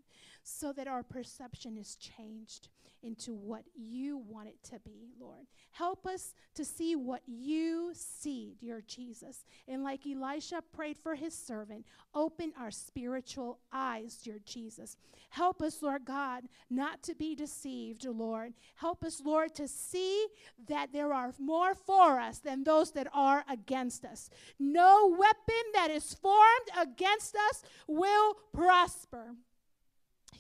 so 0.49 0.73
that 0.73 0.87
our 0.87 1.03
perception 1.03 1.77
is 1.77 1.95
changed 1.95 2.69
into 3.01 3.33
what 3.33 3.63
you 3.75 4.17
want 4.17 4.49
it 4.49 4.61
to 4.63 4.79
be, 4.79 5.13
Lord. 5.19 5.47
Help 5.71 6.05
us 6.05 6.33
to 6.55 6.65
see 6.65 6.95
what 6.95 7.21
you 7.25 7.91
see, 7.93 8.55
dear 8.59 8.81
Jesus. 8.85 9.45
And 9.67 9.83
like 9.83 10.01
Elisha 10.05 10.61
prayed 10.73 10.97
for 10.97 11.15
his 11.15 11.33
servant, 11.33 11.85
open 12.13 12.51
our 12.59 12.71
spiritual 12.71 13.59
eyes, 13.71 14.17
dear 14.23 14.39
Jesus. 14.43 14.97
Help 15.29 15.61
us, 15.61 15.81
Lord 15.81 16.05
God, 16.05 16.45
not 16.69 17.01
to 17.03 17.15
be 17.15 17.35
deceived, 17.35 18.05
Lord. 18.05 18.53
Help 18.75 19.03
us, 19.03 19.21
Lord, 19.23 19.55
to 19.55 19.67
see 19.67 20.27
that 20.67 20.91
there 20.91 21.13
are 21.13 21.33
more 21.39 21.75
for 21.75 22.19
us 22.19 22.39
than 22.39 22.63
those 22.63 22.91
that 22.91 23.07
are 23.13 23.45
against 23.49 24.03
us. 24.03 24.29
No 24.59 25.15
weapon 25.17 25.71
that 25.73 25.91
is 25.91 26.13
formed 26.15 26.69
against 26.77 27.35
us 27.49 27.63
will 27.87 28.35
prosper. 28.51 29.35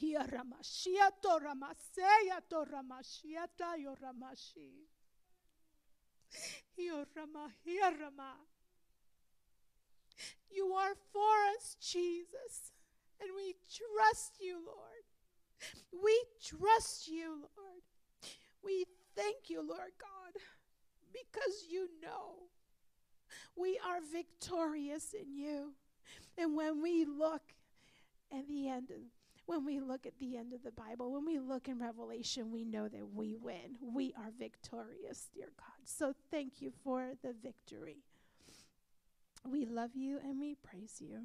Hiaramashia 0.01 1.11
toramaseya 1.21 2.41
toramashiata 2.49 3.75
Rama, 4.01 4.33
Hiorama 6.77 7.51
hiarama. 7.65 8.33
You 10.51 10.73
are 10.73 10.95
for 11.11 11.35
us, 11.57 11.75
Jesus, 11.81 12.71
and 13.21 13.29
we 13.35 13.55
trust 13.67 14.33
you, 14.39 14.57
Lord. 14.65 15.05
We 16.03 16.23
trust 16.43 17.07
you, 17.07 17.47
Lord. 17.57 17.83
We 18.63 18.85
thank 19.15 19.49
you, 19.49 19.61
Lord 19.61 19.91
God, 19.99 20.41
because 21.11 21.65
you 21.69 21.89
know 22.01 22.49
we 23.55 23.79
are 23.85 23.99
victorious 24.11 25.13
in 25.13 25.35
you. 25.35 25.73
And 26.37 26.55
when 26.55 26.81
we 26.81 27.05
look 27.05 27.43
at 28.31 28.47
the 28.47 28.69
end 28.69 28.91
when 29.49 29.65
we 29.65 29.79
look 29.79 30.05
at 30.05 30.19
the 30.19 30.37
end 30.37 30.53
of 30.53 30.61
the 30.61 30.71
Bible, 30.71 31.11
when 31.11 31.25
we 31.25 31.39
look 31.39 31.67
in 31.67 31.79
Revelation, 31.79 32.51
we 32.51 32.63
know 32.63 32.87
that 32.87 33.15
we 33.15 33.33
win. 33.33 33.77
We 33.81 34.13
are 34.15 34.29
victorious, 34.37 35.27
dear 35.33 35.47
God. 35.57 35.85
So 35.85 36.13
thank 36.29 36.61
you 36.61 36.71
for 36.83 37.13
the 37.23 37.33
victory. 37.33 38.03
We 39.43 39.65
love 39.65 39.95
you 39.95 40.19
and 40.23 40.39
we 40.39 40.53
praise 40.53 40.97
you. 40.99 41.21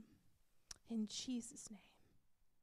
In 0.88 1.06
Jesus' 1.06 1.68
name. 1.70 1.80